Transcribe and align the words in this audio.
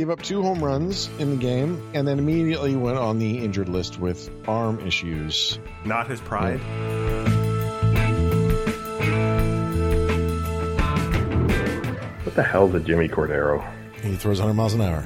gave 0.00 0.08
up 0.08 0.22
two 0.22 0.40
home 0.40 0.64
runs 0.64 1.10
in 1.18 1.28
the 1.28 1.36
game 1.36 1.78
and 1.92 2.08
then 2.08 2.18
immediately 2.18 2.74
went 2.74 2.96
on 2.96 3.18
the 3.18 3.44
injured 3.44 3.68
list 3.68 4.00
with 4.00 4.30
arm 4.48 4.80
issues. 4.80 5.58
Not 5.84 6.08
his 6.08 6.22
pride. 6.22 6.58
What 12.24 12.34
the 12.34 12.42
hell's 12.42 12.74
a 12.74 12.80
Jimmy 12.80 13.08
Cordero? 13.08 13.62
He 14.02 14.16
throws 14.16 14.40
100 14.40 14.54
miles 14.54 14.72
an 14.72 14.80
hour 14.80 15.04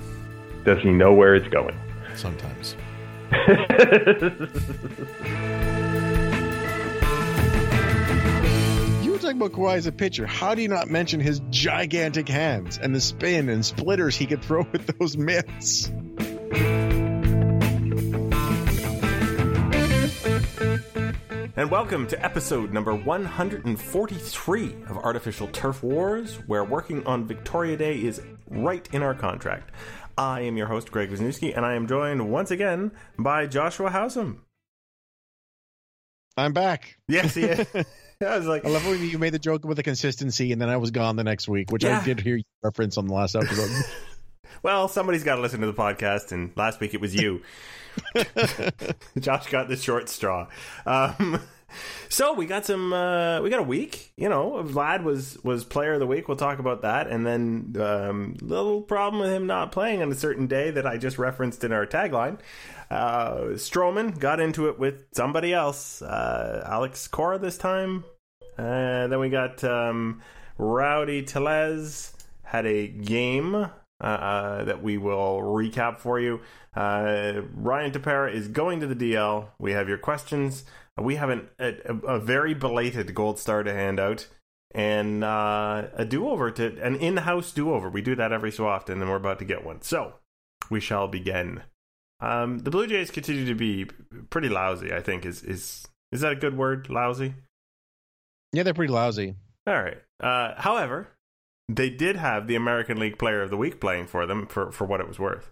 Does 0.64 0.80
he 0.80 0.92
know 0.92 1.12
where 1.12 1.34
it's 1.34 1.48
going? 1.48 1.76
sometimes. 2.14 2.76
talking 9.38 9.46
about 9.46 9.58
Kawhi 9.58 9.76
as 9.76 9.86
a 9.86 9.92
pitcher. 9.92 10.26
How 10.26 10.54
do 10.54 10.62
you 10.62 10.68
not 10.68 10.88
mention 10.88 11.18
his 11.18 11.40
gigantic 11.50 12.28
hands 12.28 12.78
and 12.78 12.94
the 12.94 13.00
spin 13.00 13.48
and 13.48 13.64
splitters 13.64 14.14
he 14.14 14.26
could 14.26 14.42
throw 14.42 14.62
with 14.72 14.86
those 14.98 15.16
mitts? 15.16 15.88
And 21.56 21.70
welcome 21.70 22.06
to 22.08 22.24
episode 22.24 22.72
number 22.72 22.94
143 22.94 24.76
of 24.88 24.98
Artificial 24.98 25.48
Turf 25.48 25.82
Wars, 25.82 26.36
where 26.46 26.64
working 26.64 27.04
on 27.06 27.26
Victoria 27.26 27.76
Day 27.76 27.96
is 27.96 28.20
right 28.48 28.88
in 28.92 29.02
our 29.02 29.14
contract. 29.14 29.70
I 30.16 30.42
am 30.42 30.56
your 30.56 30.68
host, 30.68 30.92
Greg 30.92 31.10
Wisniewski, 31.10 31.56
and 31.56 31.66
I 31.66 31.74
am 31.74 31.88
joined 31.88 32.30
once 32.30 32.50
again 32.52 32.92
by 33.18 33.46
Joshua 33.46 33.90
Howsam. 33.90 34.38
I'm 36.36 36.52
back. 36.52 36.98
Yes, 37.08 37.34
he 37.34 37.42
is. 37.44 37.66
I 38.22 38.38
was 38.38 38.46
like, 38.46 38.64
I 38.64 38.68
love 38.68 38.86
when 38.86 39.02
you 39.02 39.18
made 39.18 39.34
the 39.34 39.38
joke 39.38 39.64
with 39.64 39.76
the 39.76 39.82
consistency, 39.82 40.52
and 40.52 40.60
then 40.60 40.68
I 40.68 40.76
was 40.76 40.90
gone 40.90 41.16
the 41.16 41.24
next 41.24 41.48
week, 41.48 41.70
which 41.70 41.84
Yeah. 41.84 42.00
I 42.00 42.04
did 42.04 42.20
hear 42.20 42.36
you 42.36 42.44
reference 42.62 42.96
on 42.96 43.06
the 43.06 43.14
last 43.14 43.34
episode. 43.36 43.70
well, 44.62 44.88
somebody's 44.88 45.24
got 45.24 45.36
to 45.36 45.42
listen 45.42 45.60
to 45.60 45.66
the 45.66 45.74
podcast, 45.74 46.32
and 46.32 46.52
last 46.56 46.80
week 46.80 46.94
it 46.94 47.00
was 47.00 47.14
you. 47.14 47.42
Josh 49.18 49.48
got 49.50 49.68
the 49.68 49.76
short 49.76 50.08
straw. 50.08 50.48
Um, 50.86 51.40
so 52.08 52.32
we 52.32 52.46
got 52.46 52.64
some. 52.64 52.92
Uh, 52.92 53.40
we 53.40 53.50
got 53.50 53.60
a 53.60 53.64
week. 53.64 54.12
You 54.16 54.28
know, 54.28 54.62
Vlad 54.64 55.02
was 55.02 55.38
was 55.42 55.64
player 55.64 55.94
of 55.94 56.00
the 56.00 56.06
week. 56.06 56.28
We'll 56.28 56.36
talk 56.36 56.58
about 56.58 56.82
that, 56.82 57.08
and 57.08 57.26
then 57.26 57.74
um, 57.80 58.36
little 58.40 58.82
problem 58.82 59.20
with 59.20 59.30
him 59.30 59.46
not 59.46 59.72
playing 59.72 60.02
on 60.02 60.10
a 60.10 60.14
certain 60.14 60.46
day 60.46 60.70
that 60.70 60.86
I 60.86 60.96
just 60.96 61.18
referenced 61.18 61.64
in 61.64 61.72
our 61.72 61.86
tagline. 61.86 62.38
Uh, 62.90 63.54
Stroman 63.54 64.18
got 64.18 64.40
into 64.40 64.68
it 64.68 64.78
with 64.78 65.06
somebody 65.12 65.52
else, 65.52 66.02
uh, 66.02 66.66
Alex 66.66 67.08
Cora 67.08 67.38
this 67.38 67.58
time. 67.58 68.04
Uh, 68.56 69.08
then 69.08 69.18
we 69.18 69.30
got 69.30 69.64
um, 69.64 70.22
Rowdy 70.58 71.22
Tellez 71.22 72.12
had 72.44 72.66
a 72.66 72.86
game 72.86 73.54
uh, 73.54 73.70
uh, 74.00 74.64
that 74.64 74.82
we 74.82 74.98
will 74.98 75.40
recap 75.40 75.98
for 75.98 76.20
you. 76.20 76.40
Uh, 76.76 77.42
Ryan 77.54 77.92
Tepera 77.92 78.32
is 78.32 78.48
going 78.48 78.80
to 78.80 78.86
the 78.86 78.94
DL. 78.94 79.48
We 79.58 79.72
have 79.72 79.88
your 79.88 79.98
questions. 79.98 80.64
We 81.00 81.16
have 81.16 81.30
an, 81.30 81.48
a, 81.58 81.72
a 82.06 82.20
very 82.20 82.54
belated 82.54 83.14
gold 83.14 83.38
star 83.38 83.62
to 83.62 83.72
hand 83.72 83.98
out 83.98 84.28
and 84.74 85.22
uh, 85.22 85.84
a 85.94 86.04
do 86.04 86.28
over 86.28 86.50
to 86.50 86.80
an 86.82 86.96
in 86.96 87.16
house 87.18 87.52
do 87.52 87.72
over. 87.72 87.88
We 87.88 88.02
do 88.02 88.16
that 88.16 88.32
every 88.32 88.50
so 88.50 88.66
often, 88.66 89.00
and 89.00 89.08
we're 89.10 89.16
about 89.16 89.38
to 89.38 89.44
get 89.44 89.64
one. 89.64 89.82
So 89.82 90.14
we 90.70 90.80
shall 90.80 91.08
begin. 91.08 91.62
Um, 92.20 92.58
the 92.58 92.70
Blue 92.70 92.86
Jays 92.86 93.10
continue 93.10 93.46
to 93.46 93.54
be 93.54 93.86
pretty 94.30 94.48
lousy. 94.48 94.92
I 94.92 95.00
think 95.00 95.24
is 95.24 95.42
is 95.42 95.86
is 96.12 96.20
that 96.20 96.32
a 96.32 96.36
good 96.36 96.56
word? 96.56 96.88
Lousy. 96.90 97.34
yeah, 98.52 98.62
they're 98.62 98.74
pretty 98.74 98.92
lousy. 98.92 99.36
All 99.66 99.82
right. 99.82 99.98
Uh, 100.20 100.54
however, 100.56 101.08
they 101.68 101.90
did 101.90 102.16
have 102.16 102.46
the 102.46 102.54
American 102.54 102.98
League 102.98 103.18
Player 103.18 103.42
of 103.42 103.50
the 103.50 103.56
Week 103.56 103.80
playing 103.80 104.06
for 104.06 104.26
them 104.26 104.46
for, 104.46 104.70
for 104.70 104.84
what 104.84 105.00
it 105.00 105.08
was 105.08 105.18
worth. 105.18 105.50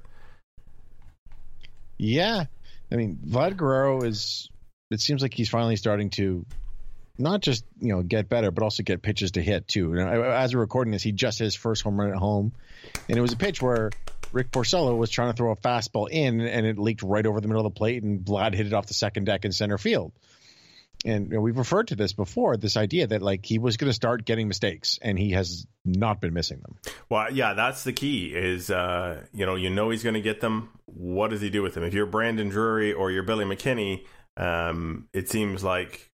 Yeah, 1.99 2.45
I 2.91 2.97
mean, 2.97 3.19
Vlad 3.27 3.57
Guerrero 3.57 4.03
is. 4.03 4.49
It 4.93 5.01
seems 5.01 5.23
like 5.23 5.35
he's 5.35 5.49
finally 5.49 5.77
starting 5.77 6.11
to 6.11 6.45
not 7.19 7.41
just 7.41 7.65
you 7.81 7.95
know 7.95 8.03
get 8.03 8.29
better, 8.29 8.51
but 8.51 8.63
also 8.63 8.83
get 8.83 9.03
pitches 9.03 9.33
to 9.33 9.43
hit 9.43 9.69
too. 9.69 9.97
As 9.97 10.55
we're 10.55 10.61
recording 10.61 10.93
this, 10.93 11.03
he 11.03 11.13
just 11.13 11.39
hit 11.39 11.45
his 11.45 11.55
first 11.55 11.83
home 11.83 11.99
run 11.99 12.11
at 12.11 12.17
home, 12.17 12.53
and 13.09 13.19
it 13.19 13.21
was 13.21 13.33
a 13.33 13.37
pitch 13.37 13.61
where 13.61 13.91
Rick 14.33 14.51
Porcello 14.51 14.97
was 14.97 15.11
trying 15.11 15.31
to 15.31 15.37
throw 15.37 15.53
a 15.53 15.57
fastball 15.57 16.09
in, 16.11 16.41
and 16.41 16.67
it 16.67 16.79
leaked 16.79 17.03
right 17.03 17.25
over 17.25 17.41
the 17.41 17.49
middle 17.49 17.65
of 17.65 17.73
the 17.73 17.79
plate, 17.79 18.03
and 18.03 18.25
Vlad 18.25 18.55
hit 18.55 18.67
it 18.67 18.73
off 18.73 18.87
the 18.87 18.95
second 18.95 19.25
deck 19.25 19.45
in 19.45 19.53
center 19.53 19.79
field. 19.79 20.13
And 21.05 21.29
you 21.29 21.35
know, 21.35 21.41
we've 21.41 21.59
referred 21.59 21.89
to 21.89 21.97
this 21.97 22.13
before. 22.13 22.57
This 22.57 22.77
idea 22.77 23.09
that 23.09 23.23
like 23.23 23.45
he 23.45 23.59
was 23.59 23.77
going 23.77 23.91
to 23.91 23.95
start 23.95 24.25
getting 24.25 24.47
mistakes, 24.49 24.99
and 25.03 25.19
he 25.19 25.33
has 25.33 25.67
not 25.85 26.21
been 26.21 26.33
missing 26.33 26.61
them. 26.61 26.77
Well, 27.09 27.33
yeah, 27.33 27.55
that's 27.55 27.83
the 27.85 27.93
key. 27.93 28.33
Is 28.35 28.71
uh, 28.71 29.25
you 29.35 29.45
know 29.45 29.57
you 29.57 29.69
know 29.69 29.91
he's 29.91 30.03
going 30.03 30.15
to 30.15 30.21
get 30.21 30.41
them. 30.41 30.71
What 30.87 31.31
does 31.31 31.41
he 31.41 31.51
do 31.51 31.63
with 31.63 31.75
them? 31.75 31.83
If 31.83 31.93
you're 31.93 32.07
Brandon 32.07 32.49
Drury 32.49 32.93
or 32.93 33.11
you're 33.11 33.25
Billy 33.25 33.45
McKinney, 33.45 34.05
um, 34.37 35.09
it 35.13 35.29
seems 35.29 35.63
like 35.65 36.11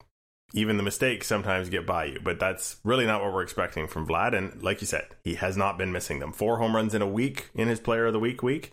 even 0.52 0.76
the 0.76 0.82
mistakes 0.82 1.26
sometimes 1.26 1.68
get 1.68 1.84
by 1.86 2.04
you. 2.04 2.20
But 2.22 2.38
that's 2.38 2.76
really 2.84 3.06
not 3.06 3.22
what 3.22 3.32
we're 3.32 3.42
expecting 3.42 3.86
from 3.88 4.06
Vlad. 4.06 4.36
And 4.36 4.62
like 4.62 4.80
you 4.80 4.86
said, 4.86 5.06
he 5.24 5.34
has 5.34 5.56
not 5.56 5.78
been 5.78 5.90
missing 5.92 6.20
them. 6.20 6.32
Four 6.32 6.58
home 6.58 6.74
runs 6.76 6.94
in 6.94 7.02
a 7.02 7.08
week 7.08 7.50
in 7.54 7.68
his 7.68 7.80
Player 7.80 8.06
of 8.06 8.12
the 8.12 8.20
Week 8.20 8.42
week. 8.42 8.72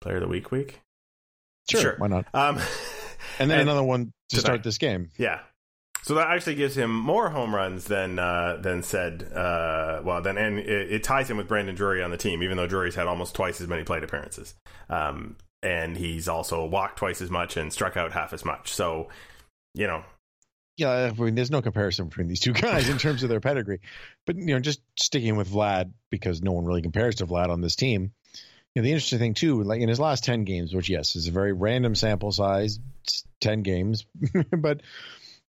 Player 0.00 0.16
of 0.16 0.22
the 0.22 0.28
Week 0.28 0.50
week. 0.50 0.80
Sure. 1.70 1.94
why 1.98 2.08
not? 2.08 2.26
Um, 2.34 2.58
And 3.40 3.50
then 3.50 3.60
And 3.60 3.68
another 3.68 3.84
one 3.84 4.06
to 4.30 4.36
today. 4.36 4.40
start 4.40 4.62
this 4.64 4.78
game. 4.78 5.10
Yeah. 5.16 5.40
So 6.02 6.14
that 6.14 6.28
actually 6.28 6.54
gives 6.54 6.76
him 6.76 6.90
more 6.94 7.28
home 7.30 7.54
runs 7.54 7.84
than 7.84 8.18
uh, 8.18 8.58
than 8.60 8.82
said. 8.82 9.22
Uh, 9.34 10.00
well, 10.02 10.22
then 10.22 10.38
and 10.38 10.58
it, 10.58 10.92
it 10.92 11.02
ties 11.04 11.28
him 11.30 11.36
with 11.36 11.46
Brandon 11.46 11.74
Drury 11.74 12.02
on 12.02 12.10
the 12.10 12.16
team, 12.16 12.42
even 12.42 12.56
though 12.56 12.66
Drury's 12.66 12.94
had 12.94 13.06
almost 13.06 13.34
twice 13.34 13.60
as 13.60 13.68
many 13.68 13.84
plate 13.84 14.02
appearances, 14.02 14.54
um, 14.88 15.36
and 15.62 15.96
he's 15.96 16.28
also 16.28 16.64
walked 16.66 16.98
twice 16.98 17.20
as 17.20 17.30
much 17.30 17.56
and 17.56 17.72
struck 17.72 17.96
out 17.96 18.12
half 18.12 18.32
as 18.32 18.44
much. 18.44 18.72
So, 18.72 19.08
you 19.74 19.86
know, 19.86 20.04
yeah, 20.78 21.10
I 21.10 21.20
mean, 21.20 21.34
there's 21.34 21.50
no 21.50 21.60
comparison 21.60 22.06
between 22.06 22.28
these 22.28 22.40
two 22.40 22.52
guys 22.54 22.88
in 22.88 22.98
terms 22.98 23.22
of 23.22 23.28
their 23.28 23.40
pedigree. 23.40 23.80
But 24.26 24.36
you 24.36 24.46
know, 24.46 24.60
just 24.60 24.80
sticking 24.96 25.36
with 25.36 25.50
Vlad 25.50 25.92
because 26.10 26.40
no 26.40 26.52
one 26.52 26.64
really 26.64 26.82
compares 26.82 27.16
to 27.16 27.26
Vlad 27.26 27.50
on 27.50 27.60
this 27.60 27.76
team. 27.76 28.12
You 28.74 28.82
know, 28.82 28.84
the 28.84 28.92
interesting 28.92 29.18
thing 29.18 29.34
too, 29.34 29.62
like 29.64 29.80
in 29.80 29.88
his 29.88 29.98
last 30.00 30.24
ten 30.24 30.44
games, 30.44 30.72
which 30.72 30.88
yes 30.88 31.16
is 31.16 31.26
a 31.26 31.32
very 31.32 31.52
random 31.52 31.96
sample 31.96 32.30
size, 32.30 32.78
ten 33.40 33.62
games, 33.62 34.06
but 34.56 34.82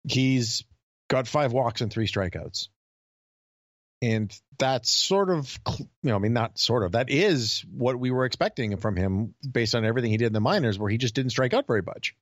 he's 0.04 0.66
got 1.10 1.28
five 1.28 1.54
walks 1.54 1.80
and 1.80 1.92
three 1.92 2.08
strikeouts, 2.08 2.68
and 4.04 4.38
that's 4.58 4.92
sort 4.92 5.30
of 5.30 5.58
you 5.80 5.88
know, 6.04 6.16
I 6.16 6.20
mean, 6.20 6.34
not 6.34 6.60
sort 6.60 6.84
of 6.84 6.92
that 6.92 7.10
is 7.10 7.64
what 7.72 7.98
we 7.98 8.12
were 8.12 8.26
expecting 8.26 8.76
from 8.78 8.96
him 8.96 9.34
based 9.50 9.76
on 9.76 9.86
everything 9.86 10.12
he 10.12 10.18
did 10.18 10.28
in 10.28 10.34
the 10.34 10.42
minors, 10.42 10.78
where 10.78 10.90
he 10.90 10.98
just 10.98 11.16
didn't 11.16 11.32
strike 11.32 11.54
out 11.54 11.68
very 11.68 11.82
much. 11.82 12.16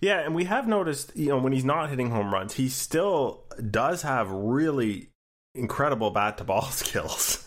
yeah, 0.00 0.20
and 0.20 0.34
we 0.34 0.44
have 0.44 0.66
noticed, 0.66 1.16
you 1.16 1.28
know, 1.28 1.38
when 1.38 1.52
he's 1.52 1.64
not 1.64 1.90
hitting 1.90 2.10
home 2.10 2.32
runs, 2.32 2.54
he 2.54 2.68
still 2.68 3.44
does 3.70 4.02
have 4.02 4.30
really 4.30 5.10
incredible 5.54 6.10
bat 6.10 6.38
to 6.38 6.44
ball 6.44 6.62
skills. 6.70 7.46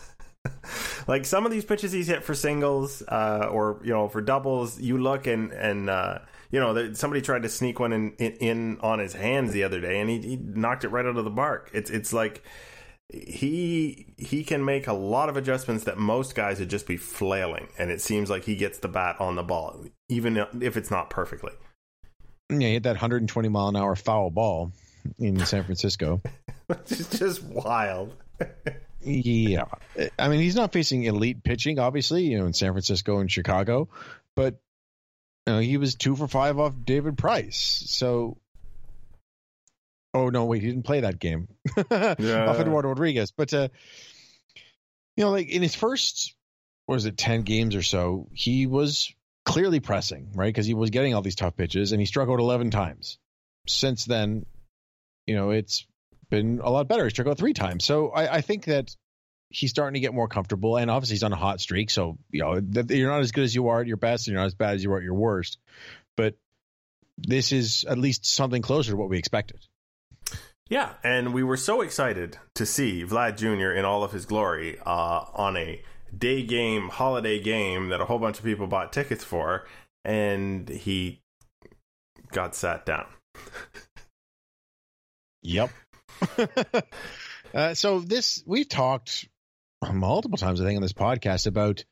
like 1.06 1.24
some 1.24 1.44
of 1.44 1.52
these 1.52 1.64
pitches 1.64 1.92
he's 1.92 2.06
hit 2.06 2.22
for 2.22 2.34
singles 2.34 3.02
uh, 3.08 3.48
or 3.50 3.80
you 3.84 3.92
know 3.92 4.08
for 4.08 4.22
doubles, 4.22 4.80
you 4.80 4.96
look 4.96 5.26
and 5.26 5.52
and 5.52 5.90
uh, 5.90 6.18
you 6.50 6.60
know 6.60 6.92
somebody 6.94 7.20
tried 7.20 7.42
to 7.42 7.48
sneak 7.48 7.78
one 7.78 7.92
in, 7.92 8.12
in 8.12 8.32
in 8.32 8.80
on 8.80 9.00
his 9.00 9.12
hands 9.12 9.52
the 9.52 9.64
other 9.64 9.80
day, 9.80 10.00
and 10.00 10.08
he, 10.08 10.20
he 10.20 10.36
knocked 10.36 10.84
it 10.84 10.88
right 10.88 11.04
out 11.04 11.16
of 11.16 11.24
the 11.24 11.30
park. 11.30 11.70
It's 11.74 11.90
it's 11.90 12.12
like 12.12 12.42
he 13.12 14.14
he 14.16 14.42
can 14.42 14.64
make 14.64 14.86
a 14.86 14.92
lot 14.92 15.28
of 15.28 15.36
adjustments 15.36 15.84
that 15.84 15.98
most 15.98 16.34
guys 16.34 16.58
would 16.58 16.70
just 16.70 16.86
be 16.86 16.96
flailing, 16.96 17.68
and 17.78 17.90
it 17.90 18.00
seems 18.00 18.28
like 18.30 18.44
he 18.44 18.56
gets 18.56 18.78
the 18.78 18.88
bat 18.88 19.16
on 19.20 19.36
the 19.36 19.42
ball, 19.42 19.84
even 20.08 20.36
if 20.60 20.76
it's 20.76 20.90
not 20.90 21.10
perfectly. 21.10 21.52
Yeah, 22.50 22.66
he 22.66 22.72
hit 22.74 22.84
that 22.84 22.90
120 22.90 23.48
mile 23.48 23.68
an 23.68 23.76
hour 23.76 23.96
foul 23.96 24.30
ball 24.30 24.72
in 25.18 25.44
San 25.44 25.64
Francisco. 25.64 26.20
it's 26.68 27.18
just 27.18 27.42
wild. 27.42 28.14
Yeah, 29.00 29.64
I 30.18 30.28
mean 30.28 30.40
he's 30.40 30.56
not 30.56 30.72
facing 30.72 31.04
elite 31.04 31.44
pitching, 31.44 31.78
obviously, 31.78 32.24
you 32.24 32.38
know, 32.38 32.46
in 32.46 32.54
San 32.54 32.72
Francisco 32.72 33.18
and 33.18 33.30
Chicago, 33.30 33.88
but 34.34 34.58
you 35.46 35.52
know, 35.52 35.58
he 35.60 35.76
was 35.76 35.94
two 35.94 36.16
for 36.16 36.26
five 36.26 36.58
off 36.58 36.74
David 36.84 37.16
Price. 37.16 37.84
So, 37.86 38.36
oh 40.16 40.30
no, 40.30 40.46
wait, 40.46 40.62
he 40.62 40.68
didn't 40.68 40.84
play 40.84 41.00
that 41.00 41.18
game 41.18 41.48
off 41.76 41.90
Eduardo 41.90 42.88
Rodriguez. 42.88 43.30
But 43.30 43.52
uh, 43.52 43.68
you 45.16 45.24
know, 45.24 45.30
like 45.30 45.48
in 45.48 45.62
his 45.62 45.74
first, 45.74 46.34
what 46.86 46.94
was 46.94 47.04
it, 47.04 47.18
ten 47.18 47.42
games 47.42 47.76
or 47.76 47.82
so, 47.82 48.28
he 48.32 48.66
was 48.66 49.12
clearly 49.44 49.80
pressing, 49.80 50.32
right? 50.34 50.48
Because 50.48 50.66
he 50.66 50.74
was 50.74 50.90
getting 50.90 51.14
all 51.14 51.22
these 51.22 51.36
tough 51.36 51.56
pitches, 51.56 51.92
and 51.92 52.00
he 52.00 52.06
struck 52.06 52.28
out 52.28 52.40
eleven 52.40 52.70
times. 52.70 53.18
Since 53.68 54.04
then, 54.04 54.46
you 55.26 55.34
know, 55.34 55.50
it's 55.50 55.86
been 56.30 56.60
a 56.62 56.70
lot 56.70 56.88
better. 56.88 57.04
He 57.04 57.10
struck 57.10 57.28
out 57.28 57.38
three 57.38 57.52
times. 57.52 57.84
So 57.84 58.08
I, 58.10 58.36
I 58.36 58.40
think 58.40 58.66
that 58.66 58.94
he's 59.50 59.70
starting 59.70 59.94
to 59.94 60.00
get 60.00 60.14
more 60.14 60.28
comfortable, 60.28 60.76
and 60.76 60.90
obviously 60.90 61.14
he's 61.14 61.24
on 61.24 61.32
a 61.32 61.36
hot 61.36 61.60
streak. 61.60 61.90
So 61.90 62.18
you 62.30 62.40
know, 62.40 62.60
you're 62.88 63.10
not 63.10 63.20
as 63.20 63.32
good 63.32 63.44
as 63.44 63.54
you 63.54 63.68
are 63.68 63.80
at 63.80 63.86
your 63.86 63.98
best, 63.98 64.26
and 64.26 64.32
you're 64.32 64.40
not 64.40 64.46
as 64.46 64.54
bad 64.54 64.76
as 64.76 64.82
you 64.82 64.92
are 64.92 64.98
at 64.98 65.04
your 65.04 65.14
worst. 65.14 65.58
But 66.16 66.36
this 67.18 67.52
is 67.52 67.84
at 67.88 67.98
least 67.98 68.26
something 68.26 68.62
closer 68.62 68.92
to 68.92 68.96
what 68.96 69.08
we 69.08 69.18
expected. 69.18 69.60
Yeah, 70.68 70.94
and 71.04 71.32
we 71.32 71.44
were 71.44 71.56
so 71.56 71.80
excited 71.80 72.38
to 72.56 72.66
see 72.66 73.04
Vlad 73.04 73.36
Jr. 73.36 73.70
in 73.70 73.84
all 73.84 74.02
of 74.02 74.12
his 74.12 74.26
glory 74.26 74.78
uh, 74.84 75.24
on 75.32 75.56
a 75.56 75.80
day 76.16 76.42
game, 76.42 76.88
holiday 76.88 77.40
game 77.40 77.88
that 77.90 78.00
a 78.00 78.04
whole 78.04 78.18
bunch 78.18 78.38
of 78.38 78.44
people 78.44 78.66
bought 78.66 78.92
tickets 78.92 79.22
for, 79.22 79.64
and 80.04 80.68
he 80.68 81.20
got 82.32 82.54
sat 82.54 82.84
down. 82.84 83.06
Yep. 85.42 85.70
uh, 87.54 87.74
so 87.74 88.00
this 88.00 88.42
we've 88.44 88.68
talked 88.68 89.28
multiple 89.92 90.38
times, 90.38 90.60
I 90.60 90.64
think, 90.64 90.76
on 90.76 90.82
this 90.82 90.92
podcast 90.92 91.46
about 91.46 91.84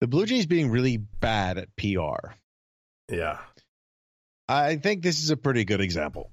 the 0.00 0.06
Blue 0.06 0.26
Jays 0.26 0.46
being 0.46 0.70
really 0.70 0.98
bad 0.98 1.58
at 1.58 1.74
PR. 1.76 2.34
Yeah. 3.10 3.38
I 4.48 4.76
think 4.76 5.02
this 5.02 5.22
is 5.22 5.30
a 5.30 5.36
pretty 5.36 5.64
good 5.64 5.80
example. 5.80 6.30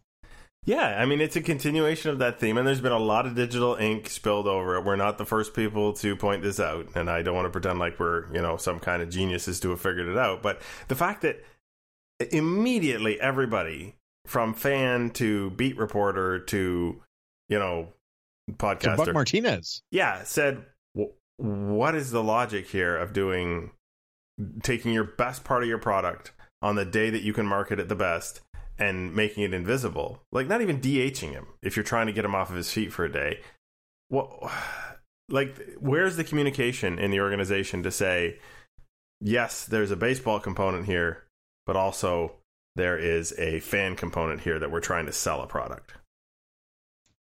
Yeah, 0.65 1.01
I 1.01 1.05
mean 1.05 1.21
it's 1.21 1.35
a 1.35 1.41
continuation 1.41 2.11
of 2.11 2.19
that 2.19 2.39
theme, 2.39 2.57
and 2.57 2.67
there's 2.67 2.81
been 2.81 2.91
a 2.91 2.99
lot 2.99 3.25
of 3.25 3.33
digital 3.33 3.75
ink 3.75 4.09
spilled 4.09 4.47
over 4.47 4.75
it. 4.75 4.85
We're 4.85 4.95
not 4.95 5.17
the 5.17 5.25
first 5.25 5.55
people 5.55 5.93
to 5.93 6.15
point 6.15 6.43
this 6.43 6.59
out, 6.59 6.87
and 6.93 7.09
I 7.09 7.23
don't 7.23 7.33
want 7.33 7.45
to 7.45 7.49
pretend 7.49 7.79
like 7.79 7.99
we're 7.99 8.31
you 8.31 8.41
know 8.41 8.57
some 8.57 8.79
kind 8.79 9.01
of 9.01 9.09
geniuses 9.09 9.59
to 9.61 9.71
have 9.71 9.81
figured 9.81 10.07
it 10.07 10.17
out. 10.17 10.43
But 10.43 10.61
the 10.87 10.95
fact 10.95 11.23
that 11.23 11.43
immediately 12.31 13.19
everybody 13.19 13.95
from 14.27 14.53
fan 14.53 15.09
to 15.11 15.49
beat 15.51 15.77
reporter 15.77 16.39
to 16.39 17.01
you 17.49 17.59
know 17.59 17.87
podcaster, 18.51 18.97
Buck 18.97 19.13
Martinez. 19.13 19.81
yeah, 19.89 20.21
said, 20.23 20.63
"What 21.37 21.95
is 21.95 22.11
the 22.11 22.21
logic 22.21 22.67
here 22.67 22.95
of 22.95 23.13
doing 23.13 23.71
taking 24.61 24.93
your 24.93 25.05
best 25.05 25.43
part 25.43 25.63
of 25.63 25.69
your 25.69 25.79
product 25.79 26.33
on 26.61 26.75
the 26.75 26.85
day 26.85 27.09
that 27.09 27.23
you 27.23 27.33
can 27.33 27.47
market 27.47 27.79
it 27.79 27.89
the 27.89 27.95
best 27.95 28.41
and 28.81 29.15
making 29.15 29.43
it 29.43 29.53
invisible? 29.53 30.23
Like 30.31 30.47
not 30.47 30.61
even 30.61 30.81
DHing 30.81 31.31
him 31.31 31.47
if 31.61 31.75
you're 31.75 31.83
trying 31.83 32.07
to 32.07 32.13
get 32.13 32.25
him 32.25 32.35
off 32.35 32.49
of 32.49 32.55
his 32.55 32.71
feet 32.71 32.91
for 32.91 33.05
a 33.05 33.11
day. 33.11 33.39
What 34.09 34.51
like 35.29 35.55
where's 35.79 36.17
the 36.17 36.23
communication 36.23 36.99
in 36.99 37.11
the 37.11 37.21
organization 37.21 37.83
to 37.83 37.91
say, 37.91 38.39
"Yes, 39.21 39.65
there's 39.65 39.91
a 39.91 39.95
baseball 39.95 40.39
component 40.39 40.85
here, 40.85 41.23
but 41.65 41.75
also 41.75 42.33
there 42.75 42.97
is 42.97 43.33
a 43.37 43.59
fan 43.59 43.95
component 43.95 44.41
here 44.41 44.57
that 44.57 44.71
we're 44.71 44.81
trying 44.81 45.05
to 45.05 45.13
sell 45.13 45.41
a 45.41 45.47
product." 45.47 45.93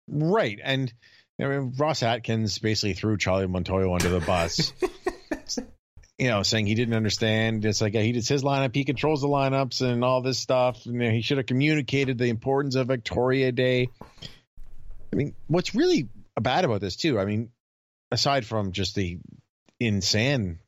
Right. 0.08 0.58
And 0.62 0.92
I 1.40 1.46
mean, 1.46 1.74
Ross 1.76 2.02
Atkins 2.02 2.58
basically 2.58 2.94
threw 2.94 3.18
Charlie 3.18 3.46
Montoyo 3.46 3.92
under 3.94 4.08
the 4.08 4.24
bus. 4.24 4.72
you 6.18 6.28
know, 6.28 6.42
saying 6.42 6.66
he 6.66 6.74
didn't 6.74 6.94
understand. 6.94 7.64
It's 7.64 7.80
like 7.80 7.94
he 7.94 8.12
does 8.12 8.28
his 8.28 8.42
lineup, 8.42 8.74
he 8.74 8.84
controls 8.84 9.20
the 9.20 9.28
lineups 9.28 9.82
and 9.82 10.04
all 10.04 10.20
this 10.20 10.38
stuff. 10.38 10.84
And 10.86 11.00
he 11.00 11.22
should 11.22 11.38
have 11.38 11.46
communicated 11.46 12.18
the 12.18 12.28
importance 12.28 12.74
of 12.74 12.88
Victoria 12.88 13.52
Day. 13.52 13.88
I 15.12 15.16
mean, 15.16 15.34
what's 15.46 15.74
really 15.74 16.08
bad 16.38 16.64
about 16.64 16.80
this 16.80 16.96
too? 16.96 17.18
I 17.18 17.24
mean, 17.24 17.50
aside 18.10 18.44
from 18.44 18.72
just 18.72 18.94
the 18.94 19.18
insane 19.80 20.58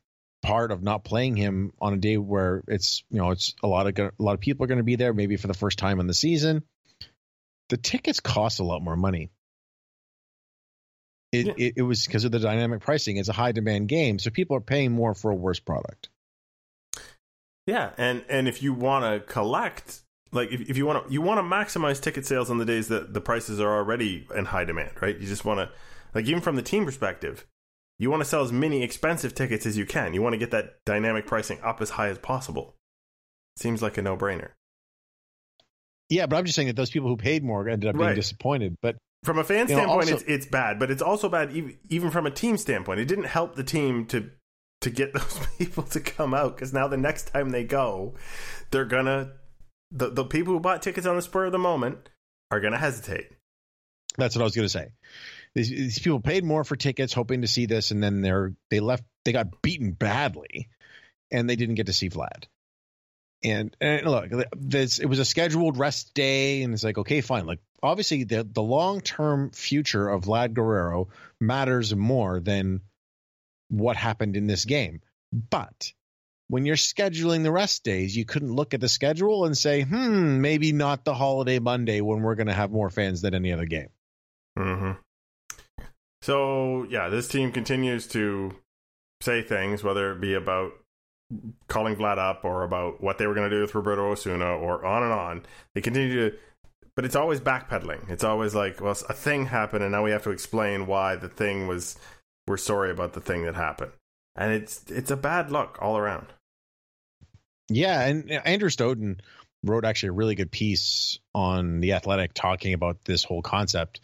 part 0.41 0.71
of 0.71 0.81
not 0.81 1.03
playing 1.03 1.35
him 1.35 1.71
on 1.79 1.93
a 1.93 1.97
day 1.97 2.17
where 2.17 2.63
it's 2.67 3.03
you 3.11 3.19
know 3.19 3.31
it's 3.31 3.53
a 3.61 3.67
lot 3.67 3.87
of 3.87 3.97
a 3.97 4.23
lot 4.23 4.33
of 4.33 4.39
people 4.39 4.63
are 4.63 4.67
going 4.67 4.77
to 4.77 4.83
be 4.83 4.95
there, 4.95 5.13
maybe 5.13 5.37
for 5.37 5.47
the 5.47 5.53
first 5.53 5.77
time 5.77 5.99
in 5.99 6.07
the 6.07 6.13
season. 6.13 6.63
The 7.69 7.77
tickets 7.77 8.19
cost 8.19 8.59
a 8.59 8.65
lot 8.65 8.81
more 8.81 8.95
money. 8.95 9.29
It, 11.31 11.47
Yeah. 11.47 11.53
it, 11.57 11.73
it 11.77 11.81
was 11.83 12.05
because 12.05 12.25
of 12.25 12.31
the 12.31 12.39
dynamic 12.39 12.81
pricing. 12.81 13.17
It's 13.17 13.29
a 13.29 13.33
high 13.33 13.51
demand 13.53 13.87
game, 13.87 14.19
so 14.19 14.29
people 14.29 14.57
are 14.57 14.61
paying 14.61 14.91
more 14.91 15.13
for 15.13 15.31
a 15.31 15.35
worse 15.35 15.59
product. 15.59 16.09
Yeah, 17.67 17.91
and 17.97 18.23
and 18.29 18.47
if 18.47 18.63
you 18.63 18.73
want 18.73 19.05
to 19.05 19.31
collect, 19.31 20.01
like 20.31 20.51
if, 20.51 20.61
if 20.69 20.77
you 20.77 20.85
want 20.85 21.07
to 21.07 21.13
you 21.13 21.21
want 21.21 21.37
to 21.37 21.43
maximize 21.43 22.01
ticket 22.01 22.25
sales 22.25 22.49
on 22.49 22.57
the 22.57 22.65
days 22.65 22.87
that 22.89 23.13
the 23.13 23.21
prices 23.21 23.59
are 23.59 23.73
already 23.77 24.27
in 24.35 24.45
high 24.45 24.65
demand, 24.65 24.91
right? 25.01 25.17
You 25.17 25.27
just 25.27 25.45
want 25.45 25.59
to, 25.59 25.69
like 26.13 26.25
even 26.25 26.41
from 26.41 26.55
the 26.55 26.61
team 26.63 26.85
perspective, 26.85 27.45
you 27.99 28.09
want 28.09 28.21
to 28.21 28.25
sell 28.27 28.41
as 28.41 28.51
many 28.51 28.83
expensive 28.83 29.35
tickets 29.35 29.65
as 29.65 29.77
you 29.77 29.85
can. 29.85 30.13
You 30.13 30.21
want 30.21 30.33
to 30.33 30.39
get 30.39 30.51
that 30.51 30.77
dynamic 30.85 31.27
pricing 31.27 31.59
up 31.63 31.81
as 31.81 31.91
high 31.91 32.09
as 32.09 32.17
possible. 32.17 32.75
Seems 33.57 33.81
like 33.81 33.97
a 33.97 34.01
no 34.01 34.17
brainer. 34.17 34.49
Yeah, 36.09 36.25
but 36.25 36.35
I'm 36.37 36.45
just 36.45 36.55
saying 36.55 36.67
that 36.67 36.75
those 36.75 36.89
people 36.89 37.07
who 37.09 37.15
paid 37.15 37.43
more 37.43 37.69
ended 37.69 37.89
up 37.89 37.95
being 37.95 38.07
Right. 38.07 38.15
disappointed. 38.15 38.75
But 38.81 38.97
From 39.23 39.37
a 39.37 39.43
fan 39.43 39.67
You 39.69 39.75
know, 39.75 39.81
standpoint, 39.81 40.11
also- 40.11 40.13
it's 40.15 40.23
it's 40.23 40.45
bad, 40.47 40.79
but 40.79 40.89
it's 40.89 41.01
also 41.01 41.29
bad 41.29 41.51
even, 41.51 41.77
even 41.89 42.11
from 42.11 42.25
a 42.25 42.31
team 42.31 42.57
standpoint. 42.57 42.99
It 42.99 43.05
didn't 43.05 43.25
help 43.25 43.55
the 43.55 43.63
team 43.63 44.05
to 44.07 44.29
to 44.81 44.89
get 44.89 45.13
those 45.13 45.39
people 45.57 45.83
to 45.83 45.99
come 45.99 46.33
out 46.33 46.55
because 46.55 46.73
now 46.73 46.87
the 46.87 46.97
next 46.97 47.27
time 47.29 47.49
they 47.51 47.63
go, 47.63 48.15
they're 48.71 48.85
gonna 48.85 49.33
the 49.91 50.09
the 50.09 50.25
people 50.25 50.53
who 50.53 50.59
bought 50.59 50.81
tickets 50.81 51.05
on 51.05 51.15
the 51.15 51.21
spur 51.21 51.45
of 51.45 51.51
the 51.51 51.59
moment 51.59 52.09
are 52.49 52.59
gonna 52.59 52.77
hesitate. 52.77 53.27
that's 54.17 54.35
what 54.35 54.41
I 54.41 54.45
was 54.45 54.55
going 54.55 54.65
to 54.65 54.69
say. 54.69 54.89
These, 55.53 55.69
these 55.69 55.99
people 55.99 56.19
paid 56.21 56.43
more 56.43 56.63
for 56.63 56.75
tickets, 56.75 57.13
hoping 57.13 57.41
to 57.41 57.47
see 57.47 57.65
this, 57.65 57.91
and 57.91 58.01
then 58.01 58.21
they're 58.21 58.53
they 58.69 58.79
left. 58.79 59.03
They 59.25 59.33
got 59.33 59.61
beaten 59.61 59.91
badly, 59.91 60.69
and 61.29 61.49
they 61.49 61.55
didn't 61.55 61.75
get 61.75 61.85
to 61.87 61.93
see 61.93 62.09
Vlad. 62.09 62.45
And, 63.43 63.75
and 63.81 64.05
look, 64.05 64.29
this 64.55 64.99
it 64.99 65.07
was 65.07 65.19
a 65.19 65.25
scheduled 65.25 65.77
rest 65.77 66.13
day, 66.13 66.63
and 66.63 66.73
it's 66.73 66.83
like 66.83 66.97
okay, 66.97 67.21
fine. 67.21 67.45
Like 67.45 67.59
obviously, 67.83 68.23
the 68.23 68.43
the 68.43 68.61
long 68.61 69.01
term 69.01 69.51
future 69.51 70.07
of 70.07 70.23
Vlad 70.23 70.53
Guerrero 70.53 71.09
matters 71.39 71.95
more 71.95 72.39
than 72.39 72.81
what 73.69 73.95
happened 73.95 74.35
in 74.35 74.47
this 74.47 74.65
game. 74.65 75.01
But 75.31 75.93
when 76.49 76.65
you're 76.65 76.75
scheduling 76.75 77.43
the 77.43 77.51
rest 77.51 77.83
days, 77.83 78.15
you 78.15 78.25
couldn't 78.25 78.53
look 78.53 78.73
at 78.73 78.81
the 78.81 78.89
schedule 78.89 79.45
and 79.45 79.57
say, 79.57 79.83
hmm, 79.83 80.41
maybe 80.41 80.73
not 80.73 81.05
the 81.05 81.13
holiday 81.13 81.59
Monday 81.59 82.01
when 82.01 82.21
we're 82.21 82.35
going 82.35 82.47
to 82.47 82.53
have 82.53 82.71
more 82.71 82.89
fans 82.89 83.21
than 83.21 83.33
any 83.33 83.53
other 83.53 83.65
game. 83.65 83.87
Mm-hmm. 84.59 84.91
So 86.21 86.85
yeah, 86.89 87.07
this 87.07 87.29
team 87.29 87.51
continues 87.53 88.05
to 88.07 88.53
say 89.21 89.41
things, 89.41 89.83
whether 89.83 90.11
it 90.11 90.19
be 90.19 90.33
about 90.33 90.73
calling 91.69 91.95
Vlad 91.95 92.17
up 92.17 92.43
or 92.43 92.63
about 92.63 93.01
what 93.01 93.17
they 93.17 93.27
were 93.27 93.33
going 93.33 93.49
to 93.49 93.55
do 93.55 93.61
with 93.61 93.73
Roberto 93.73 94.11
Osuna 94.11 94.57
or 94.57 94.85
on 94.85 95.03
and 95.03 95.13
on. 95.13 95.45
They 95.73 95.81
continue 95.81 96.31
to, 96.31 96.37
but 97.01 97.07
it's 97.07 97.15
always 97.15 97.39
backpedaling. 97.39 98.11
It's 98.11 98.23
always 98.23 98.53
like, 98.53 98.79
well, 98.79 98.95
a 99.09 99.13
thing 99.13 99.47
happened, 99.47 99.81
and 99.81 99.91
now 99.91 100.03
we 100.03 100.11
have 100.11 100.21
to 100.25 100.29
explain 100.29 100.85
why 100.85 101.15
the 101.15 101.29
thing 101.29 101.65
was. 101.65 101.97
We're 102.45 102.57
sorry 102.57 102.91
about 102.91 103.13
the 103.13 103.21
thing 103.21 103.45
that 103.45 103.55
happened, 103.55 103.93
and 104.35 104.51
it's 104.51 104.83
it's 104.87 105.09
a 105.09 105.17
bad 105.17 105.51
look 105.51 105.79
all 105.81 105.97
around. 105.97 106.27
Yeah, 107.69 108.05
and 108.05 108.29
Andrew 108.29 108.69
Stoeten 108.69 109.19
wrote 109.63 109.83
actually 109.83 110.09
a 110.09 110.13
really 110.13 110.35
good 110.35 110.51
piece 110.51 111.17
on 111.33 111.79
the 111.79 111.93
Athletic 111.93 112.35
talking 112.35 112.75
about 112.75 113.03
this 113.03 113.23
whole 113.23 113.41
concept 113.41 113.99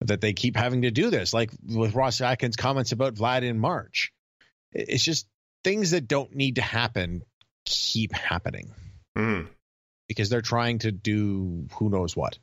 that 0.00 0.20
they 0.20 0.32
keep 0.32 0.56
having 0.56 0.82
to 0.82 0.90
do 0.90 1.10
this, 1.10 1.32
like 1.32 1.52
with 1.64 1.94
Ross 1.94 2.20
Atkins' 2.20 2.56
comments 2.56 2.90
about 2.90 3.14
Vlad 3.14 3.42
in 3.42 3.60
March. 3.60 4.12
It's 4.72 5.04
just 5.04 5.28
things 5.62 5.92
that 5.92 6.08
don't 6.08 6.34
need 6.34 6.56
to 6.56 6.62
happen 6.62 7.22
keep 7.64 8.12
happening 8.12 8.72
Mm. 9.16 9.48
Because 10.10 10.28
they're 10.28 10.42
trying 10.42 10.80
to 10.80 10.90
do 10.90 11.68
who 11.74 11.88
knows 11.88 12.16
what. 12.16 12.36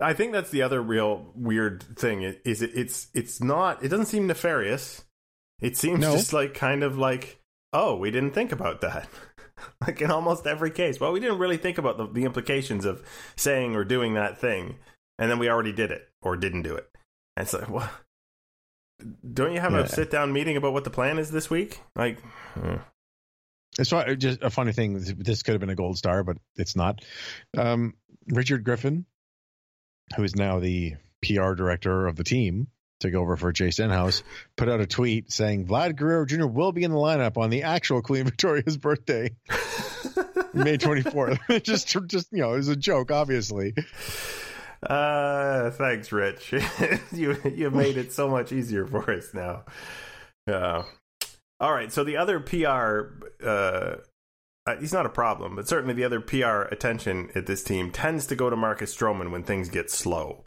I 0.00 0.12
think 0.12 0.30
that's 0.32 0.50
the 0.50 0.62
other 0.62 0.80
real 0.80 1.32
weird 1.34 1.82
thing 1.98 2.22
is 2.22 2.62
it, 2.62 2.70
it's 2.74 3.08
it's 3.12 3.42
not 3.42 3.82
it 3.84 3.88
doesn't 3.88 4.06
seem 4.06 4.28
nefarious. 4.28 5.04
It 5.60 5.76
seems 5.76 5.98
No. 6.00 6.12
just 6.14 6.32
like 6.32 6.54
kind 6.54 6.84
of 6.84 6.96
like 6.96 7.40
oh 7.72 7.96
we 7.96 8.12
didn't 8.12 8.30
think 8.32 8.52
about 8.52 8.82
that. 8.82 9.08
like 9.86 10.00
in 10.00 10.10
almost 10.12 10.46
every 10.46 10.70
case, 10.70 11.00
well 11.00 11.12
we 11.12 11.18
didn't 11.20 11.38
really 11.38 11.56
think 11.56 11.76
about 11.78 11.98
the, 11.98 12.06
the 12.06 12.24
implications 12.24 12.84
of 12.84 13.02
saying 13.36 13.74
or 13.74 13.84
doing 13.84 14.14
that 14.14 14.38
thing, 14.38 14.76
and 15.18 15.28
then 15.30 15.38
we 15.40 15.50
already 15.50 15.72
did 15.72 15.90
it 15.90 16.08
or 16.22 16.36
didn't 16.36 16.62
do 16.62 16.74
it. 16.76 16.88
And 17.36 17.44
it's 17.44 17.52
like 17.52 17.68
what? 17.68 17.90
Don't 19.30 19.52
you 19.52 19.60
have 19.60 19.72
Yeah. 19.72 19.80
a 19.80 19.88
sit 19.88 20.10
down 20.10 20.32
meeting 20.32 20.56
about 20.56 20.72
what 20.72 20.84
the 20.84 20.90
plan 20.90 21.18
is 21.18 21.30
this 21.30 21.50
week? 21.50 21.80
Like, 21.94 22.18
uh, 22.62 22.78
It's 23.78 23.90
just 23.90 24.42
a 24.42 24.50
funny 24.50 24.72
thing. 24.72 24.94
This 25.18 25.42
could 25.42 25.52
have 25.52 25.60
been 25.60 25.70
a 25.70 25.74
gold 25.74 25.98
star, 25.98 26.22
but 26.24 26.38
it's 26.56 26.76
not. 26.76 27.04
Um, 27.56 27.94
Richard 28.28 28.64
Griffin, 28.64 29.04
who 30.16 30.24
is 30.24 30.34
now 30.34 30.60
the 30.60 30.94
PR 31.22 31.54
director 31.54 32.06
of 32.06 32.16
the 32.16 32.24
team, 32.24 32.68
took 33.00 33.14
over 33.14 33.36
for 33.36 33.52
Jay 33.52 33.70
Stenhouse, 33.70 34.22
put 34.56 34.68
out 34.68 34.80
a 34.80 34.86
tweet 34.86 35.30
saying 35.30 35.66
Vlad 35.66 35.96
Guerrero 35.96 36.24
Jr. 36.24 36.46
will 36.46 36.72
be 36.72 36.84
in 36.84 36.90
the 36.90 36.96
lineup 36.96 37.36
on 37.36 37.50
the 37.50 37.64
actual 37.64 38.02
Queen 38.02 38.24
Victoria's 38.24 38.76
birthday, 38.76 39.30
May 40.54 40.78
24th. 40.78 41.62
just, 41.62 41.96
just 42.06 42.32
you 42.32 42.40
know, 42.40 42.54
it 42.54 42.58
was 42.58 42.68
a 42.68 42.76
joke, 42.76 43.10
obviously. 43.10 43.74
Uh, 44.82 45.70
thanks, 45.70 46.12
Rich. 46.12 46.52
you 47.12 47.36
you've 47.44 47.74
made 47.74 47.96
it 47.96 48.12
so 48.12 48.28
much 48.28 48.52
easier 48.52 48.86
for 48.86 49.10
us 49.10 49.32
now. 49.34 49.64
Yeah. 50.46 50.84
All 51.60 51.72
right. 51.72 51.90
So 51.92 52.04
the 52.04 52.16
other 52.16 52.40
PR, 52.40 53.24
uh, 53.44 53.96
uh, 54.66 54.76
he's 54.80 54.92
not 54.92 55.06
a 55.06 55.10
problem, 55.10 55.56
but 55.56 55.68
certainly 55.68 55.94
the 55.94 56.04
other 56.04 56.20
PR 56.20 56.62
attention 56.72 57.30
at 57.34 57.46
this 57.46 57.62
team 57.62 57.90
tends 57.90 58.26
to 58.26 58.36
go 58.36 58.50
to 58.50 58.56
Marcus 58.56 58.94
Stroman 58.94 59.30
when 59.30 59.42
things 59.42 59.68
get 59.68 59.90
slow. 59.90 60.44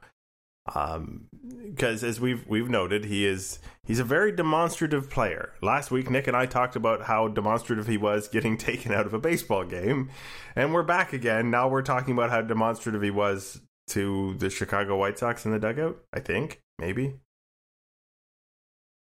Um, 0.75 1.27
because 1.65 2.03
as 2.03 2.19
we've 2.19 2.45
we've 2.47 2.69
noted, 2.69 3.05
he 3.05 3.25
is 3.25 3.59
he's 3.83 3.99
a 3.99 4.03
very 4.03 4.31
demonstrative 4.31 5.09
player. 5.09 5.53
Last 5.61 5.89
week, 5.89 6.09
Nick 6.11 6.27
and 6.27 6.37
I 6.37 6.45
talked 6.45 6.75
about 6.75 7.03
how 7.03 7.27
demonstrative 7.27 7.87
he 7.87 7.97
was 7.97 8.27
getting 8.27 8.57
taken 8.57 8.93
out 8.93 9.05
of 9.05 9.13
a 9.13 9.19
baseball 9.19 9.65
game, 9.65 10.09
and 10.55 10.73
we're 10.73 10.83
back 10.83 11.13
again. 11.13 11.49
Now 11.49 11.67
we're 11.67 11.81
talking 11.81 12.13
about 12.13 12.29
how 12.29 12.41
demonstrative 12.41 13.01
he 13.01 13.09
was 13.09 13.61
to 13.87 14.35
the 14.35 14.49
Chicago 14.49 14.97
White 14.97 15.17
Sox 15.17 15.45
in 15.45 15.51
the 15.51 15.59
dugout. 15.59 15.97
I 16.13 16.19
think 16.19 16.61
maybe. 16.77 17.15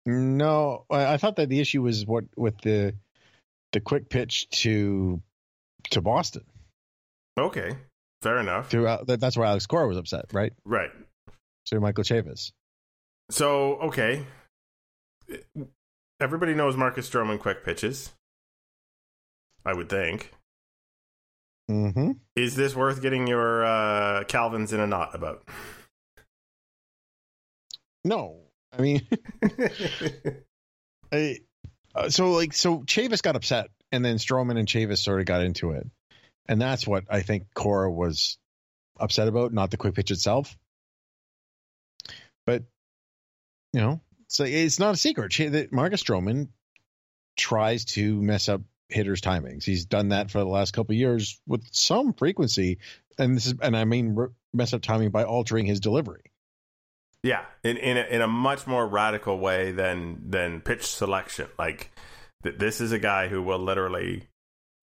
No, 0.09 0.85
I 0.89 1.13
I 1.13 1.17
thought 1.17 1.35
that 1.35 1.49
the 1.49 1.59
issue 1.59 1.81
was 1.81 2.05
what 2.05 2.25
with 2.35 2.59
the 2.61 2.95
the 3.73 3.79
quick 3.79 4.09
pitch 4.09 4.49
to 4.61 5.21
to 5.91 6.01
Boston. 6.01 6.43
Okay, 7.37 7.75
fair 8.21 8.39
enough. 8.39 8.69
Throughout, 8.69 9.07
that- 9.07 9.19
that's 9.19 9.37
where 9.37 9.45
Alex 9.47 9.65
Cora 9.67 9.87
was 9.87 9.97
upset, 9.97 10.25
right? 10.33 10.51
Right. 10.65 10.91
So 11.65 11.79
Michael 11.79 12.03
Chavis. 12.03 12.51
So 13.29 13.75
okay, 13.77 14.25
everybody 16.19 16.53
knows 16.55 16.75
Marcus 16.75 17.07
Stroman 17.09 17.39
quick 17.39 17.63
pitches. 17.63 18.11
I 19.65 19.73
would 19.73 19.89
think. 19.89 20.31
Mm-hmm. 21.69 22.13
Is 22.35 22.55
this 22.55 22.75
worth 22.75 23.01
getting 23.03 23.27
your 23.27 23.63
uh, 23.63 24.23
Calvins 24.23 24.73
in 24.73 24.79
a 24.79 24.87
knot 24.87 25.13
about? 25.13 25.47
No, 28.03 28.37
I 28.77 28.81
mean, 28.81 29.07
I, 31.11 31.37
uh, 31.95 32.09
so 32.09 32.31
like 32.31 32.53
so 32.53 32.79
Chavis 32.79 33.21
got 33.21 33.35
upset, 33.35 33.69
and 33.91 34.03
then 34.05 34.17
Stroman 34.17 34.57
and 34.59 34.67
Chavis 34.67 34.99
sort 34.99 35.19
of 35.19 35.25
got 35.25 35.41
into 35.41 35.71
it, 35.71 35.87
and 36.47 36.61
that's 36.61 36.85
what 36.85 37.05
I 37.09 37.21
think 37.21 37.47
Cora 37.53 37.91
was 37.91 38.37
upset 38.99 39.27
about, 39.27 39.53
not 39.53 39.71
the 39.71 39.77
quick 39.77 39.95
pitch 39.95 40.11
itself. 40.11 40.55
But 42.45 42.63
you 43.73 43.81
know, 43.81 44.01
so 44.27 44.43
it's 44.43 44.79
not 44.79 44.93
a 44.93 44.97
secret 44.97 45.33
that 45.51 45.71
Marcus 45.71 46.03
Stroman 46.03 46.49
tries 47.37 47.85
to 47.85 48.21
mess 48.21 48.49
up 48.49 48.61
hitters' 48.89 49.21
timings. 49.21 49.63
He's 49.63 49.85
done 49.85 50.09
that 50.09 50.31
for 50.31 50.39
the 50.39 50.45
last 50.45 50.73
couple 50.73 50.95
years 50.95 51.39
with 51.47 51.63
some 51.71 52.13
frequency, 52.13 52.79
and 53.17 53.35
this 53.35 53.47
is 53.47 53.55
and 53.61 53.75
I 53.75 53.85
mean 53.85 54.17
mess 54.53 54.73
up 54.73 54.81
timing 54.81 55.09
by 55.09 55.23
altering 55.23 55.65
his 55.65 55.79
delivery. 55.79 56.28
Yeah, 57.23 57.43
in 57.63 57.77
in 57.77 57.97
a, 57.97 58.03
in 58.03 58.21
a 58.21 58.27
much 58.27 58.65
more 58.65 58.87
radical 58.87 59.39
way 59.39 59.71
than 59.71 60.29
than 60.29 60.61
pitch 60.61 60.87
selection. 60.87 61.47
Like 61.57 61.91
th- 62.43 62.57
this 62.57 62.79
is 62.79 62.91
a 62.91 62.99
guy 62.99 63.27
who 63.27 63.41
will 63.41 63.59
literally 63.59 64.27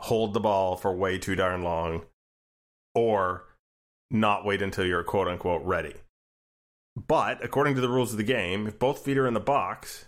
hold 0.01 0.35
the 0.35 0.41
ball 0.41 0.77
for 0.77 0.95
way 0.95 1.19
too 1.19 1.35
darn 1.35 1.63
long, 1.63 2.03
or 2.95 3.45
not 4.11 4.45
wait 4.45 4.61
until 4.61 4.85
you're 4.85 5.03
quote 5.03 5.29
unquote 5.29 5.65
ready. 5.65 5.95
But 6.97 7.45
according 7.45 7.75
to 7.77 7.81
the 7.81 7.89
rules 7.89 8.13
of 8.13 8.19
the 8.19 8.25
game, 8.25 8.67
if 8.67 8.79
both 8.79 9.05
feet 9.05 9.19
are 9.19 9.27
in 9.27 9.35
the 9.35 9.41
box, 9.41 10.07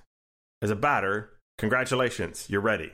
as 0.63 0.71
a 0.71 0.77
batter, 0.77 1.31
congratulations, 1.59 2.47
you're 2.49 2.61
ready. 2.61 2.93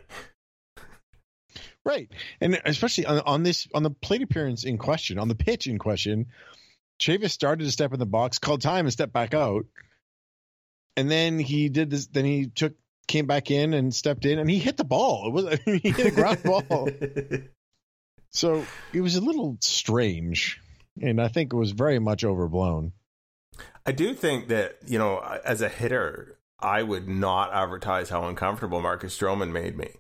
Right, 1.84 2.08
and 2.40 2.60
especially 2.64 3.04
on, 3.04 3.20
on 3.26 3.42
this 3.42 3.68
on 3.74 3.82
the 3.82 3.90
plate 3.90 4.22
appearance 4.22 4.64
in 4.64 4.78
question, 4.78 5.18
on 5.18 5.28
the 5.28 5.34
pitch 5.34 5.66
in 5.66 5.78
question, 5.78 6.26
Chavis 7.04 7.30
started 7.30 7.64
to 7.64 7.70
step 7.70 7.92
in 7.92 7.98
the 7.98 8.06
box, 8.06 8.38
called 8.38 8.62
time, 8.62 8.86
and 8.86 8.92
stepped 8.92 9.12
back 9.12 9.34
out, 9.34 9.66
and 10.96 11.10
then 11.10 11.38
he 11.38 11.68
did 11.68 11.90
this. 11.90 12.06
Then 12.06 12.24
he 12.24 12.46
took 12.46 12.74
came 13.06 13.26
back 13.26 13.50
in 13.50 13.74
and 13.74 13.94
stepped 13.94 14.24
in, 14.24 14.38
and 14.38 14.48
he 14.48 14.58
hit 14.58 14.76
the 14.76 14.84
ball. 14.84 15.28
It 15.28 15.32
was 15.32 15.58
he 15.64 15.90
hit 15.90 16.06
a 16.06 16.10
ground 16.10 16.42
ball, 16.42 16.88
so 18.30 18.64
it 18.92 19.02
was 19.02 19.16
a 19.16 19.20
little 19.20 19.58
strange, 19.60 20.60
and 21.00 21.20
I 21.20 21.28
think 21.28 21.52
it 21.52 21.56
was 21.56 21.72
very 21.72 21.98
much 21.98 22.24
overblown. 22.24 22.92
I 23.86 23.92
do 23.92 24.14
think 24.14 24.48
that, 24.48 24.78
you 24.86 24.98
know, 24.98 25.18
as 25.44 25.60
a 25.60 25.68
hitter, 25.68 26.38
I 26.58 26.82
would 26.82 27.06
not 27.06 27.52
advertise 27.52 28.08
how 28.08 28.26
uncomfortable 28.26 28.80
Marcus 28.80 29.16
Stroman 29.16 29.52
made 29.52 29.76
me. 29.76 29.90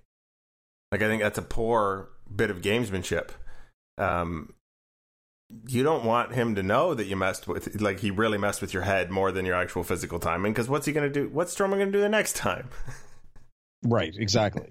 Like, 0.90 1.02
I 1.02 1.08
think 1.08 1.20
that's 1.22 1.38
a 1.38 1.42
poor 1.42 2.08
bit 2.34 2.50
of 2.50 2.62
gamesmanship. 2.62 3.30
Um, 3.98 4.54
you 5.68 5.82
don't 5.82 6.04
want 6.04 6.34
him 6.34 6.54
to 6.54 6.62
know 6.62 6.94
that 6.94 7.06
you 7.06 7.16
messed 7.16 7.46
with, 7.46 7.80
like, 7.80 8.00
he 8.00 8.10
really 8.10 8.38
messed 8.38 8.60
with 8.60 8.72
your 8.72 8.82
head 8.82 9.10
more 9.10 9.30
than 9.32 9.44
your 9.44 9.56
actual 9.56 9.84
physical 9.84 10.18
timing. 10.18 10.52
Because 10.52 10.68
what's 10.68 10.86
he 10.86 10.92
going 10.92 11.10
to 11.10 11.20
do? 11.20 11.28
What's 11.28 11.54
Stroman 11.54 11.72
going 11.72 11.86
to 11.86 11.92
do 11.92 12.00
the 12.00 12.08
next 12.08 12.36
time? 12.36 12.68
Right, 13.86 14.14
exactly. 14.16 14.66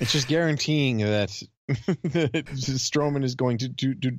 it's 0.00 0.10
just 0.10 0.26
guaranteeing 0.26 0.98
that, 0.98 1.30
that 1.68 2.46
Stroman 2.52 3.22
is 3.22 3.36
going 3.36 3.58
to, 3.58 3.68
to 3.68 3.94
to 3.94 4.18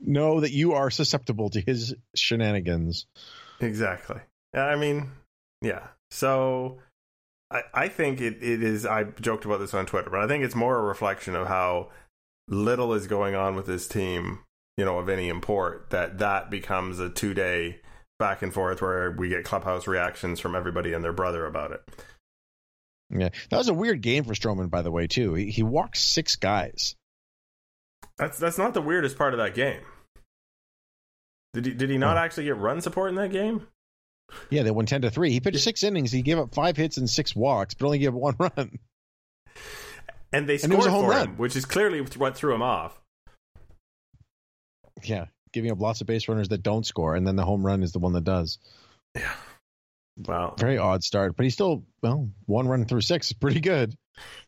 know 0.00 0.38
that 0.38 0.52
you 0.52 0.74
are 0.74 0.90
susceptible 0.90 1.50
to 1.50 1.60
his 1.60 1.92
shenanigans. 2.14 3.06
Exactly. 3.60 4.20
I 4.54 4.76
mean, 4.76 5.10
yeah. 5.60 5.88
So 6.12 6.78
I, 7.50 7.62
I 7.74 7.88
think 7.88 8.20
it, 8.20 8.42
it 8.42 8.62
is. 8.62 8.86
I 8.86 9.04
joked 9.04 9.44
about 9.44 9.60
this 9.60 9.74
on 9.74 9.86
Twitter, 9.86 10.10
but 10.10 10.20
I 10.20 10.28
think 10.28 10.44
it's 10.44 10.54
more 10.54 10.78
a 10.78 10.82
reflection 10.82 11.34
of 11.34 11.46
how 11.48 11.90
little 12.48 12.94
is 12.94 13.06
going 13.06 13.34
on 13.34 13.56
with 13.56 13.66
this 13.66 13.88
team, 13.88 14.40
you 14.76 14.84
know, 14.84 14.98
of 14.98 15.08
any 15.08 15.28
import, 15.28 15.90
that 15.90 16.18
that 16.18 16.50
becomes 16.50 16.98
a 17.00 17.08
two 17.10 17.34
day 17.34 17.80
back 18.18 18.42
and 18.42 18.52
forth 18.52 18.80
where 18.82 19.10
we 19.10 19.28
get 19.28 19.44
clubhouse 19.44 19.86
reactions 19.86 20.40
from 20.40 20.54
everybody 20.54 20.92
and 20.92 21.04
their 21.04 21.12
brother 21.12 21.46
about 21.46 21.72
it. 21.72 21.82
Yeah, 23.10 23.28
that 23.50 23.56
was 23.56 23.68
a 23.68 23.74
weird 23.74 24.00
game 24.00 24.24
for 24.24 24.34
Stroman, 24.34 24.68
by 24.70 24.82
the 24.82 24.90
way. 24.90 25.06
Too, 25.06 25.34
he, 25.34 25.50
he 25.50 25.62
walked 25.62 25.96
six 25.96 26.36
guys. 26.36 26.96
That's 28.18 28.38
that's 28.38 28.58
not 28.58 28.74
the 28.74 28.82
weirdest 28.82 29.16
part 29.18 29.32
of 29.34 29.38
that 29.38 29.54
game. 29.54 29.80
Did 31.54 31.66
he 31.66 31.72
did 31.74 31.90
he 31.90 31.98
not 31.98 32.16
actually 32.16 32.44
get 32.44 32.56
run 32.56 32.80
support 32.80 33.10
in 33.10 33.16
that 33.16 33.30
game? 33.30 33.66
Yeah, 34.50 34.62
they 34.64 34.70
won 34.72 34.86
ten 34.86 35.02
to 35.02 35.10
three. 35.10 35.30
He 35.30 35.40
pitched 35.40 35.60
six 35.60 35.84
innings. 35.84 36.10
He 36.10 36.22
gave 36.22 36.38
up 36.38 36.52
five 36.54 36.76
hits 36.76 36.96
and 36.96 37.08
six 37.08 37.36
walks, 37.36 37.74
but 37.74 37.86
only 37.86 37.98
gave 37.98 38.08
up 38.08 38.14
one 38.20 38.34
run. 38.40 38.78
And 40.32 40.48
they 40.48 40.54
And 40.54 40.62
scored 40.62 40.76
was 40.78 40.86
a 40.86 40.90
home 40.90 41.04
for 41.04 41.10
run. 41.10 41.28
him, 41.28 41.36
which 41.36 41.54
is 41.54 41.64
clearly 41.64 42.00
what 42.00 42.36
threw 42.36 42.54
him 42.54 42.62
off. 42.62 43.00
Yeah, 45.02 45.26
giving 45.52 45.70
up 45.70 45.80
lots 45.80 46.00
of 46.00 46.06
base 46.06 46.28
runners 46.28 46.48
that 46.48 46.62
don't 46.62 46.86
score, 46.86 47.14
and 47.14 47.26
then 47.26 47.36
the 47.36 47.44
home 47.44 47.64
run 47.64 47.82
is 47.82 47.92
the 47.92 47.98
one 47.98 48.12
that 48.14 48.24
does. 48.24 48.58
Yeah. 49.14 49.32
Wow. 50.18 50.54
Very 50.58 50.78
odd 50.78 51.04
start, 51.04 51.36
but 51.36 51.44
he's 51.44 51.54
still 51.54 51.84
well 52.02 52.30
one 52.46 52.68
run 52.68 52.86
through 52.86 53.02
six 53.02 53.28
is 53.28 53.32
pretty 53.34 53.60
good. 53.60 53.96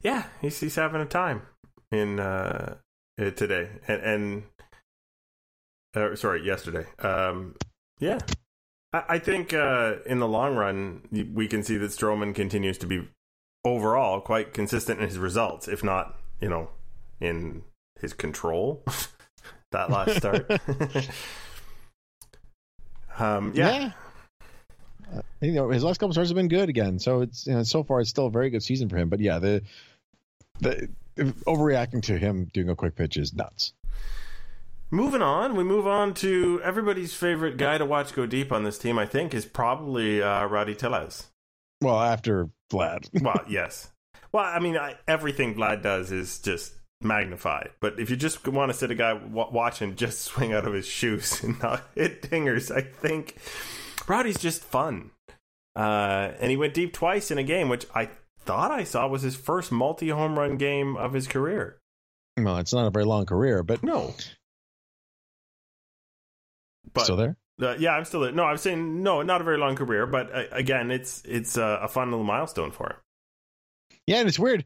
Yeah, 0.00 0.24
he's 0.40 0.58
he's 0.58 0.76
having 0.76 1.00
a 1.00 1.06
time 1.06 1.42
in 1.92 2.18
uh, 2.18 2.76
uh, 3.20 3.30
today 3.30 3.68
and 3.86 4.02
and 4.02 4.42
uh, 5.94 6.16
sorry 6.16 6.44
yesterday. 6.44 6.86
Um, 7.00 7.54
yeah, 8.00 8.18
I, 8.94 9.04
I 9.08 9.18
think 9.18 9.52
uh, 9.52 9.96
in 10.06 10.20
the 10.20 10.28
long 10.28 10.56
run 10.56 11.02
we 11.34 11.46
can 11.46 11.62
see 11.62 11.76
that 11.76 11.90
Stroman 11.90 12.34
continues 12.34 12.78
to 12.78 12.86
be 12.86 13.06
overall 13.64 14.22
quite 14.22 14.54
consistent 14.54 15.00
in 15.00 15.08
his 15.08 15.18
results, 15.18 15.68
if 15.68 15.84
not 15.84 16.18
you 16.40 16.48
know 16.48 16.70
in 17.20 17.62
his 18.00 18.14
control. 18.14 18.84
that 19.72 19.90
last 19.90 20.16
start. 20.16 20.50
um, 23.18 23.52
yeah. 23.54 23.92
Uh, 25.14 25.22
you 25.40 25.52
know, 25.52 25.70
his 25.70 25.84
last 25.84 25.98
couple 25.98 26.12
starts 26.12 26.30
have 26.30 26.36
been 26.36 26.48
good 26.48 26.68
again. 26.68 26.98
So 26.98 27.22
it's 27.22 27.46
you 27.46 27.54
know, 27.54 27.62
so 27.62 27.82
far 27.82 28.00
it's 28.00 28.10
still 28.10 28.26
a 28.26 28.30
very 28.30 28.50
good 28.50 28.62
season 28.62 28.88
for 28.88 28.96
him. 28.96 29.08
But 29.08 29.20
yeah, 29.20 29.38
the 29.38 29.62
the 30.60 30.88
overreacting 31.16 32.02
to 32.04 32.18
him 32.18 32.50
doing 32.52 32.68
a 32.68 32.76
quick 32.76 32.94
pitch 32.96 33.16
is 33.16 33.34
nuts. 33.34 33.72
Moving 34.90 35.20
on, 35.20 35.54
we 35.54 35.64
move 35.64 35.86
on 35.86 36.14
to 36.14 36.62
everybody's 36.64 37.12
favorite 37.12 37.58
guy 37.58 37.76
to 37.76 37.84
watch 37.84 38.14
go 38.14 38.24
deep 38.24 38.50
on 38.50 38.64
this 38.64 38.78
team. 38.78 38.98
I 38.98 39.04
think 39.04 39.34
is 39.34 39.44
probably 39.44 40.22
uh, 40.22 40.46
Rowdy 40.46 40.74
Tellez. 40.74 41.26
Well, 41.82 42.00
after 42.00 42.48
Vlad, 42.70 43.08
Well, 43.22 43.42
yes. 43.48 43.90
Well, 44.32 44.44
I 44.44 44.58
mean, 44.58 44.76
I, 44.76 44.96
everything 45.06 45.54
Vlad 45.54 45.82
does 45.82 46.10
is 46.10 46.38
just 46.38 46.72
magnified. 47.00 47.70
But 47.80 47.98
if 48.00 48.10
you 48.10 48.16
just 48.16 48.46
want 48.46 48.72
to 48.72 48.76
sit 48.78 48.90
a 48.90 48.94
guy 48.94 49.14
w- 49.14 49.50
watch 49.52 49.78
him 49.80 49.96
just 49.96 50.20
swing 50.22 50.52
out 50.52 50.66
of 50.66 50.72
his 50.74 50.86
shoes 50.86 51.42
and 51.42 51.60
not 51.62 51.84
hit 51.94 52.22
dingers, 52.22 52.74
I 52.74 52.80
think 52.82 53.36
Rowdy's 54.06 54.38
just 54.38 54.62
fun. 54.64 55.10
Uh, 55.76 56.32
and 56.40 56.50
he 56.50 56.56
went 56.56 56.74
deep 56.74 56.92
twice 56.92 57.30
in 57.30 57.38
a 57.38 57.42
game, 57.44 57.68
which 57.68 57.86
I 57.94 58.10
thought 58.40 58.70
I 58.70 58.84
saw 58.84 59.06
was 59.06 59.22
his 59.22 59.36
first 59.36 59.70
multi 59.70 60.08
home 60.08 60.38
run 60.38 60.56
game 60.56 60.96
of 60.96 61.12
his 61.12 61.28
career. 61.28 61.78
well, 62.36 62.56
it's 62.58 62.72
not 62.72 62.86
a 62.86 62.90
very 62.90 63.04
long 63.04 63.26
career, 63.26 63.62
but 63.62 63.82
No. 63.82 64.14
But 66.94 67.04
still 67.04 67.16
there. 67.16 67.36
Uh, 67.60 67.76
yeah, 67.78 67.92
I'm 67.92 68.04
still 68.04 68.20
there. 68.20 68.32
No, 68.32 68.44
I'm 68.44 68.56
saying 68.56 69.02
no, 69.02 69.22
not 69.22 69.40
a 69.40 69.44
very 69.44 69.58
long 69.58 69.76
career, 69.76 70.06
but 70.06 70.34
uh, 70.34 70.44
again, 70.52 70.90
it's 70.90 71.22
it's 71.24 71.58
uh, 71.58 71.78
a 71.82 71.88
fun 71.88 72.10
little 72.10 72.24
milestone 72.24 72.70
for 72.70 72.86
him. 72.90 72.96
Yeah, 74.06 74.18
and 74.20 74.28
it's 74.28 74.38
weird. 74.38 74.64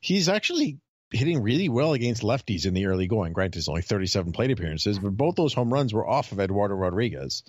He's 0.00 0.28
actually 0.28 0.78
hitting 1.12 1.42
really 1.42 1.68
well 1.68 1.92
against 1.92 2.22
lefties 2.22 2.66
in 2.66 2.74
the 2.74 2.86
early 2.86 3.06
going. 3.06 3.32
Granted, 3.32 3.58
it's 3.58 3.68
only 3.68 3.82
37 3.82 4.32
plate 4.32 4.50
appearances, 4.50 4.98
but 4.98 5.16
both 5.16 5.36
those 5.36 5.54
home 5.54 5.72
runs 5.72 5.92
were 5.92 6.06
off 6.08 6.32
of 6.32 6.40
Eduardo 6.40 6.74
Rodriguez. 6.74 7.42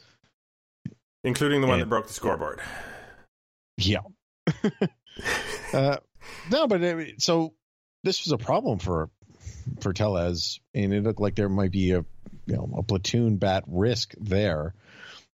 including 1.24 1.62
the 1.62 1.68
one 1.68 1.76
And- 1.76 1.84
that 1.84 1.90
broke 1.90 2.08
the 2.08 2.14
scoreboard. 2.14 2.60
Yeah. 3.78 4.02
uh, 5.74 5.98
no, 6.52 6.68
but 6.68 6.84
uh, 6.84 7.04
so 7.18 7.54
this 8.04 8.24
was 8.26 8.32
a 8.34 8.38
problem 8.38 8.80
for 8.80 9.10
for 9.80 9.94
Tellez, 9.94 10.60
and 10.74 10.94
it 10.94 11.04
looked 11.04 11.22
like 11.22 11.36
there 11.36 11.50
might 11.50 11.72
be 11.72 11.92
a 11.92 12.06
you 12.46 12.56
know 12.56 12.70
a 12.78 12.84
platoon 12.84 13.38
bat 13.38 13.64
risk 13.68 14.14
there, 14.20 14.76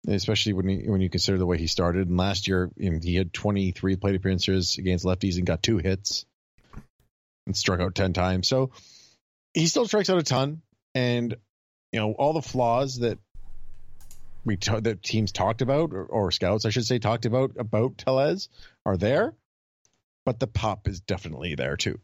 especially 0.08 0.53
when 0.53 0.67
you, 0.67 0.91
when 0.91 1.01
you 1.01 1.10
consider 1.10 1.38
the 1.38 1.46
way 1.46 1.58
he 1.58 1.67
started. 1.67 2.08
And 2.10 2.17
last 2.17 2.48
year, 2.48 2.70
you 2.75 2.89
know, 2.89 3.00
he 3.01 3.15
had 3.15 3.32
23 3.32 3.96
plate 3.96 4.15
appearances 4.15 4.77
against 4.77 5.05
lefties 5.05 5.38
and 5.38 5.46
got 5.46 5.63
two 5.63 5.77
hits 5.77 6.25
and 7.46 7.56
struck 7.56 7.80
out 7.80 7.96
10 7.96 8.14
times. 8.14 8.48
So 8.48 8.72
he 9.54 9.68
still 9.68 9.88
strikes 9.88 10.10
out 10.10 10.20
a 10.20 10.24
ton, 10.24 10.62
and 10.94 11.36
you 11.92 12.00
know 12.00 12.12
all 12.12 12.34
the 12.34 12.42
flaws 12.42 13.00
that 13.00 13.18
we 14.44 14.58
t- 14.58 14.80
the 14.80 14.96
teams 14.96 15.32
talked 15.32 15.62
about 15.62 15.94
or, 15.94 16.04
or 16.04 16.32
scouts 16.32 16.66
I 16.66 16.70
should 16.70 16.86
say 16.86 17.00
talked 17.00 17.25
about 17.25 17.54
about 17.58 17.98
Tellez 17.98 18.50
are 18.86 18.98
there, 18.98 19.34
but 20.25 20.40
the 20.40 20.48
pop 20.48 20.88
is 20.88 21.00
definitely 21.00 21.56
there 21.56 21.78
too. 21.78 22.00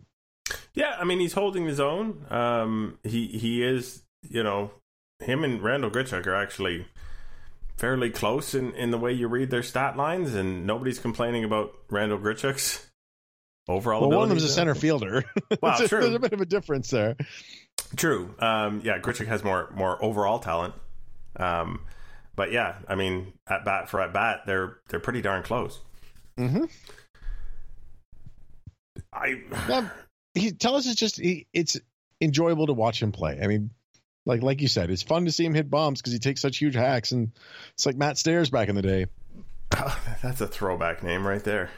Yeah, 0.73 0.95
I 0.97 1.03
mean 1.03 1.19
he's 1.19 1.33
holding 1.33 1.65
his 1.65 1.79
own. 1.79 2.25
Um, 2.29 2.97
he 3.03 3.27
he 3.27 3.63
is, 3.63 4.01
you 4.27 4.43
know, 4.43 4.71
him 5.19 5.43
and 5.43 5.61
Randall 5.61 5.91
Grichuk 5.91 6.25
are 6.25 6.35
actually 6.35 6.87
fairly 7.77 8.11
close 8.11 8.53
in, 8.53 8.73
in 8.75 8.91
the 8.91 8.97
way 8.97 9.11
you 9.11 9.27
read 9.27 9.49
their 9.49 9.63
stat 9.63 9.97
lines, 9.97 10.33
and 10.33 10.65
nobody's 10.65 10.99
complaining 10.99 11.43
about 11.43 11.73
Randall 11.89 12.19
Grichuk's 12.19 12.90
overall. 13.67 14.01
Well, 14.01 14.19
one 14.19 14.23
of 14.23 14.29
them's 14.29 14.43
a 14.43 14.49
center 14.49 14.75
fielder. 14.75 15.23
Wow, 15.61 15.77
true. 15.77 16.01
There's 16.01 16.15
a 16.15 16.19
bit 16.19 16.33
of 16.33 16.41
a 16.41 16.45
difference 16.45 16.89
there. 16.89 17.15
True. 17.95 18.33
Um, 18.39 18.81
yeah, 18.83 18.99
Grichuk 18.99 19.27
has 19.27 19.43
more 19.43 19.69
more 19.75 20.03
overall 20.03 20.39
talent. 20.39 20.73
Um, 21.35 21.81
but 22.35 22.51
yeah, 22.51 22.75
I 22.87 22.95
mean, 22.95 23.33
at 23.47 23.65
bat 23.65 23.89
for 23.89 24.01
at 24.01 24.13
bat, 24.13 24.41
they're 24.47 24.77
they're 24.89 24.99
pretty 24.99 25.21
darn 25.21 25.43
close. 25.43 25.79
Mm-hmm. 26.39 26.65
I 29.13 29.41
Yeah, 29.69 29.89
he 30.33 30.51
Tellez 30.51 30.87
it's 30.87 30.95
just 30.95 31.17
he, 31.17 31.47
it's 31.53 31.77
enjoyable 32.21 32.67
to 32.67 32.73
watch 32.73 33.01
him 33.01 33.11
play. 33.11 33.39
I 33.41 33.47
mean, 33.47 33.71
like 34.25 34.41
like 34.41 34.61
you 34.61 34.67
said, 34.67 34.89
it's 34.89 35.03
fun 35.03 35.25
to 35.25 35.31
see 35.31 35.45
him 35.45 35.53
hit 35.53 35.69
bombs 35.69 36.01
because 36.01 36.13
he 36.13 36.19
takes 36.19 36.41
such 36.41 36.57
huge 36.57 36.75
hacks, 36.75 37.11
and 37.11 37.31
it's 37.73 37.85
like 37.85 37.97
Matt 37.97 38.17
Stairs 38.17 38.49
back 38.49 38.69
in 38.69 38.75
the 38.75 38.81
day. 38.81 39.05
that's 40.21 40.41
a 40.41 40.47
throwback 40.47 41.03
name 41.03 41.27
right 41.27 41.43
there. 41.43 41.69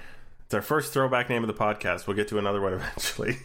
It's 0.54 0.56
our 0.56 0.62
first 0.62 0.94
throwback 0.94 1.30
name 1.32 1.44
of 1.44 1.48
the 1.48 1.56
podcast. 1.56 2.06
We'll 2.06 2.16
get 2.16 2.28
to 2.28 2.38
another 2.38 2.62
one 2.62 2.74
eventually. 2.80 3.38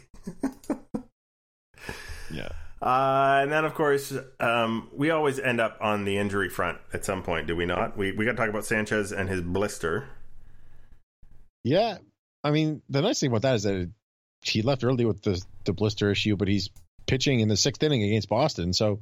Yeah, 2.30 2.50
Uh, 2.82 3.38
and 3.40 3.50
then, 3.50 3.64
of 3.64 3.72
course, 3.72 4.12
um, 4.40 4.90
we 4.92 5.08
always 5.08 5.38
end 5.38 5.58
up 5.58 5.78
on 5.80 6.04
the 6.04 6.18
injury 6.18 6.50
front 6.50 6.76
at 6.92 7.06
some 7.06 7.22
point, 7.22 7.46
do 7.46 7.56
we 7.56 7.64
not? 7.64 7.96
We 7.96 8.12
we 8.12 8.26
got 8.26 8.32
to 8.32 8.36
talk 8.36 8.50
about 8.50 8.66
Sanchez 8.66 9.10
and 9.10 9.26
his 9.26 9.40
blister. 9.40 10.06
yeah. 11.64 11.96
I 12.44 12.50
mean, 12.50 12.82
the 12.90 13.00
nice 13.00 13.20
thing 13.20 13.30
about 13.30 13.40
that 13.40 13.54
is 13.54 13.62
that 13.62 13.90
he 14.42 14.60
left 14.60 14.84
early 14.84 15.06
with 15.06 15.22
the 15.22 15.42
the 15.64 15.72
blister 15.72 16.10
issue, 16.10 16.36
but 16.36 16.46
he's 16.46 16.68
pitching 17.06 17.40
in 17.40 17.48
the 17.48 17.56
sixth 17.56 17.82
inning 17.82 18.02
against 18.02 18.28
Boston, 18.28 18.74
so 18.74 19.00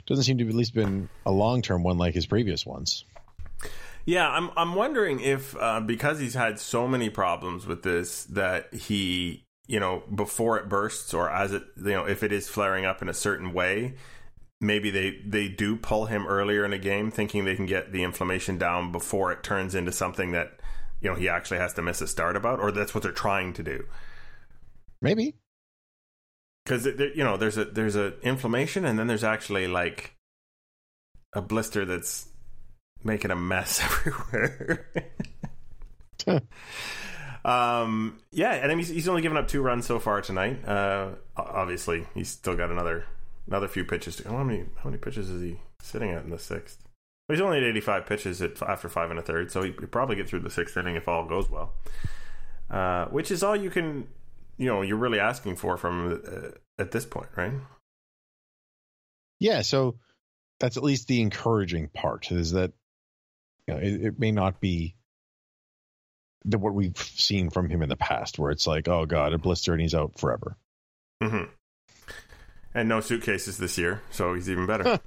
it 0.00 0.06
doesn't 0.06 0.24
seem 0.24 0.38
to 0.38 0.44
have 0.44 0.50
at 0.50 0.56
least 0.56 0.74
been 0.74 1.08
a 1.24 1.30
long 1.30 1.62
term 1.62 1.84
one 1.84 1.98
like 1.98 2.14
his 2.14 2.26
previous 2.26 2.66
ones. 2.66 3.04
Yeah, 4.06 4.28
I'm 4.28 4.50
I'm 4.56 4.74
wondering 4.74 5.20
if 5.20 5.56
uh, 5.56 5.80
because 5.80 6.18
he's 6.20 6.34
had 6.34 6.58
so 6.58 6.86
many 6.86 7.08
problems 7.10 7.66
with 7.66 7.82
this 7.82 8.24
that 8.26 8.74
he, 8.74 9.46
you 9.66 9.80
know, 9.80 10.02
before 10.14 10.58
it 10.58 10.68
bursts 10.68 11.14
or 11.14 11.30
as 11.30 11.52
it, 11.52 11.62
you 11.76 11.92
know, 11.92 12.04
if 12.06 12.22
it 12.22 12.32
is 12.32 12.48
flaring 12.48 12.84
up 12.84 13.00
in 13.00 13.08
a 13.08 13.14
certain 13.14 13.52
way, 13.54 13.94
maybe 14.60 14.90
they 14.90 15.20
they 15.26 15.48
do 15.48 15.76
pull 15.76 16.06
him 16.06 16.26
earlier 16.26 16.64
in 16.64 16.72
a 16.74 16.78
game, 16.78 17.10
thinking 17.10 17.44
they 17.44 17.56
can 17.56 17.66
get 17.66 17.92
the 17.92 18.02
inflammation 18.02 18.58
down 18.58 18.92
before 18.92 19.32
it 19.32 19.42
turns 19.42 19.74
into 19.74 19.92
something 19.92 20.32
that 20.32 20.60
you 21.00 21.08
know 21.10 21.16
he 21.16 21.28
actually 21.28 21.58
has 21.58 21.72
to 21.74 21.82
miss 21.82 22.00
a 22.02 22.06
start 22.06 22.36
about, 22.36 22.60
or 22.60 22.70
that's 22.72 22.94
what 22.94 23.02
they're 23.02 23.12
trying 23.12 23.52
to 23.54 23.62
do. 23.62 23.86
Maybe. 25.00 25.34
because 26.64 26.86
you 26.86 27.24
know 27.24 27.36
there's 27.36 27.56
a 27.58 27.64
there's 27.66 27.96
a 27.96 28.18
inflammation 28.20 28.84
and 28.84 28.98
then 28.98 29.06
there's 29.06 29.24
actually 29.24 29.66
like 29.66 30.16
a 31.34 31.42
blister 31.42 31.84
that's 31.84 32.28
making 33.04 33.30
a 33.30 33.36
mess 33.36 33.80
everywhere. 33.84 34.86
um, 37.44 38.18
yeah, 38.32 38.52
and 38.52 38.72
I 38.72 38.74
mean, 38.74 38.78
he's, 38.78 38.88
he's 38.88 39.08
only 39.08 39.22
given 39.22 39.36
up 39.36 39.48
two 39.48 39.62
runs 39.62 39.86
so 39.86 39.98
far 39.98 40.20
tonight. 40.20 40.66
Uh, 40.66 41.10
obviously, 41.36 42.06
he's 42.14 42.30
still 42.30 42.56
got 42.56 42.70
another 42.70 43.04
another 43.46 43.68
few 43.68 43.84
pitches. 43.84 44.16
To, 44.16 44.28
how 44.28 44.42
many 44.42 44.64
how 44.78 44.90
many 44.90 44.98
pitches 44.98 45.30
is 45.30 45.42
he 45.42 45.60
sitting 45.80 46.10
at 46.10 46.24
in 46.24 46.30
the 46.30 46.38
sixth? 46.38 46.78
Well, 47.28 47.36
he's 47.36 47.42
only 47.42 47.58
at 47.58 47.64
85 47.64 48.06
pitches 48.06 48.42
at, 48.42 48.60
after 48.62 48.88
five 48.88 49.10
and 49.10 49.18
a 49.18 49.22
third, 49.22 49.50
so 49.50 49.62
he 49.62 49.70
probably 49.70 50.16
get 50.16 50.28
through 50.28 50.40
the 50.40 50.50
sixth 50.50 50.76
inning 50.76 50.96
if 50.96 51.08
all 51.08 51.24
goes 51.26 51.48
well. 51.48 51.72
Uh, 52.70 53.06
which 53.06 53.30
is 53.30 53.42
all 53.42 53.56
you 53.56 53.70
can, 53.70 54.06
you 54.58 54.66
know, 54.66 54.82
you're 54.82 54.98
really 54.98 55.20
asking 55.20 55.56
for 55.56 55.76
from 55.76 56.20
uh, 56.26 56.48
at 56.78 56.90
this 56.90 57.06
point, 57.06 57.28
right? 57.36 57.52
Yeah, 59.40 59.62
so 59.62 59.96
that's 60.60 60.76
at 60.76 60.82
least 60.82 61.08
the 61.08 61.20
encouraging 61.20 61.88
part 61.88 62.30
is 62.30 62.52
that 62.52 62.72
you 63.66 63.74
know, 63.74 63.80
it, 63.80 64.06
it 64.06 64.18
may 64.18 64.32
not 64.32 64.60
be 64.60 64.94
the, 66.44 66.58
what 66.58 66.74
we've 66.74 66.96
seen 66.98 67.50
from 67.50 67.68
him 67.68 67.82
in 67.82 67.88
the 67.88 67.96
past, 67.96 68.38
where 68.38 68.50
it's 68.50 68.66
like, 68.66 68.88
oh 68.88 69.06
god, 69.06 69.32
a 69.32 69.38
blister 69.38 69.72
and 69.72 69.80
he's 69.80 69.94
out 69.94 70.18
forever. 70.18 70.56
hmm 71.22 71.44
And 72.74 72.88
no 72.88 73.00
suitcases 73.00 73.58
this 73.58 73.78
year, 73.78 74.02
so 74.10 74.34
he's 74.34 74.50
even 74.50 74.66
better. 74.66 75.00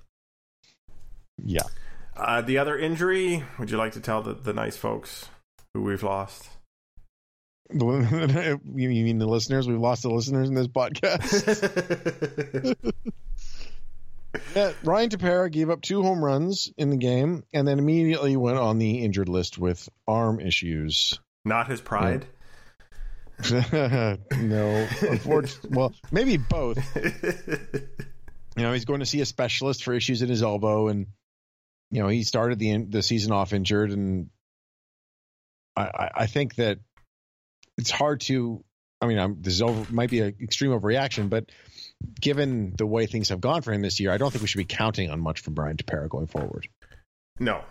Yeah, 1.43 1.67
uh, 2.15 2.41
the 2.41 2.57
other 2.57 2.77
injury, 2.77 3.43
would 3.59 3.69
you 3.69 3.77
like 3.77 3.93
to 3.93 3.99
tell 3.99 4.23
the, 4.23 4.33
the 4.33 4.53
nice 4.53 4.75
folks 4.75 5.29
who 5.73 5.83
we've 5.83 6.03
lost? 6.03 6.49
you 7.71 8.01
you 8.75 8.89
mean 8.89 9.19
the 9.19 9.27
listeners? 9.27 9.67
We've 9.67 9.79
lost 9.79 10.03
the 10.03 10.09
listeners 10.09 10.49
in 10.49 10.55
this 10.55 10.67
podcast. 10.67 11.15
yeah, 14.55 14.73
Ryan 14.83 15.09
Tepera 15.09 15.51
gave 15.51 15.69
up 15.69 15.81
two 15.81 16.01
home 16.01 16.23
runs 16.23 16.71
in 16.77 16.89
the 16.89 16.97
game, 16.97 17.43
and 17.53 17.67
then 17.67 17.79
immediately 17.79 18.35
went 18.37 18.57
on 18.57 18.77
the 18.77 19.03
injured 19.03 19.29
list 19.29 19.57
with 19.57 19.87
arm 20.07 20.39
issues. 20.39 21.19
Not 21.45 21.67
his 21.67 21.81
pride. 21.81 22.25
no, 23.51 24.87
well, 25.69 25.93
maybe 26.11 26.37
both. 26.37 26.79
you 28.57 28.63
know 28.63 28.73
he's 28.73 28.85
going 28.85 28.99
to 28.99 29.05
see 29.05 29.21
a 29.21 29.25
specialist 29.25 29.83
for 29.83 29.93
issues 29.93 30.21
in 30.21 30.27
his 30.29 30.43
elbow 30.43 30.87
and 30.89 31.07
you 31.91 32.01
know 32.01 32.09
he 32.09 32.23
started 32.23 32.59
the 32.59 32.77
the 32.89 33.03
season 33.03 33.31
off 33.31 33.53
injured 33.53 33.91
and 33.91 34.29
i 35.77 35.83
i, 35.83 36.11
I 36.15 36.27
think 36.27 36.55
that 36.55 36.79
it's 37.77 37.91
hard 37.91 38.21
to 38.21 38.63
i 38.99 39.05
mean 39.05 39.19
I'm, 39.19 39.41
this 39.41 39.53
is 39.53 39.61
over 39.61 39.93
might 39.93 40.09
be 40.09 40.21
an 40.21 40.35
extreme 40.41 40.71
overreaction 40.71 41.29
but 41.29 41.45
given 42.19 42.73
the 42.77 42.85
way 42.85 43.05
things 43.05 43.29
have 43.29 43.41
gone 43.41 43.61
for 43.61 43.71
him 43.73 43.81
this 43.81 43.99
year 43.99 44.11
i 44.11 44.17
don't 44.17 44.31
think 44.31 44.41
we 44.41 44.47
should 44.47 44.57
be 44.57 44.65
counting 44.65 45.09
on 45.09 45.19
much 45.19 45.41
from 45.41 45.53
brian 45.53 45.77
Tepera 45.77 46.07
going 46.09 46.27
forward 46.27 46.67
No, 47.39 47.61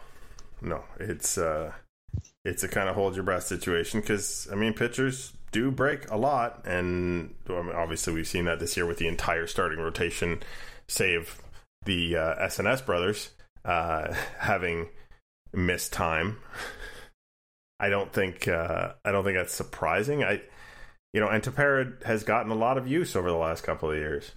no, 0.63 0.85
it's 1.01 1.37
uh, 1.39 1.73
it's 2.45 2.63
a 2.63 2.69
kind 2.69 2.89
of 2.89 2.95
hold 2.95 3.15
your 3.15 3.25
breath 3.25 3.45
situation 3.45 4.01
because 4.01 4.47
I 4.51 4.55
mean 4.55 4.75
pitchers 4.75 5.33
do 5.53 5.71
break 5.71 6.11
a 6.11 6.17
lot, 6.17 6.65
and 6.67 7.35
I 7.49 7.63
mean, 7.63 7.75
obviously 7.75 8.15
we've 8.15 8.29
seen 8.29 8.45
that 8.45 8.61
this 8.61 8.77
year 8.77 8.87
with 8.87 8.99
the 8.99 9.09
entire 9.09 9.47
starting 9.47 9.81
rotation, 9.81 10.43
save 10.89 11.41
the 11.85 12.17
uh, 12.17 12.47
SNS 12.47 12.87
brothers 12.87 13.31
uh, 13.65 14.13
having 14.39 14.89
missed 15.53 15.93
time. 15.93 16.39
I 17.81 17.89
don't 17.89 18.13
think 18.13 18.49
uh, 18.49 18.93
I 19.05 19.13
don't 19.13 19.25
think 19.25 19.37
that's 19.37 19.53
surprising. 19.55 20.23
I 20.23 20.43
you 21.17 21.23
know, 21.23 21.29
and 21.29 21.43
Tepera 21.43 22.05
has 22.05 22.23
gotten 22.25 22.53
a 22.53 22.55
lot 22.55 22.77
of 22.77 22.87
use 22.87 23.17
over 23.17 23.31
the 23.31 23.39
last 23.39 23.65
couple 23.65 23.91
of 23.91 23.97
years. 23.97 24.33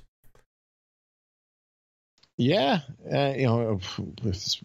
yeah 2.38 2.80
uh, 3.13 3.34
you 3.36 3.46
know 3.46 3.82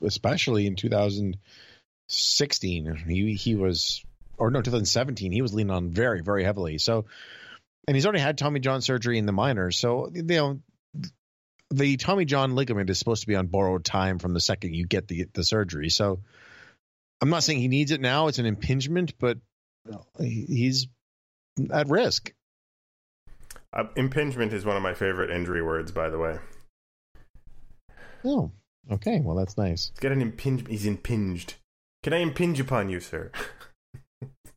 especially 0.00 0.68
in 0.68 0.77
2016 0.77 2.94
he 3.09 3.35
he 3.35 3.57
was 3.57 4.05
or 4.38 4.53
no 4.53 4.62
2017 4.62 5.33
he 5.33 5.42
was 5.42 5.53
leaning 5.53 5.72
on 5.72 5.90
very 5.90 6.22
very 6.22 6.44
heavily. 6.44 6.79
So 6.79 7.07
and 7.88 7.96
he's 7.96 8.07
already 8.07 8.20
had 8.20 8.38
tommy 8.38 8.61
john 8.61 8.81
surgery 8.81 9.18
in 9.18 9.27
the 9.27 9.33
minors. 9.33 9.77
So 9.77 10.09
you 10.14 10.22
know 10.22 10.61
the 11.72 11.96
tommy 11.96 12.27
john 12.27 12.55
ligament 12.55 12.90
is 12.90 12.98
supposed 13.00 13.22
to 13.22 13.27
be 13.27 13.35
on 13.35 13.48
borrowed 13.48 13.85
time 13.85 14.20
from 14.20 14.35
the 14.35 14.40
second 14.40 14.74
you 14.74 14.87
get 14.87 15.09
the 15.09 15.27
the 15.35 15.42
surgery. 15.42 15.90
So 15.90 16.20
i'm 17.20 17.31
not 17.31 17.42
saying 17.42 17.59
he 17.59 17.66
needs 17.66 17.90
it 17.90 18.00
now 18.00 18.29
it's 18.29 18.38
an 18.38 18.46
impingement 18.46 19.14
but 19.18 19.38
he's 20.20 20.87
at 21.72 21.88
risk 21.88 22.32
Uh, 23.72 23.84
impingement 23.96 24.52
is 24.52 24.64
one 24.64 24.76
of 24.76 24.82
my 24.82 24.94
favorite 24.94 25.30
injury 25.30 25.62
words, 25.62 25.90
by 25.92 26.08
the 26.08 26.18
way. 26.18 26.38
oh 28.24 28.50
okay 28.90 29.20
well 29.20 29.36
that's 29.36 29.56
nice 29.58 29.90
Get 30.00 30.12
an 30.12 30.20
impinge. 30.22 30.66
He's 30.68 30.86
impinged. 30.86 31.54
Can 32.02 32.12
I 32.12 32.18
impinge 32.18 32.60
upon 32.60 32.88
you, 32.88 33.00
sir? 33.00 33.30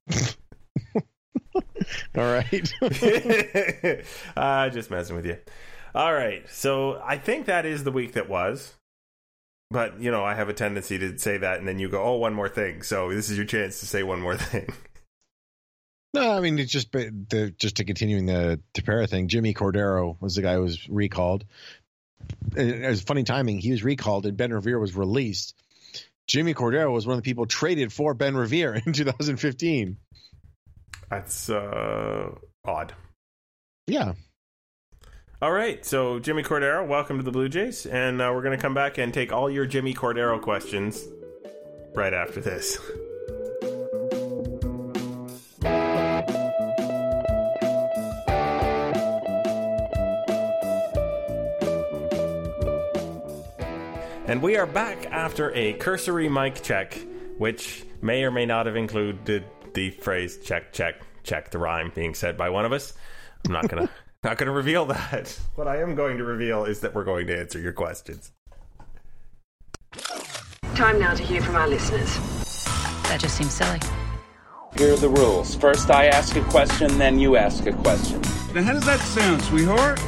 all 2.18 2.32
right 2.32 2.74
uh, 4.36 4.70
just 4.70 4.90
messing 4.92 5.16
with 5.16 5.26
you. 5.26 5.38
All 5.96 6.14
right. 6.14 6.48
So 6.50 7.02
I 7.04 7.18
think 7.18 7.46
that 7.48 7.66
is 7.66 7.84
the 7.84 7.92
week 7.92 8.14
that 8.14 8.30
was. 8.30 8.74
But, 9.72 10.00
you 10.00 10.12
know, 10.12 10.24
I 10.24 10.36
have 10.36 10.48
a 10.50 10.54
tendency 10.54 10.98
to 11.00 11.18
say 11.18 11.38
that 11.38 11.60
and 11.60 11.68
then 11.68 11.80
you 11.80 11.90
go, 11.90 12.02
oh, 12.04 12.16
one 12.16 12.34
more 12.34 12.50
thing. 12.50 12.84
So 12.84 13.10
this 13.10 13.30
is 13.30 13.38
your 13.38 13.46
chance 13.46 13.80
to 13.80 13.86
say 13.88 14.04
one 14.04 14.22
more 14.22 14.38
thing. 14.52 14.72
No, 16.18 16.32
I 16.32 16.40
mean 16.40 16.58
it's 16.58 16.72
just 16.72 16.92
the 16.92 17.54
just 17.58 17.78
to 17.78 17.84
continuing 17.86 18.26
the 18.26 18.60
Tepera 18.74 19.08
thing. 19.10 19.28
Jimmy 19.28 19.54
Cordero 19.54 20.16
was 20.20 20.36
the 20.36 20.42
guy 20.42 20.56
who 20.56 20.62
was 20.62 20.90
recalled. 20.90 21.46
It 22.56 22.90
was 22.90 23.02
funny 23.02 23.24
timing. 23.24 23.60
He 23.60 23.72
was 23.72 23.84
recalled, 23.84 24.26
and 24.26 24.36
Ben 24.36 24.52
Revere 24.52 24.80
was 24.80 24.96
released. 24.96 25.56
Jimmy 26.28 26.54
Cordero 26.54 26.92
was 26.92 27.06
one 27.08 27.18
of 27.18 27.24
the 27.24 27.30
people 27.30 27.46
traded 27.46 27.94
for 27.94 28.14
Ben 28.14 28.36
Revere 28.36 28.82
in 28.86 28.94
2015. 28.94 29.98
That's 31.10 31.50
uh, 31.50 32.32
odd. 32.66 32.94
Yeah, 33.86 34.14
All 35.42 35.52
right. 35.52 35.86
So, 35.86 36.20
Jimmy 36.20 36.44
Cordero, 36.44 36.86
welcome 36.86 37.18
to 37.18 37.24
the 37.24 37.32
Blue 37.32 37.48
Jays. 37.48 37.86
And 37.86 38.22
uh, 38.22 38.32
we're 38.34 38.42
going 38.42 38.58
to 38.58 38.62
come 38.62 38.74
back 38.74 38.98
and 38.98 39.14
take 39.14 39.32
all 39.32 39.50
your 39.50 39.66
Jimmy 39.66 39.94
Cordero 39.94 40.42
questions 40.42 41.08
right 41.94 42.14
after 42.14 42.42
this. 42.42 42.78
And 54.28 54.42
we 54.42 54.58
are 54.58 54.66
back 54.66 55.06
after 55.06 55.54
a 55.56 55.72
cursory 55.76 56.28
mic 56.28 56.62
check, 56.62 57.00
which 57.38 57.86
may 58.02 58.26
or 58.26 58.32
may 58.32 58.46
not 58.46 58.66
have 58.66 58.76
included 58.76 59.46
the 59.74 59.92
phrase 59.92 60.40
check, 60.44 60.74
check, 60.74 60.96
check 61.24 61.50
the 61.50 61.58
rhyme 61.58 61.94
being 61.96 62.14
said 62.14 62.38
by 62.38 62.50
one 62.50 62.66
of 62.66 62.74
us. 62.74 62.92
I'm 63.46 63.54
not 63.54 63.70
gonna 63.70 63.90
not 64.26 64.38
gonna 64.38 64.52
reveal 64.52 64.86
that. 64.88 65.40
What 65.56 65.70
I 65.70 65.82
am 65.82 65.96
going 65.96 66.18
to 66.18 66.26
reveal 66.26 66.66
is 66.66 66.82
that 66.82 66.94
we're 66.94 67.06
going 67.06 67.28
to 67.28 67.40
answer 67.40 67.58
your 67.58 67.72
questions. 67.72 68.34
Time 70.76 71.00
now 71.00 71.14
to 71.14 71.24
hear 71.24 71.42
from 71.42 71.56
our 71.56 71.70
listeners. 71.70 72.14
That 73.04 73.22
just 73.22 73.38
seems 73.38 73.54
silly. 73.54 73.80
Here 74.78 74.94
are 74.94 74.98
the 74.98 75.08
rules. 75.08 75.56
First, 75.56 75.90
I 75.90 76.08
ask 76.08 76.36
a 76.36 76.44
question, 76.44 76.98
then 76.98 77.18
you 77.18 77.38
ask 77.38 77.66
a 77.66 77.72
question. 77.72 78.22
Now, 78.54 78.64
how 78.64 78.74
does 78.74 78.86
that 78.86 79.00
sound, 79.00 79.42
sweetheart? 79.44 80.02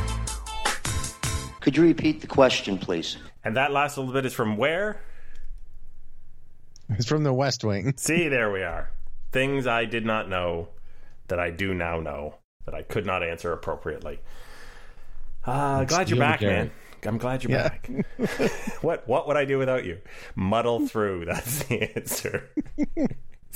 Could 1.61 1.77
you 1.77 1.83
repeat 1.83 2.19
the 2.19 2.27
question, 2.27 2.77
please? 2.77 3.17
And 3.49 3.57
that 3.57 3.71
last 3.71 3.97
little 3.97 4.13
bit 4.13 4.27
is 4.27 4.33
from 4.35 4.57
where? 4.57 5.01
It's 6.87 7.07
from 7.07 7.23
the 7.23 7.33
West 7.33 7.63
Wing. 7.63 7.93
See, 7.97 8.27
there 8.27 8.51
we 8.51 8.61
are. 8.61 8.91
Things 9.31 9.65
I 9.65 9.85
did 9.85 10.05
not 10.05 10.29
know 10.29 10.67
that 11.29 11.39
I 11.39 11.49
do 11.49 11.73
now 11.73 11.99
know 11.99 12.35
that 12.65 12.75
I 12.75 12.83
could 12.83 13.07
not 13.07 13.23
answer 13.23 13.51
appropriately. 13.51 14.19
Uh, 15.47 15.83
glad 15.85 16.11
you're 16.11 16.19
back, 16.19 16.41
man. 16.41 16.69
I'm 17.01 17.17
glad 17.17 17.43
you're 17.43 17.53
Yeah. 17.53 17.69
back. 17.69 17.89
what 18.81 19.07
what 19.07 19.27
would 19.27 19.35
I 19.35 19.45
do 19.45 19.57
without 19.57 19.83
you? 19.83 19.97
Muddle 20.35 20.85
through. 20.87 21.25
That's 21.25 21.63
the 21.63 21.97
answer. 21.97 22.51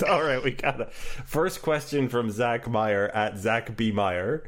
All 0.09 0.23
right, 0.23 0.43
we 0.43 0.49
got 0.53 0.81
a 0.81 0.85
first 0.87 1.61
question 1.61 2.09
from 2.09 2.31
Zach 2.31 2.67
Meyer 2.67 3.09
at 3.13 3.37
Zach 3.37 3.77
B 3.77 3.91
Meyer. 3.91 4.43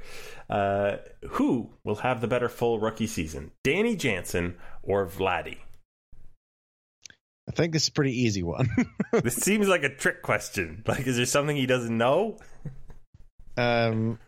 Uh, 0.50 0.98
who 1.30 1.72
will 1.84 1.96
have 1.96 2.22
the 2.22 2.28
better 2.28 2.50
full 2.50 2.80
rookie 2.80 3.08
season, 3.08 3.52
Danny 3.64 3.96
Jansen 3.96 4.56
or 4.84 5.06
Vladdy? 5.06 5.58
I 7.48 7.52
think 7.52 7.74
this 7.74 7.84
is 7.84 7.90
a 7.90 7.94
pretty 7.94 8.22
easy 8.22 8.44
one. 8.44 8.70
This 9.24 9.36
seems 9.36 9.70
like 9.70 9.84
a 9.84 9.96
trick 9.96 10.22
question. 10.22 10.84
Like, 10.86 11.08
is 11.08 11.16
there 11.16 11.26
something 11.26 11.56
he 11.56 11.66
doesn't 11.66 11.98
know? 11.98 12.38
um, 13.56 14.20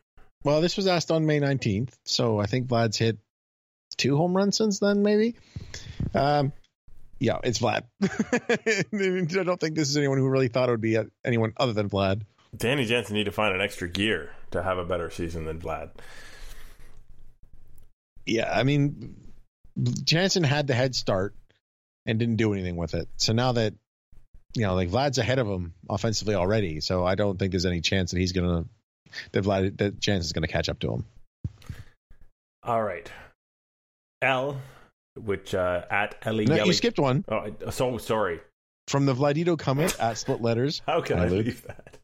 well, 0.46 0.62
this 0.62 0.78
was 0.78 0.88
asked 0.88 1.12
on 1.12 1.26
May 1.26 1.42
19th, 1.42 1.92
so 2.06 2.40
I 2.40 2.46
think 2.46 2.68
Vlad's 2.68 2.98
hit 2.98 3.18
two 3.98 4.16
home 4.16 4.36
runs 4.36 4.56
since 4.56 4.80
then, 4.80 5.04
maybe. 5.04 5.36
Um, 6.14 6.54
yeah, 7.20 7.40
it's 7.44 7.60
Vlad. 7.60 7.84
I 8.02 9.44
don't 9.44 9.60
think 9.60 9.76
this 9.76 9.90
is 9.90 9.98
anyone 9.98 10.20
who 10.20 10.30
really 10.30 10.48
thought 10.48 10.70
it 10.70 10.72
would 10.72 10.82
be 10.82 10.98
anyone 11.26 11.54
other 11.58 11.74
than 11.74 11.90
Vlad. 11.90 12.22
Danny 12.56 12.86
Jansen 12.86 13.16
need 13.16 13.26
to 13.26 13.32
find 13.32 13.54
an 13.54 13.62
extra 13.62 13.88
gear 13.90 14.32
to 14.52 14.64
have 14.64 14.78
a 14.78 14.86
better 14.86 15.10
season 15.10 15.46
than 15.46 15.60
Vlad. 15.60 15.90
Yeah, 18.26 18.52
I 18.52 18.64
mean, 18.64 19.16
Jansen 20.04 20.44
had 20.44 20.68
the 20.68 20.74
head 20.74 20.96
start 20.96 21.34
and 22.06 22.20
didn't 22.20 22.38
do 22.38 22.54
anything 22.54 22.76
with 22.76 22.94
it. 22.94 23.08
So 23.18 23.34
now 23.34 23.54
that 23.54 23.74
you 24.56 24.64
know, 24.64 24.76
like 24.76 24.90
Vlad's 24.90 25.18
ahead 25.18 25.40
of 25.40 25.48
him 25.48 25.74
offensively 25.90 26.36
already, 26.36 26.80
so 26.82 27.06
I 27.06 27.16
don't 27.16 27.38
think 27.38 27.52
there's 27.52 27.66
any 27.66 27.82
chance 27.82 28.12
that 28.12 28.20
he's 28.20 28.32
gonna 28.32 28.66
that 29.32 29.44
Vlad 29.44 29.78
that 29.78 30.00
Jansen's 30.00 30.34
gonna 30.34 30.48
catch 30.48 30.68
up 30.70 30.80
to 30.80 30.94
him. 30.94 31.06
All 32.64 32.82
right, 32.82 33.10
L, 34.22 34.60
which 35.16 35.54
uh, 35.54 35.84
at 35.90 36.16
Ellie 36.24 36.46
No, 36.46 36.56
Yelly. 36.56 36.68
you 36.68 36.74
skipped 36.74 37.00
one 37.00 37.24
Oh, 37.30 37.50
I- 37.66 37.70
so 37.70 37.98
sorry. 37.98 38.40
from 38.88 39.06
the 39.06 39.14
Vladito 39.14 39.58
comment 39.58 39.96
at 40.00 40.18
split 40.18 40.42
letters. 40.42 40.82
How 40.86 41.02
can 41.02 41.20
I 41.20 41.28
Luke. 41.28 41.46
leave 41.46 41.64
that? 41.68 41.98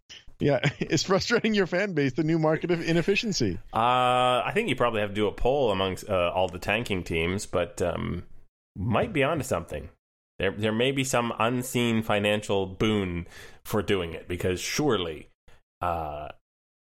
Yeah, 0.44 0.60
it's 0.80 1.04
frustrating 1.04 1.54
your 1.54 1.68
fan 1.68 1.94
base. 1.94 2.14
The 2.14 2.24
new 2.24 2.38
market 2.38 2.70
of 2.70 2.82
inefficiency. 2.82 3.60
Uh, 3.74 4.44
I 4.46 4.52
think 4.54 4.68
you 4.68 4.76
probably 4.76 5.00
have 5.00 5.12
to 5.12 5.16
do 5.16 5.28
a 5.28 5.32
poll 5.32 5.72
amongst 5.72 6.10
uh, 6.10 6.32
all 6.36 6.50
the 6.50 6.60
tanking 6.60 7.04
teams, 7.04 7.46
but 7.46 7.82
um, 7.82 8.24
might 8.76 9.14
be 9.14 9.24
onto 9.24 9.46
something. 9.46 9.90
There, 10.40 10.52
there 10.52 10.74
may 10.74 10.92
be 10.92 11.06
some 11.06 11.32
unseen 11.40 12.04
financial 12.04 12.66
boon 12.66 13.28
for 13.64 13.82
doing 13.82 14.14
it 14.14 14.28
because 14.28 14.60
surely 14.60 15.30
uh, 15.80 16.30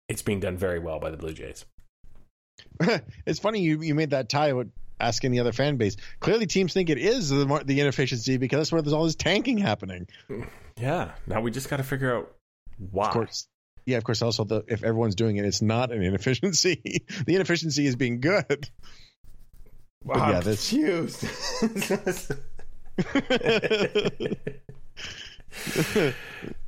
it's 0.10 0.22
being 0.22 0.42
done 0.42 0.58
very 0.58 0.80
well 0.80 1.00
by 1.00 1.10
the 1.10 1.18
Blue 1.18 1.34
Jays. 1.34 1.66
it's 3.26 3.40
funny 3.40 3.62
you 3.62 3.82
you 3.82 3.94
made 3.94 4.10
that 4.10 4.30
tie 4.30 4.52
with 4.54 4.72
asking 5.00 5.32
the 5.32 5.40
other 5.40 5.54
fan 5.54 5.78
base. 5.78 5.96
Clearly, 6.20 6.48
teams 6.48 6.74
think 6.74 6.90
it 6.90 6.98
is 6.98 7.30
the 7.30 7.62
the 7.66 7.80
inefficiency 7.80 8.38
because 8.38 8.58
that's 8.58 8.72
where 8.72 8.82
there's 8.82 8.94
all 8.94 9.06
this 9.06 9.16
tanking 9.16 9.58
happening. 9.58 10.08
Yeah. 10.80 11.14
Now 11.26 11.42
we 11.42 11.50
just 11.50 11.70
got 11.70 11.78
to 11.78 11.84
figure 11.84 12.16
out 12.16 12.36
why. 12.78 13.08
Of 13.08 13.14
course. 13.14 13.48
Yeah, 13.86 13.98
of 13.98 14.04
course. 14.04 14.22
Also, 14.22 14.44
the, 14.44 14.64
if 14.68 14.84
everyone's 14.84 15.16
doing 15.16 15.38
it, 15.38 15.46
it's 15.46 15.62
not 15.62 15.92
an 15.92 16.02
inefficiency. 16.02 17.06
the 17.26 17.36
inefficiency 17.36 17.88
is 17.88 17.96
being 17.96 18.20
good. 18.20 18.70
Wow, 20.04 20.30
yeah, 20.30 20.40
that's- 20.42 20.70
confused. 20.70 21.26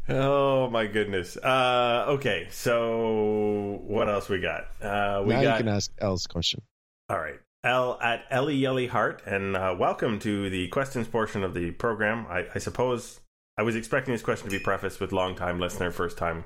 oh 0.10 0.70
my 0.70 0.88
goodness. 0.88 1.38
Uh, 1.38 2.06
okay, 2.10 2.48
so 2.52 3.82
what 3.86 4.10
else 4.10 4.30
we 4.30 4.40
got? 4.40 4.68
Uh, 4.82 5.24
we 5.26 5.34
now 5.34 5.42
got 5.42 5.58
you 5.58 5.64
can 5.66 5.74
ask 5.74 5.92
L's 6.00 6.28
question. 6.28 6.62
all 7.10 7.20
right. 7.20 7.40
L 7.64 8.00
at 8.02 8.24
Ellie 8.30 8.56
Yelly 8.56 8.88
Hart, 8.88 9.22
and 9.26 9.58
uh, 9.58 9.76
welcome 9.78 10.18
to 10.20 10.50
the 10.50 10.70
questions 10.70 11.10
portion 11.10 11.44
of 11.44 11.54
the 11.54 11.72
program. 11.72 12.26
I, 12.30 12.46
I 12.56 12.60
suppose 12.60 13.20
I 13.60 13.62
was 13.62 13.76
expecting 13.76 14.14
this 14.14 14.22
question 14.22 14.50
to 14.50 14.58
be 14.58 14.64
prefaced 14.64 15.02
with 15.02 15.12
long 15.12 15.36
time 15.36 15.60
listener, 15.60 15.92
first 15.92 16.18
time 16.18 16.46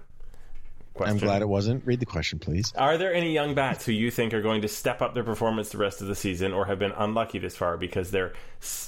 question. 0.96 1.16
I'm 1.16 1.24
glad 1.24 1.44
it 1.44 1.48
wasn't. 1.48 1.86
Read 1.86 2.00
the 2.00 2.08
question, 2.08 2.40
please. 2.40 2.74
Are 2.76 2.98
there 2.98 3.14
any 3.14 3.32
young 3.32 3.54
bats 3.54 3.86
who 3.86 3.92
you 3.92 4.10
think 4.10 4.34
are 4.34 4.42
going 4.42 4.64
to 4.64 4.68
step 4.68 5.00
up 5.00 5.14
their 5.14 5.24
performance 5.24 5.70
the 5.70 5.78
rest 5.78 6.02
of 6.02 6.08
the 6.08 6.16
season 6.16 6.54
or 6.54 6.66
have 6.66 6.80
been 6.80 6.92
unlucky 6.92 7.38
this 7.38 7.56
far 7.56 7.78
because 7.78 8.10
their 8.10 8.34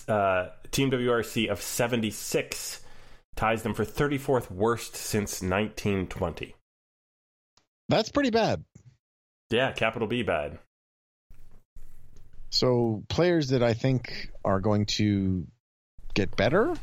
uh, 0.07 0.47
Team 0.71 0.89
WRC 0.89 1.49
of 1.49 1.61
76 1.61 2.81
ties 3.35 3.61
them 3.61 3.75
for 3.75 3.85
34th 3.85 4.49
worst 4.49 4.95
since 4.95 5.43
1920? 5.43 6.55
That's 7.89 8.09
pretty 8.09 8.31
bad. 8.31 8.63
Yeah, 9.51 9.71
capital 9.71 10.07
B 10.07 10.23
bad. 10.23 10.57
So 12.49 13.03
players 13.07 13.49
that 13.49 13.61
I 13.61 13.75
think 13.75 14.31
are 14.43 14.61
going 14.61 14.87
to 14.97 15.45
get 16.15 16.35
better, 16.35 16.73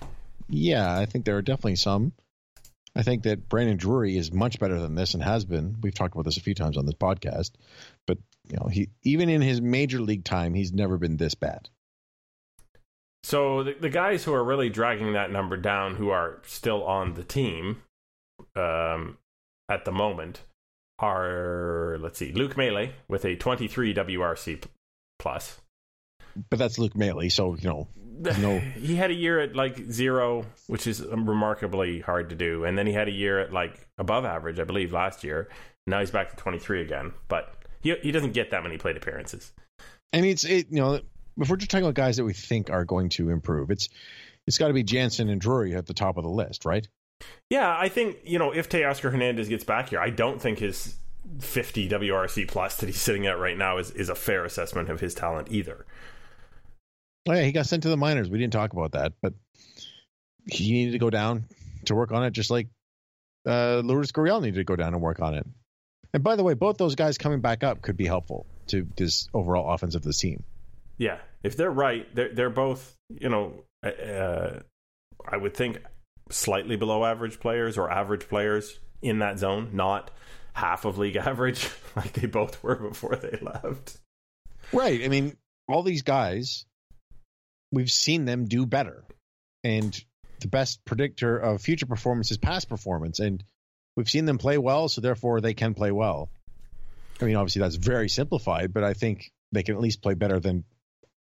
yeah, 0.52 0.98
I 0.98 1.06
think 1.06 1.24
there 1.24 1.36
are 1.36 1.42
definitely 1.42 1.76
some. 1.76 2.12
I 2.94 3.02
think 3.02 3.22
that 3.22 3.48
Brandon 3.48 3.78
Drury 3.78 4.18
is 4.18 4.32
much 4.32 4.58
better 4.58 4.78
than 4.78 4.94
this 4.94 5.14
and 5.14 5.22
has 5.22 5.46
been. 5.46 5.76
We've 5.80 5.94
talked 5.94 6.14
about 6.14 6.26
this 6.26 6.36
a 6.36 6.42
few 6.42 6.54
times 6.54 6.76
on 6.76 6.84
this 6.84 6.94
podcast, 6.94 7.52
but 8.06 8.18
you 8.48 8.58
know, 8.58 8.68
he 8.68 8.90
even 9.02 9.30
in 9.30 9.40
his 9.40 9.62
major 9.62 10.00
league 10.00 10.24
time, 10.24 10.52
he's 10.52 10.72
never 10.72 10.98
been 10.98 11.16
this 11.16 11.34
bad. 11.34 11.70
So 13.24 13.62
the, 13.62 13.74
the 13.80 13.88
guys 13.88 14.24
who 14.24 14.34
are 14.34 14.44
really 14.44 14.68
dragging 14.68 15.14
that 15.14 15.30
number 15.30 15.56
down, 15.56 15.94
who 15.94 16.10
are 16.10 16.42
still 16.44 16.84
on 16.84 17.14
the 17.14 17.24
team 17.24 17.82
um, 18.56 19.16
at 19.70 19.86
the 19.86 19.92
moment, 19.92 20.42
are 20.98 21.96
let's 21.98 22.18
see, 22.18 22.32
Luke 22.32 22.58
Maile 22.58 22.90
with 23.08 23.24
a 23.24 23.36
23 23.36 23.94
WRC 23.94 24.64
plus. 25.18 25.60
But 26.50 26.58
that's 26.58 26.78
Luke 26.78 26.96
Maile, 26.96 27.30
so 27.30 27.54
you 27.54 27.68
know, 27.68 27.88
No. 28.20 28.58
he 28.76 28.96
had 28.96 29.10
a 29.10 29.14
year 29.14 29.40
at 29.40 29.56
like 29.56 29.90
zero, 29.90 30.44
which 30.66 30.86
is 30.86 31.00
um, 31.00 31.28
remarkably 31.28 32.00
hard 32.00 32.30
to 32.30 32.36
do, 32.36 32.64
and 32.64 32.76
then 32.76 32.86
he 32.86 32.92
had 32.92 33.08
a 33.08 33.12
year 33.12 33.40
at 33.40 33.52
like 33.52 33.88
above 33.98 34.24
average, 34.24 34.58
I 34.58 34.64
believe, 34.64 34.92
last 34.92 35.24
year. 35.24 35.48
Now 35.86 36.00
he's 36.00 36.10
back 36.10 36.30
to 36.30 36.36
23 36.36 36.82
again, 36.82 37.12
but 37.28 37.54
he 37.80 37.94
he 38.02 38.12
doesn't 38.12 38.32
get 38.32 38.50
that 38.50 38.62
many 38.62 38.78
plate 38.78 38.96
appearances. 38.96 39.52
and 40.12 40.24
it's 40.24 40.44
it 40.44 40.66
you 40.70 40.80
know 40.80 41.00
if 41.38 41.48
we're 41.48 41.56
just 41.56 41.70
talking 41.70 41.84
about 41.84 41.94
guys 41.94 42.16
that 42.18 42.24
we 42.24 42.32
think 42.32 42.70
are 42.70 42.84
going 42.84 43.08
to 43.10 43.30
improve, 43.30 43.70
it's 43.70 43.88
it's 44.46 44.58
got 44.58 44.68
to 44.68 44.74
be 44.74 44.82
Jansen 44.82 45.28
and 45.28 45.40
Drury 45.40 45.74
at 45.74 45.86
the 45.86 45.94
top 45.94 46.16
of 46.16 46.24
the 46.24 46.30
list, 46.30 46.64
right? 46.64 46.86
Yeah, 47.50 47.76
I 47.78 47.88
think 47.88 48.18
you 48.24 48.38
know 48.38 48.52
if 48.52 48.68
Teoscar 48.68 49.10
Hernandez 49.10 49.48
gets 49.48 49.64
back 49.64 49.90
here, 49.90 50.00
I 50.00 50.10
don't 50.10 50.40
think 50.40 50.58
his 50.58 50.96
50 51.40 51.88
WRC 51.88 52.48
plus 52.48 52.76
that 52.76 52.86
he's 52.86 53.00
sitting 53.00 53.26
at 53.26 53.38
right 53.38 53.56
now 53.56 53.78
is 53.78 53.90
is 53.92 54.08
a 54.08 54.14
fair 54.14 54.44
assessment 54.44 54.88
of 54.88 55.00
his 55.00 55.14
talent 55.14 55.48
either. 55.50 55.86
Oh 57.28 57.32
yeah, 57.32 57.42
he 57.42 57.52
got 57.52 57.66
sent 57.66 57.84
to 57.84 57.88
the 57.88 57.96
minors. 57.96 58.28
We 58.28 58.38
didn't 58.38 58.52
talk 58.52 58.72
about 58.72 58.92
that, 58.92 59.12
but 59.22 59.34
he 60.46 60.72
needed 60.72 60.92
to 60.92 60.98
go 60.98 61.10
down 61.10 61.44
to 61.84 61.94
work 61.94 62.12
on 62.12 62.24
it, 62.24 62.32
just 62.32 62.50
like 62.50 62.68
uh, 63.46 63.82
Lourdes 63.84 64.12
Gurriel 64.12 64.42
needed 64.42 64.58
to 64.58 64.64
go 64.64 64.76
down 64.76 64.94
and 64.94 65.02
work 65.02 65.20
on 65.20 65.34
it. 65.34 65.46
And 66.12 66.22
by 66.22 66.36
the 66.36 66.42
way, 66.42 66.54
both 66.54 66.78
those 66.78 66.94
guys 66.94 67.18
coming 67.18 67.40
back 67.40 67.62
up 67.62 67.80
could 67.80 67.96
be 67.96 68.06
helpful 68.06 68.46
to 68.68 68.86
this 68.96 69.28
overall 69.32 69.72
offense 69.72 69.94
of 69.94 70.02
this 70.02 70.18
team. 70.18 70.42
Yeah, 70.98 71.18
if 71.42 71.56
they're 71.56 71.70
right, 71.70 72.12
they're 72.14 72.34
they're 72.34 72.50
both 72.50 72.96
you 73.08 73.28
know 73.28 73.64
uh, 73.82 74.60
I 75.26 75.36
would 75.36 75.54
think 75.54 75.78
slightly 76.30 76.76
below 76.76 77.04
average 77.04 77.40
players 77.40 77.78
or 77.78 77.90
average 77.90 78.28
players 78.28 78.78
in 79.00 79.18
that 79.20 79.38
zone, 79.38 79.70
not 79.72 80.10
half 80.54 80.84
of 80.84 80.98
league 80.98 81.16
average 81.16 81.70
like 81.96 82.12
they 82.12 82.26
both 82.26 82.62
were 82.62 82.76
before 82.76 83.16
they 83.16 83.38
left. 83.40 83.98
Right. 84.72 85.04
I 85.04 85.08
mean, 85.08 85.36
all 85.68 85.82
these 85.82 86.02
guys, 86.02 86.64
we've 87.72 87.90
seen 87.90 88.24
them 88.24 88.44
do 88.44 88.66
better. 88.66 89.04
And 89.64 89.98
the 90.40 90.48
best 90.48 90.84
predictor 90.84 91.38
of 91.38 91.60
future 91.60 91.86
performance 91.86 92.30
is 92.30 92.38
past 92.38 92.68
performance, 92.68 93.18
and 93.18 93.42
we've 93.96 94.10
seen 94.10 94.26
them 94.26 94.38
play 94.38 94.58
well, 94.58 94.88
so 94.88 95.00
therefore 95.00 95.40
they 95.40 95.54
can 95.54 95.74
play 95.74 95.90
well. 95.90 96.28
I 97.20 97.24
mean, 97.24 97.36
obviously 97.36 97.60
that's 97.60 97.76
very 97.76 98.08
simplified, 98.08 98.72
but 98.72 98.84
I 98.84 98.94
think 98.94 99.32
they 99.52 99.62
can 99.62 99.74
at 99.74 99.80
least 99.80 100.02
play 100.02 100.14
better 100.14 100.40
than 100.40 100.64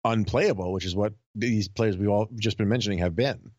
unplayable, 0.05 0.73
which 0.73 0.87
is 0.87 0.97
what 0.97 1.13
these 1.35 1.69
players 1.69 1.97
we've 1.97 2.09
all 2.09 2.29
just 2.37 2.59
been 2.59 2.69
mentioning 2.69 2.99
have 2.99 3.15
been. 3.15 3.53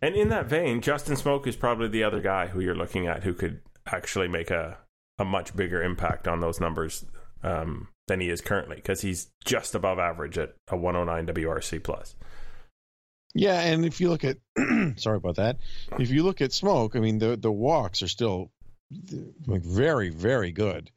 And 0.00 0.14
in 0.14 0.30
that 0.30 0.46
vein, 0.46 0.80
Justin 0.80 1.14
Smoak 1.14 1.46
is 1.46 1.56
probably 1.56 1.88
the 1.88 2.04
other 2.04 2.20
guy 2.20 2.46
who 2.46 2.60
you're 2.60 2.74
looking 2.74 3.06
at 3.06 3.22
who 3.22 3.34
could 3.34 3.60
actually 3.86 4.28
make 4.28 4.50
a, 4.50 4.78
a 5.18 5.24
much 5.24 5.54
bigger 5.54 5.82
impact 5.82 6.26
on 6.26 6.40
those 6.40 6.58
numbers 6.58 7.04
um, 7.42 7.88
than 8.06 8.20
he 8.20 8.28
is 8.28 8.40
currently 8.40 8.76
because 8.76 9.00
he's 9.00 9.30
just 9.44 9.74
above 9.74 9.98
average 9.98 10.36
at 10.38 10.54
a 10.68 10.76
109 10.76 11.34
WRC 11.34 11.82
plus. 11.82 12.14
Yeah, 13.34 13.58
and 13.60 13.84
if 13.84 14.00
you 14.00 14.10
look 14.10 14.24
at 14.24 14.36
sorry 14.96 15.16
about 15.16 15.36
that, 15.36 15.56
if 15.98 16.10
you 16.10 16.22
look 16.22 16.40
at 16.40 16.50
Smoak, 16.50 16.94
I 16.96 17.00
mean 17.00 17.18
the 17.18 17.36
the 17.36 17.50
walks 17.50 18.02
are 18.02 18.08
still 18.08 18.50
like 19.46 19.62
very 19.62 20.10
very 20.10 20.52
good. 20.52 20.90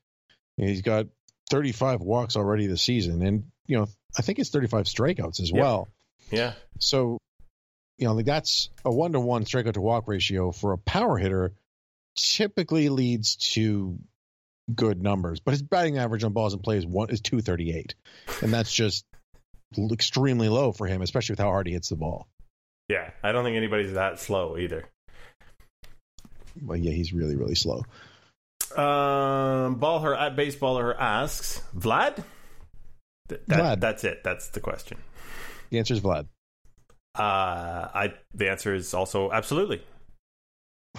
He's 0.58 0.82
got 0.82 1.08
35 1.50 2.02
walks 2.02 2.36
already 2.36 2.68
this 2.68 2.82
season, 2.84 3.22
and 3.26 3.46
you 3.66 3.78
know 3.78 3.88
I 4.18 4.22
think 4.22 4.40
it's 4.40 4.50
35 4.50 4.86
strikeouts 4.86 5.40
as 5.42 5.50
Yeah. 5.52 5.62
well. 5.62 5.88
Yeah. 6.32 6.54
So, 6.80 7.20
you 7.98 8.06
know, 8.08 8.14
like 8.14 8.26
that's 8.26 8.70
a 8.86 8.92
one 8.92 9.14
to 9.14 9.20
one 9.20 9.46
strikeout 9.46 9.74
to 9.74 9.82
walk 9.82 10.08
ratio 10.08 10.52
for 10.52 10.74
a 10.74 10.78
power 10.78 11.18
hitter 11.18 11.54
typically 12.16 12.90
leads 12.90 13.36
to 13.54 13.98
good 14.74 15.02
numbers, 15.02 15.40
but 15.40 15.52
his 15.52 15.62
batting 15.62 15.98
average 15.98 16.24
on 16.24 16.34
balls 16.34 16.54
in 16.54 16.60
play 16.60 16.78
is 16.78 16.86
one 16.86 17.10
is 17.10 17.22
238. 17.22 17.96
And 18.42 18.54
that's 18.54 18.72
just 18.72 19.06
extremely 19.92 20.50
low 20.50 20.72
for 20.72 20.88
him, 20.88 21.02
especially 21.02 21.34
with 21.34 21.40
how 21.40 21.48
hard 21.48 21.68
he 21.68 21.74
hits 21.74 21.90
the 21.90 21.96
ball. 21.96 22.28
Yeah. 22.90 23.10
I 23.24 23.32
don't 23.32 23.44
think 23.44 23.58
anybody's 23.58 23.94
that 23.94 24.20
slow 24.20 24.58
either. 24.58 24.86
Well, 26.64 26.78
yeah, 26.78 26.92
he's 26.92 27.14
really, 27.14 27.36
really 27.36 27.56
slow. 27.56 27.84
Um, 28.76 29.80
Ballher 29.80 30.18
at 30.18 30.36
Baseballer 30.36 30.96
asks 30.98 31.62
Vlad. 31.76 32.24
Th- 33.30 33.42
that, 33.48 33.60
Vlad. 33.60 33.80
That's 33.80 34.04
it. 34.04 34.24
That's 34.24 34.50
the 34.50 34.60
question. 34.60 34.98
The 35.70 35.80
answer 35.80 35.94
is 35.94 36.02
Vlad. 36.02 36.28
Uh, 37.16 37.90
I 37.94 38.14
the 38.34 38.50
answer 38.50 38.76
is 38.76 38.94
also 38.94 39.32
absolutely. 39.32 39.82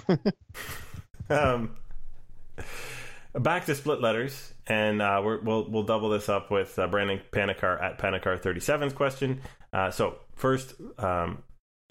um, 1.29 1.77
back 3.33 3.65
to 3.65 3.75
split 3.75 4.01
letters, 4.01 4.53
and 4.67 5.01
uh, 5.01 5.21
we're, 5.23 5.41
we'll 5.41 5.69
we'll 5.69 5.83
double 5.83 6.09
this 6.09 6.29
up 6.29 6.51
with 6.51 6.77
uh, 6.79 6.87
Brandon 6.87 7.21
Panicar 7.31 7.81
at 7.81 7.97
Panicar 7.99 8.41
37's 8.41 8.93
question. 8.93 9.41
Uh, 9.71 9.91
so 9.91 10.19
first, 10.35 10.75
um, 10.97 11.43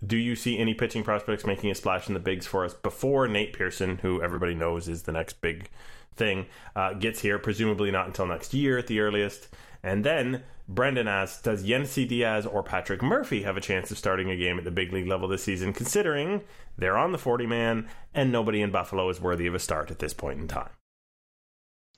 do 0.05 0.16
you 0.16 0.37
see 0.37 0.59
any 0.59 0.74
pitching 0.74 1.03
prospects 1.03 1.46
making 1.46 1.70
a 1.70 1.74
splash 1.74 2.09
in 2.09 2.14
the 2.14 2.20
bigs 2.20 2.46
for 2.46 2.64
us 2.64 2.74
before 2.74 3.27
Nate 3.29 3.53
Pearson, 3.53 3.98
who 3.98 4.22
everybody 4.22 4.55
knows 4.55 4.88
is 4.88 5.03
the 5.03 5.12
next 5.12 5.40
big 5.40 5.70
thing, 6.14 6.46
uh, 6.77 6.94
gets 6.94 7.20
here? 7.20 7.38
Presumably 7.38 7.90
not 7.90 8.07
until 8.07 8.27
next 8.27 8.55
year 8.55 8.79
at 8.79 8.87
the 8.87 9.01
earliest. 9.01 9.48
And 9.83 10.05
then 10.05 10.42
Brendan 10.68 11.09
asks, 11.09 11.40
does 11.40 11.64
Yennsy 11.64 12.07
Diaz 12.07 12.44
or 12.44 12.62
Patrick 12.62 13.03
Murphy 13.03 13.42
have 13.42 13.57
a 13.57 13.61
chance 13.61 13.90
of 13.90 13.98
starting 13.98 14.31
a 14.31 14.37
game 14.37 14.59
at 14.59 14.64
the 14.64 14.70
big 14.70 14.92
league 14.92 15.07
level 15.07 15.29
this 15.29 15.44
season, 15.44 15.72
considering 15.72 16.42
they're 16.77 16.98
on 16.98 17.12
the 17.12 17.18
40 17.18 17.46
man 17.46 17.88
and 18.12 18.31
nobody 18.31 18.61
in 18.61 18.70
Buffalo 18.70 19.09
is 19.09 19.20
worthy 19.20 19.46
of 19.46 19.55
a 19.55 19.59
start 19.59 19.90
at 19.90 20.01
this 20.01 20.12
point 20.12 20.40
in 20.40 20.48
time? 20.48 20.70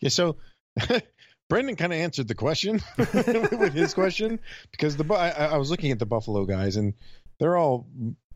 Yeah, 0.01 0.09
so 0.09 0.37
Brendan 1.49 1.77
kind 1.77 1.93
of 1.93 1.99
answered 1.99 2.29
the 2.29 2.35
question 2.35 2.81
with 2.97 3.75
his 3.75 3.95
question 3.95 4.41
because 4.71 4.97
the 4.97 5.15
I, 5.15 5.31
I 5.31 5.57
was 5.57 5.71
looking 5.71 5.91
at 5.91 5.99
the 5.99 6.07
Buffalo 6.07 6.45
guys 6.45 6.77
and 6.77 6.95
they're 7.39 7.57
all 7.57 7.87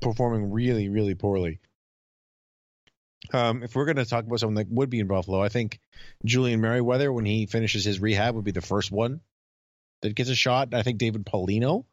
performing 0.01 0.51
really, 0.51 0.89
really 0.89 1.15
poorly. 1.15 1.61
Um, 3.33 3.63
if 3.63 3.75
we're 3.75 3.87
going 3.87 3.97
to 3.97 4.05
talk 4.05 4.25
about 4.27 4.41
someone 4.41 4.57
that 4.57 4.69
would 4.69 4.91
be 4.91 5.01
in 5.01 5.07
Buffalo, 5.07 5.41
I 5.41 5.49
think 5.49 5.81
Julian 6.25 6.61
Merryweather, 6.61 7.11
when 7.13 7.25
he 7.25 7.47
finishes 7.47 7.85
his 7.85 8.01
rehab, 8.01 8.35
would 8.35 8.45
be 8.45 8.51
the 8.51 8.61
first 8.61 8.93
one 8.93 9.21
that 10.03 10.15
gets 10.15 10.29
a 10.29 10.35
shot. 10.35 10.75
I 10.75 10.83
think 10.83 10.99
David 10.99 11.25
Paulino 11.25 11.85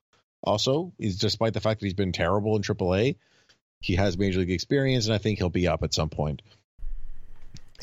also 0.43 0.91
is, 0.99 1.17
despite 1.17 1.53
the 1.53 1.61
fact 1.61 1.79
that 1.79 1.85
he's 1.85 1.93
been 1.93 2.11
terrible 2.11 2.55
in 2.57 2.63
AAA, 2.63 3.15
he 3.79 3.95
has 3.95 4.17
major 4.17 4.39
league 4.39 4.51
experience, 4.51 5.05
and 5.05 5.15
I 5.15 5.19
think 5.19 5.37
he'll 5.37 5.49
be 5.49 5.67
up 5.67 5.83
at 5.83 5.93
some 5.93 6.09
point. 6.09 6.41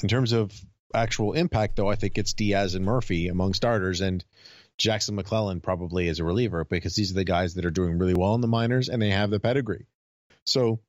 In 0.02 0.08
terms 0.08 0.32
of 0.32 0.52
actual 0.94 1.32
impact, 1.32 1.76
though, 1.76 1.88
I 1.88 1.96
think 1.96 2.18
it's 2.18 2.34
Diaz 2.34 2.74
and 2.74 2.84
Murphy 2.84 3.28
among 3.28 3.54
starters, 3.54 4.00
and 4.00 4.24
Jackson 4.78 5.16
McClelland 5.16 5.62
probably 5.62 6.08
as 6.08 6.20
a 6.20 6.24
reliever 6.24 6.64
because 6.64 6.94
these 6.94 7.10
are 7.10 7.16
the 7.16 7.24
guys 7.24 7.54
that 7.54 7.64
are 7.64 7.70
doing 7.70 7.98
really 7.98 8.14
well 8.14 8.34
in 8.34 8.40
the 8.40 8.46
minors 8.46 8.88
and 8.88 9.02
they 9.02 9.10
have 9.10 9.28
the 9.28 9.40
pedigree. 9.40 9.86
So 10.46 10.80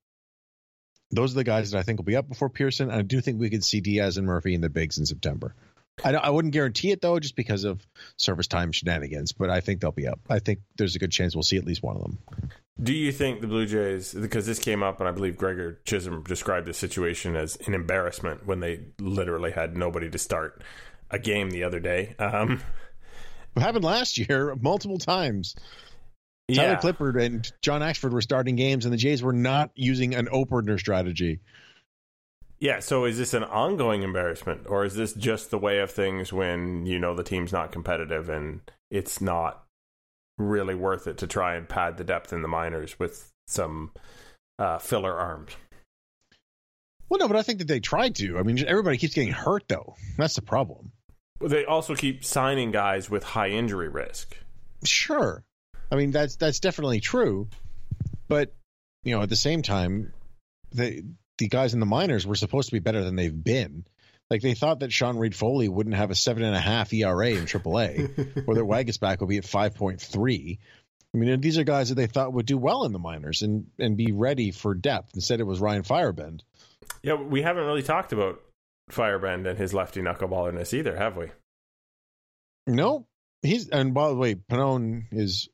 those 1.11 1.33
are 1.33 1.37
the 1.37 1.43
guys 1.43 1.71
that 1.71 1.79
I 1.79 1.83
think 1.83 1.97
will 1.97 2.05
be 2.05 2.15
up 2.15 2.29
before 2.29 2.49
Pearson. 2.49 2.89
And 2.89 2.99
I 2.99 3.01
do 3.01 3.19
think 3.19 3.39
we 3.39 3.49
could 3.49 3.65
see 3.65 3.81
Diaz 3.81 4.17
and 4.17 4.27
Murphy 4.27 4.53
in 4.53 4.61
the 4.61 4.69
bigs 4.69 4.99
in 4.99 5.07
September. 5.07 5.55
I, 6.03 6.13
I 6.13 6.29
wouldn't 6.29 6.53
guarantee 6.53 6.91
it 6.91 7.01
though, 7.01 7.19
just 7.19 7.35
because 7.35 7.63
of 7.63 7.85
service 8.15 8.47
time 8.47 8.71
shenanigans. 8.71 9.33
But 9.33 9.49
I 9.49 9.59
think 9.59 9.81
they'll 9.81 9.91
be 9.91 10.07
up. 10.07 10.19
I 10.29 10.37
think 10.37 10.59
there's 10.77 10.95
a 10.95 10.99
good 10.99 11.11
chance 11.11 11.35
we'll 11.35 11.43
see 11.43 11.57
at 11.57 11.65
least 11.65 11.81
one 11.81 11.95
of 11.95 12.03
them. 12.03 12.19
Do 12.81 12.93
you 12.93 13.11
think 13.11 13.41
the 13.41 13.47
Blue 13.47 13.65
Jays, 13.65 14.13
because 14.13 14.45
this 14.45 14.59
came 14.59 14.83
up, 14.83 14.99
and 14.99 15.09
I 15.09 15.11
believe 15.11 15.35
Gregor 15.37 15.79
Chisholm 15.85 16.23
described 16.23 16.65
the 16.65 16.73
situation 16.73 17.35
as 17.35 17.57
an 17.67 17.73
embarrassment 17.73 18.45
when 18.45 18.61
they 18.61 18.85
literally 18.99 19.51
had 19.51 19.75
nobody 19.75 20.09
to 20.09 20.17
start 20.17 20.61
a 21.11 21.19
game 21.19 21.49
the 21.49 21.63
other 21.63 21.79
day. 21.79 22.15
Um, 22.19 22.61
It 23.55 23.61
happened 23.61 23.83
last 23.83 24.17
year 24.17 24.55
multiple 24.61 24.99
times. 24.99 25.55
Tyler 26.53 26.69
yeah. 26.69 26.79
Clippard 26.79 27.21
and 27.21 27.51
John 27.61 27.81
Axford 27.81 28.11
were 28.11 28.21
starting 28.21 28.55
games, 28.55 28.85
and 28.85 28.93
the 28.93 28.97
Jays 28.97 29.21
were 29.21 29.33
not 29.33 29.71
using 29.75 30.15
an 30.15 30.29
opener 30.31 30.77
strategy. 30.77 31.39
Yeah, 32.59 32.79
so 32.79 33.05
is 33.05 33.17
this 33.17 33.33
an 33.33 33.43
ongoing 33.43 34.03
embarrassment 34.03 34.67
or 34.67 34.83
is 34.83 34.95
this 34.95 35.13
just 35.13 35.49
the 35.49 35.57
way 35.57 35.79
of 35.79 35.91
things 35.91 36.33
when 36.33 36.85
you 36.85 36.99
know 36.99 37.15
the 37.15 37.23
team's 37.23 37.53
not 37.53 37.71
competitive 37.71 38.27
and 38.27 38.59
it's 38.91 39.21
not 39.21 39.63
really 40.39 40.73
worth 40.73 41.05
it 41.05 41.19
to 41.19 41.27
try 41.27 41.55
and 41.55 41.69
pad 41.69 41.97
the 41.97 42.03
depth 42.03 42.33
in 42.33 42.41
the 42.41 42.47
minors 42.47 42.97
with 42.97 43.31
some 43.47 43.91
uh, 44.57 44.79
filler 44.79 45.13
arms? 45.13 45.51
Well, 47.09 47.19
no, 47.19 47.27
but 47.27 47.37
I 47.37 47.43
think 47.43 47.59
that 47.59 47.67
they 47.67 47.79
tried 47.79 48.15
to. 48.15 48.37
I 48.37 48.43
mean, 48.43 48.63
everybody 48.65 48.97
keeps 48.97 49.13
getting 49.13 49.33
hurt, 49.33 49.67
though. 49.67 49.95
That's 50.17 50.35
the 50.35 50.41
problem. 50.41 50.91
They 51.41 51.65
also 51.65 51.95
keep 51.95 52.25
signing 52.25 52.71
guys 52.71 53.09
with 53.09 53.23
high 53.23 53.49
injury 53.49 53.87
risk. 53.87 54.37
Sure, 54.83 55.43
I 55.91 55.95
mean 55.95 56.11
that's 56.11 56.35
that's 56.35 56.59
definitely 56.59 56.99
true, 56.99 57.49
but 58.27 58.53
you 59.03 59.15
know, 59.15 59.21
at 59.21 59.29
the 59.29 59.35
same 59.35 59.61
time, 59.61 60.13
the 60.71 61.03
the 61.37 61.47
guys 61.47 61.73
in 61.73 61.79
the 61.79 61.85
minors 61.85 62.27
were 62.27 62.35
supposed 62.35 62.69
to 62.69 62.75
be 62.75 62.79
better 62.79 63.03
than 63.03 63.15
they've 63.15 63.43
been. 63.43 63.85
Like 64.29 64.41
they 64.41 64.53
thought 64.53 64.81
that 64.81 64.93
Sean 64.93 65.17
Reid-Foley 65.17 65.69
wouldn't 65.69 65.95
have 65.95 66.11
a 66.11 66.15
seven 66.15 66.43
and 66.43 66.55
a 66.55 66.59
half 66.59 66.93
ERA 66.93 67.29
in 67.29 67.45
AAA, 67.45 68.43
or 68.47 68.55
that 68.55 68.63
Waguespack 68.63 69.19
would 69.19 69.29
be 69.29 69.37
at 69.37 69.45
five 69.45 69.75
point 69.75 70.01
three. 70.01 70.59
I 71.13 71.17
mean, 71.17 71.41
these 71.41 71.57
are 71.57 71.63
guys 71.63 71.89
that 71.89 71.95
they 71.95 72.05
thought 72.05 72.33
would 72.33 72.45
do 72.45 72.57
well 72.57 72.85
in 72.85 72.91
the 72.91 72.99
minors 72.99 73.41
and 73.41 73.67
and 73.79 73.97
be 73.97 74.11
ready 74.11 74.51
for 74.51 74.75
depth. 74.75 75.11
Instead, 75.15 75.39
it 75.39 75.47
was 75.47 75.59
Ryan 75.59 75.83
Feierabend. 75.83 76.41
Yeah, 77.01 77.15
we 77.15 77.41
haven't 77.41 77.65
really 77.65 77.81
talked 77.81 78.13
about 78.13 78.39
Feierabend 78.91 79.47
and 79.47 79.57
his 79.57 79.73
lefty 79.73 80.01
knuckleballerness 80.01 80.73
either, 80.73 80.95
have 80.95 81.17
we? 81.17 81.31
No, 82.67 83.07
he's 83.41 83.69
and 83.69 83.93
by 83.95 84.09
the 84.09 84.15
way, 84.15 84.35
Pannone 84.35 85.05
is 85.11 85.49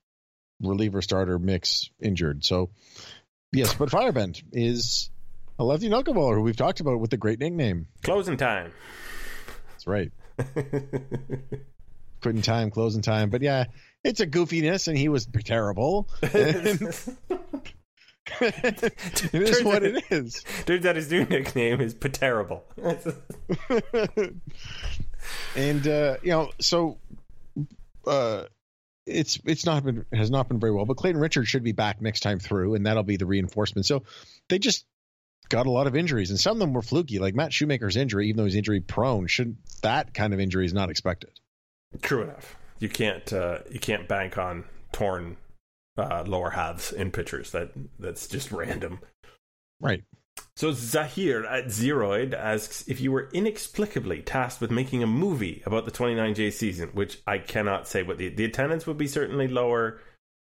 reliever 0.61 1.01
starter 1.01 1.39
mix 1.39 1.89
injured. 2.01 2.43
So 2.43 2.71
yes, 3.53 3.73
but 3.73 3.89
Feierabend 3.89 4.43
is 4.51 5.09
a 5.58 5.63
lefty 5.63 5.89
knuckleballer 5.89 6.36
who 6.36 6.41
we've 6.41 6.56
talked 6.56 6.80
about 6.80 7.00
with 7.00 7.12
the 7.12 7.18
great 7.18 7.39
nickname. 7.39 7.88
Closing 8.04 8.38
time. 8.38 8.72
That's 9.72 9.88
right. 9.88 10.12
Quitting 12.22 12.41
time, 12.41 12.72
closing 12.72 13.02
time. 13.02 13.30
But 13.30 13.41
yeah, 13.41 13.65
it's 14.04 14.20
a 14.20 14.28
goofiness, 14.28 14.88
and 14.88 14.98
he 14.98 15.10
was 15.10 15.28
terrible. 15.44 16.10
it 18.41 19.34
is 19.34 19.63
what 19.63 19.84
it 19.84 20.04
is. 20.10 20.44
Turns 20.65 20.86
out 20.86 20.96
his 20.96 21.12
new 21.12 21.26
nickname 21.26 21.80
is 21.80 21.94
Paterrible. 21.94 22.63
and 25.56 25.88
uh, 25.88 26.18
you 26.24 26.32
know, 26.32 26.52
so 26.60 26.98
uh, 28.08 28.46
it's 29.06 29.39
it's 29.46 29.65
not 29.65 29.84
been 29.84 30.06
has 30.12 30.32
not 30.32 30.48
been 30.48 30.60
very 30.60 30.72
well. 30.72 30.86
But 30.86 30.98
Clayton 30.98 31.22
Richard 31.22 31.48
should 31.48 31.63
be 31.63 31.72
back 31.72 32.02
next 32.02 32.22
time 32.22 32.39
through, 32.39 32.76
and 32.76 32.86
that'll 32.86 33.04
be 33.04 33.18
the 33.18 33.28
reinforcement. 33.28 33.86
So 33.86 34.04
they 34.50 34.58
just 34.58 34.86
got 35.49 35.65
a 35.65 35.71
lot 35.71 35.88
of 35.88 35.95
injuries, 35.95 36.29
and 36.29 36.39
some 36.39 36.53
of 36.53 36.60
them 36.60 36.73
were 36.73 36.81
fluky. 36.81 37.19
Like 37.19 37.36
Matt 37.36 37.53
Shoemaker's 37.53 37.95
injury, 37.95 38.27
even 38.27 38.38
though 38.38 38.45
he's 38.45 38.55
injury 38.55 38.81
prone, 38.81 39.27
should 39.27 39.58
that 39.81 40.13
kind 40.13 40.34
of 40.34 40.39
injury 40.39 40.65
is 40.65 40.73
not 40.73 40.89
expected. 40.89 41.31
True 42.01 42.23
enough. 42.23 42.55
You 42.79 42.89
can't 42.89 43.31
uh, 43.31 43.60
you 43.71 43.79
can't 43.79 44.08
bank 44.08 44.38
on 44.38 44.65
torn 44.91 45.38
uh, 45.97 46.23
lower 46.25 46.51
halves 46.51 46.91
in 46.91 47.12
pitchers. 47.12 47.51
That 47.51 47.71
that's 47.99 48.27
just 48.27 48.51
random. 48.51 48.99
Right. 49.79 50.03
So 50.58 50.71
Zahir 50.71 51.45
at 51.45 51.65
Zeroid 51.65 52.34
asks 52.34 52.88
if 52.88 52.99
you 53.01 53.12
were 53.12 53.29
inexplicably 53.34 54.21
tasked 54.21 54.62
with 54.62 54.71
making 54.71 55.03
a 55.03 55.08
movie 55.08 55.62
about 55.65 55.86
the 55.86 55.91
29J 55.91 56.51
season, 56.51 56.89
which 56.93 57.19
I 57.27 57.38
cannot 57.38 57.88
say, 57.88 58.03
but 58.03 58.17
the, 58.17 58.29
the 58.29 58.45
attendance 58.45 58.86
would 58.88 58.97
be 58.97 59.08
certainly 59.08 59.47
lower 59.47 59.99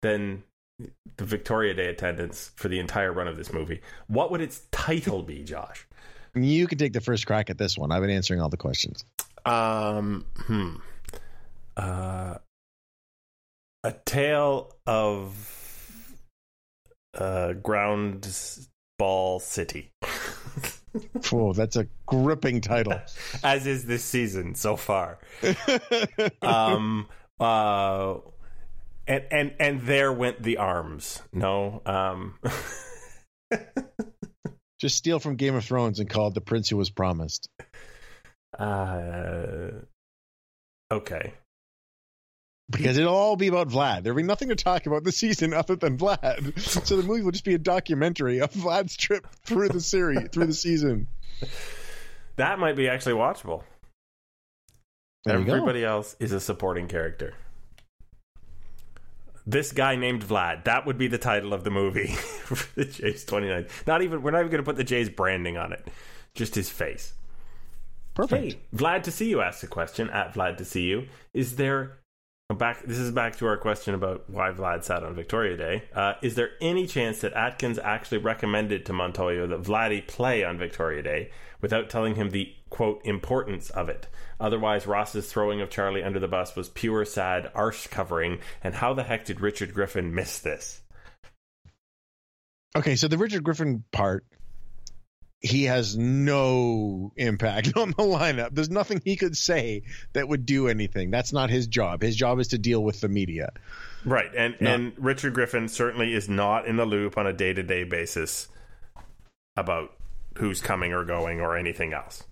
than 0.02 0.44
the 0.78 1.24
Victoria 1.24 1.74
Day 1.74 1.86
attendance 1.86 2.50
for 2.56 2.68
the 2.68 2.78
entire 2.78 3.12
run 3.12 3.28
of 3.28 3.36
this 3.36 3.52
movie, 3.52 3.80
what 4.06 4.30
would 4.30 4.40
its 4.40 4.62
title 4.72 5.22
be, 5.22 5.44
Josh? 5.44 5.86
You 6.34 6.66
can 6.66 6.78
take 6.78 6.92
the 6.92 7.00
first 7.00 7.26
crack 7.26 7.50
at 7.50 7.58
this 7.58 7.78
one. 7.78 7.92
I've 7.92 8.00
been 8.00 8.10
answering 8.10 8.40
all 8.40 8.48
the 8.48 8.56
questions. 8.56 9.04
Um, 9.44 10.26
hmm. 10.36 10.76
Uh, 11.76 12.38
a 13.84 13.92
tale 14.04 14.74
of 14.86 16.14
uh, 17.14 17.52
ground 17.52 18.28
ball 18.98 19.38
city. 19.38 19.92
Whoa, 21.30 21.52
that's 21.52 21.76
a 21.76 21.86
gripping 22.06 22.60
title. 22.60 23.00
As 23.44 23.66
is 23.66 23.84
this 23.84 24.04
season 24.04 24.54
so 24.54 24.76
far. 24.76 25.18
um, 26.42 27.08
uh, 27.40 28.14
and 29.06 29.24
and 29.30 29.54
and 29.60 29.82
there 29.82 30.12
went 30.12 30.42
the 30.42 30.58
arms. 30.58 31.22
No, 31.32 31.82
um, 31.86 32.38
Just 34.78 34.96
steal 34.96 35.18
from 35.18 35.36
Game 35.36 35.54
of 35.54 35.64
Thrones 35.64 36.00
and 36.00 36.10
call 36.10 36.28
it 36.28 36.34
the 36.34 36.40
Prince 36.40 36.68
Who 36.68 36.76
Was 36.76 36.90
Promised. 36.90 37.48
uh, 38.58 39.70
okay. 40.90 41.32
Because 42.70 42.96
it'll 42.96 43.14
all 43.14 43.36
be 43.36 43.48
about 43.48 43.68
Vlad. 43.68 44.02
There'll 44.02 44.16
be 44.16 44.22
nothing 44.22 44.48
to 44.48 44.56
talk 44.56 44.86
about 44.86 45.04
this 45.04 45.18
season 45.18 45.52
other 45.52 45.76
than 45.76 45.98
Vlad. 45.98 46.58
So 46.58 46.96
the 46.96 47.02
movie 47.02 47.22
will 47.22 47.30
just 47.30 47.44
be 47.44 47.54
a 47.54 47.58
documentary 47.58 48.40
of 48.40 48.52
Vlad's 48.52 48.96
trip 48.96 49.26
through 49.44 49.68
the 49.68 49.80
series, 49.80 50.28
through 50.32 50.46
the 50.46 50.54
season. 50.54 51.06
That 52.36 52.58
might 52.58 52.74
be 52.74 52.88
actually 52.88 53.14
watchable. 53.14 53.62
There. 55.24 55.36
Everybody 55.36 55.84
else 55.84 56.16
is 56.20 56.32
a 56.32 56.40
supporting 56.40 56.88
character. 56.88 57.34
This 59.46 59.72
guy 59.72 59.96
named 59.96 60.24
Vlad. 60.24 60.64
That 60.64 60.86
would 60.86 60.96
be 60.96 61.06
the 61.06 61.18
title 61.18 61.52
of 61.52 61.64
the 61.64 61.70
movie 61.70 62.08
for 62.08 62.66
the 62.74 62.84
Jays 62.84 63.24
29. 63.24 63.66
Not 63.86 64.02
even 64.02 64.22
we're 64.22 64.30
not 64.30 64.40
even 64.40 64.50
going 64.50 64.62
to 64.62 64.64
put 64.64 64.76
the 64.76 64.84
Jays 64.84 65.10
branding 65.10 65.56
on 65.56 65.72
it. 65.72 65.86
Just 66.34 66.54
his 66.54 66.70
face. 66.70 67.12
Perfect. 68.14 68.44
Hey, 68.44 68.58
Vlad 68.74 69.02
to 69.04 69.10
see 69.10 69.28
you 69.28 69.40
asks 69.40 69.62
a 69.62 69.66
question 69.66 70.08
at 70.10 70.34
Vlad 70.34 70.56
to 70.58 70.64
see 70.64 70.84
you. 70.84 71.08
Is 71.32 71.56
there 71.56 71.98
back? 72.52 72.82
This 72.84 72.98
is 72.98 73.10
back 73.10 73.36
to 73.36 73.46
our 73.46 73.56
question 73.56 73.94
about 73.94 74.28
why 74.28 74.50
Vlad 74.50 74.84
sat 74.84 75.02
on 75.02 75.14
Victoria 75.14 75.56
Day. 75.56 75.84
Uh, 75.94 76.14
is 76.20 76.34
there 76.34 76.50
any 76.60 76.86
chance 76.86 77.20
that 77.20 77.32
Atkins 77.32 77.78
actually 77.78 78.18
recommended 78.18 78.84
to 78.84 78.92
Montoyo 78.92 79.48
that 79.48 79.62
Vladdy 79.62 80.06
play 80.06 80.44
on 80.44 80.58
Victoria 80.58 81.02
Day 81.02 81.30
without 81.62 81.88
telling 81.88 82.16
him 82.16 82.30
the 82.30 82.54
quote 82.68 83.00
importance 83.04 83.70
of 83.70 83.88
it? 83.88 84.08
Otherwise, 84.38 84.86
Ross's 84.86 85.32
throwing 85.32 85.62
of 85.62 85.70
Charlie 85.70 86.02
under 86.02 86.20
the 86.20 86.28
bus 86.28 86.54
was 86.54 86.68
pure 86.68 87.06
sad 87.06 87.50
arse 87.54 87.86
covering. 87.86 88.40
And 88.62 88.74
how 88.74 88.92
the 88.92 89.04
heck 89.04 89.24
did 89.24 89.40
Richard 89.40 89.72
Griffin 89.72 90.14
miss 90.14 90.40
this? 90.40 90.82
Okay, 92.76 92.96
so 92.96 93.08
the 93.08 93.18
Richard 93.18 93.44
Griffin 93.44 93.84
part, 93.90 94.26
he 95.44 95.64
has 95.64 95.96
no 95.96 97.12
impact 97.16 97.72
on 97.76 97.90
the 97.90 98.02
lineup. 98.02 98.50
There's 98.52 98.70
nothing 98.70 99.02
he 99.04 99.16
could 99.16 99.36
say 99.36 99.82
that 100.14 100.26
would 100.26 100.46
do 100.46 100.68
anything. 100.68 101.10
That's 101.10 101.32
not 101.32 101.50
his 101.50 101.66
job. 101.66 102.02
His 102.02 102.16
job 102.16 102.40
is 102.40 102.48
to 102.48 102.58
deal 102.58 102.82
with 102.82 103.00
the 103.00 103.08
media. 103.08 103.52
Right, 104.04 104.30
and 104.34 104.56
and 104.60 104.92
Richard 104.98 105.34
Griffin 105.34 105.68
certainly 105.68 106.12
is 106.12 106.28
not 106.28 106.66
in 106.66 106.76
the 106.76 106.84
loop 106.84 107.16
on 107.16 107.26
a 107.26 107.32
day 107.32 107.52
to 107.52 107.62
day 107.62 107.84
basis 107.84 108.48
about 109.56 109.92
who's 110.36 110.60
coming 110.60 110.92
or 110.92 111.04
going 111.04 111.40
or 111.40 111.56
anything 111.56 111.92
else. 111.92 112.24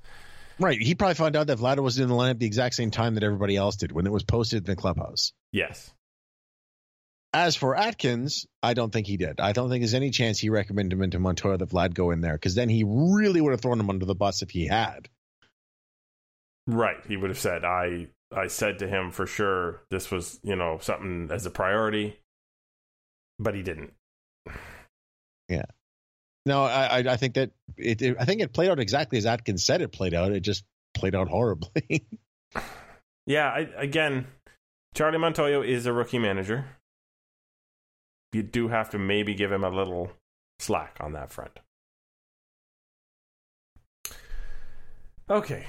Right. 0.59 0.81
He 0.81 0.95
probably 0.95 1.15
found 1.15 1.37
out 1.37 1.47
that 1.47 1.59
Vlad 1.59 1.79
was 1.81 1.99
in 1.99 2.09
the 2.09 2.15
lineup 2.15 2.39
the 2.39 2.47
exact 2.47 2.75
same 2.75 2.91
time 2.91 3.15
that 3.15 3.23
everybody 3.23 3.57
else 3.57 3.77
did 3.77 3.93
when 3.93 4.07
it 4.07 4.13
was 4.13 4.23
posted 4.23 4.59
in 4.59 4.65
the 4.65 4.77
clubhouse. 4.77 5.33
Yes. 5.51 5.93
As 7.35 7.57
for 7.57 7.75
Atkins, 7.75 8.47
I 8.63 8.75
don't 8.75 8.93
think 8.93 9.07
he 9.07 9.17
did. 9.17 9.41
I 9.41 9.53
don't 9.53 9.71
think 9.71 9.83
there's 9.83 9.95
any 9.95 10.11
chance 10.11 10.39
he 10.39 10.51
recommended 10.51 11.01
him 11.01 11.11
to 11.11 11.19
Montoyo 11.19 11.59
that 11.59 11.71
Vlad 11.71 11.95
go 11.95 12.11
in 12.11 12.21
there 12.21 12.35
because 12.35 12.55
then 12.55 12.69
he 12.69 12.85
really 12.87 13.41
would 13.41 13.53
have 13.53 13.61
thrown 13.61 13.81
him 13.81 13.89
under 13.89 14.05
the 14.05 14.15
bus 14.15 14.43
if 14.43 14.51
he 14.51 14.67
had. 14.67 15.09
Right. 16.67 16.99
He 17.09 17.17
would 17.17 17.31
have 17.31 17.39
said, 17.39 17.65
I 17.65 18.09
I 18.35 18.49
said 18.49 18.79
to 18.81 18.89
him 18.89 19.11
for 19.11 19.27
sure 19.27 19.83
this 19.91 20.11
was, 20.11 20.41
you 20.43 20.57
know, 20.57 20.79
something 20.81 21.31
as 21.33 21.47
a 21.47 21.51
priority. 21.51 22.19
But 23.39 23.55
he 23.55 23.63
didn't. 23.63 23.95
Yeah. 25.49 25.65
No, 26.45 26.65
I, 26.65 26.99
I, 26.99 27.17
think 27.17 27.35
that 27.35 27.51
it, 27.77 28.03
it. 28.03 28.17
I 28.19 28.25
think 28.25 28.41
it 28.41 28.53
played 28.53 28.71
out 28.71 28.81
exactly 28.81 29.17
as 29.19 29.27
Atkins 29.27 29.65
said 29.65 29.81
it 29.81 29.93
played 29.93 30.13
out. 30.13 30.33
It 30.33 30.41
just 30.41 30.65
played 30.95 31.15
out 31.15 31.29
horribly. 31.29 32.07
Yeah, 33.27 33.49
I, 33.49 33.69
again, 33.77 34.27
Charlie 34.95 35.19
Montoyo 35.19 35.67
is 35.67 35.87
a 35.87 35.93
rookie 35.93 36.19
manager. 36.19 36.65
You 38.33 38.43
do 38.43 38.69
have 38.69 38.91
to 38.91 38.99
maybe 38.99 39.35
give 39.35 39.53
him 39.53 39.65
a 39.65 39.71
little 39.71 40.11
slack 40.59 40.97
on 41.01 41.13
that 41.13 41.31
front. 41.31 41.59
Okay. 45.29 45.67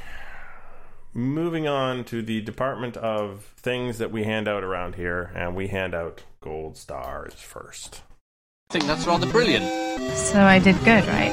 Moving 1.13 1.67
on 1.67 2.05
to 2.05 2.21
the 2.21 2.41
department 2.41 2.97
of 2.97 3.53
things 3.57 3.99
that 3.99 4.11
we 4.11 4.23
hand 4.23 4.47
out 4.47 4.63
around 4.63 4.95
here, 4.95 5.31
and 5.35 5.55
we 5.55 5.67
hand 5.67 5.93
out 5.93 6.23
gold 6.41 6.75
stars 6.75 7.33
first. 7.35 8.01
I 8.69 8.73
think 8.73 8.85
that's 8.85 9.05
rather 9.05 9.29
brilliant. 9.31 9.65
So 10.17 10.41
I 10.41 10.57
did 10.57 10.75
good, 10.83 11.05
right? 11.05 11.31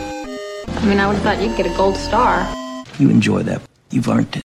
I 0.68 0.84
mean, 0.84 1.00
I 1.00 1.06
would 1.06 1.16
have 1.16 1.22
thought 1.22 1.40
you'd 1.40 1.56
get 1.56 1.66
a 1.66 1.76
gold 1.76 1.96
star. 1.96 2.46
You 2.98 3.08
enjoy 3.08 3.42
that. 3.44 3.62
You've 3.90 4.08
earned 4.08 4.36
it. 4.36 4.42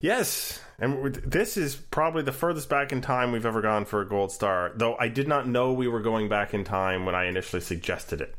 Yes, 0.00 0.60
and 0.78 1.14
this 1.16 1.56
is 1.56 1.74
probably 1.74 2.22
the 2.22 2.32
furthest 2.32 2.68
back 2.68 2.92
in 2.92 3.00
time 3.00 3.32
we've 3.32 3.46
ever 3.46 3.60
gone 3.60 3.84
for 3.84 4.00
a 4.00 4.08
gold 4.08 4.30
star. 4.30 4.72
Though 4.76 4.96
I 4.96 5.08
did 5.08 5.26
not 5.26 5.48
know 5.48 5.72
we 5.72 5.88
were 5.88 6.00
going 6.00 6.28
back 6.28 6.54
in 6.54 6.62
time 6.62 7.04
when 7.04 7.16
I 7.16 7.24
initially 7.24 7.60
suggested 7.60 8.20
it. 8.20 8.34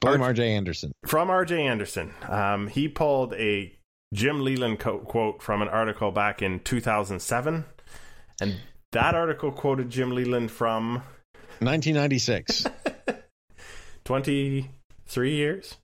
Blame 0.00 0.22
R.J. 0.22 0.52
Anderson. 0.52 0.92
From 1.06 1.28
R.J. 1.28 1.66
Anderson, 1.66 2.14
um, 2.28 2.68
he 2.68 2.88
pulled 2.88 3.34
a 3.34 3.76
Jim 4.14 4.40
Leyland 4.40 4.78
co- 4.78 4.98
quote 5.00 5.42
from 5.42 5.60
an 5.60 5.68
article 5.68 6.10
back 6.12 6.40
in 6.40 6.60
2007, 6.60 7.64
and 8.40 8.60
that 8.92 9.14
article 9.14 9.50
quoted 9.50 9.90
Jim 9.90 10.12
Leyland 10.12 10.50
from 10.50 11.02
1996. 11.58 12.66
23 14.04 15.34
years. 15.34 15.76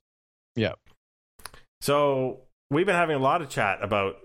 yeah. 0.55 0.73
So 1.81 2.39
we've 2.69 2.85
been 2.85 2.95
having 2.95 3.15
a 3.15 3.21
lot 3.21 3.41
of 3.41 3.49
chat 3.49 3.79
about 3.81 4.15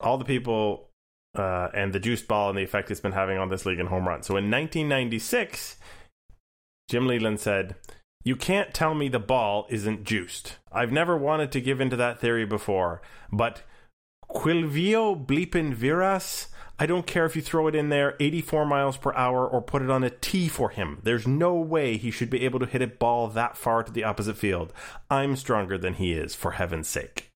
all 0.00 0.18
the 0.18 0.24
people 0.24 0.90
uh, 1.34 1.68
and 1.74 1.92
the 1.92 2.00
juiced 2.00 2.28
ball 2.28 2.48
and 2.48 2.58
the 2.58 2.62
effect 2.62 2.90
it's 2.90 3.00
been 3.00 3.12
having 3.12 3.38
on 3.38 3.48
this 3.48 3.64
league 3.64 3.80
and 3.80 3.88
home 3.88 4.06
run. 4.06 4.22
So 4.22 4.36
in 4.36 4.50
1996, 4.50 5.76
Jim 6.90 7.06
Leyland 7.06 7.40
said, 7.40 7.76
"You 8.22 8.36
can't 8.36 8.74
tell 8.74 8.94
me 8.94 9.08
the 9.08 9.18
ball 9.18 9.66
isn't 9.70 10.04
juiced. 10.04 10.58
I've 10.70 10.92
never 10.92 11.16
wanted 11.16 11.52
to 11.52 11.60
give 11.60 11.80
into 11.80 11.96
that 11.96 12.20
theory 12.20 12.44
before, 12.44 13.00
but 13.30 13.62
Quilvio 14.30 15.26
bleepin 15.26 15.74
Veras." 15.74 16.48
I 16.78 16.86
don't 16.86 17.06
care 17.06 17.26
if 17.26 17.36
you 17.36 17.42
throw 17.42 17.68
it 17.68 17.76
in 17.76 17.90
there 17.90 18.16
84 18.18 18.66
miles 18.66 18.96
per 18.96 19.14
hour 19.14 19.46
or 19.46 19.62
put 19.62 19.82
it 19.82 19.90
on 19.90 20.02
a 20.02 20.10
tee 20.10 20.48
for 20.48 20.70
him. 20.70 20.98
There's 21.04 21.28
no 21.28 21.54
way 21.54 21.96
he 21.96 22.10
should 22.10 22.30
be 22.30 22.44
able 22.44 22.58
to 22.58 22.66
hit 22.66 22.82
a 22.82 22.88
ball 22.88 23.28
that 23.28 23.56
far 23.56 23.84
to 23.84 23.92
the 23.92 24.02
opposite 24.02 24.36
field. 24.36 24.72
I'm 25.08 25.36
stronger 25.36 25.78
than 25.78 25.94
he 25.94 26.12
is, 26.12 26.34
for 26.34 26.52
heaven's 26.52 26.88
sake. 26.88 27.31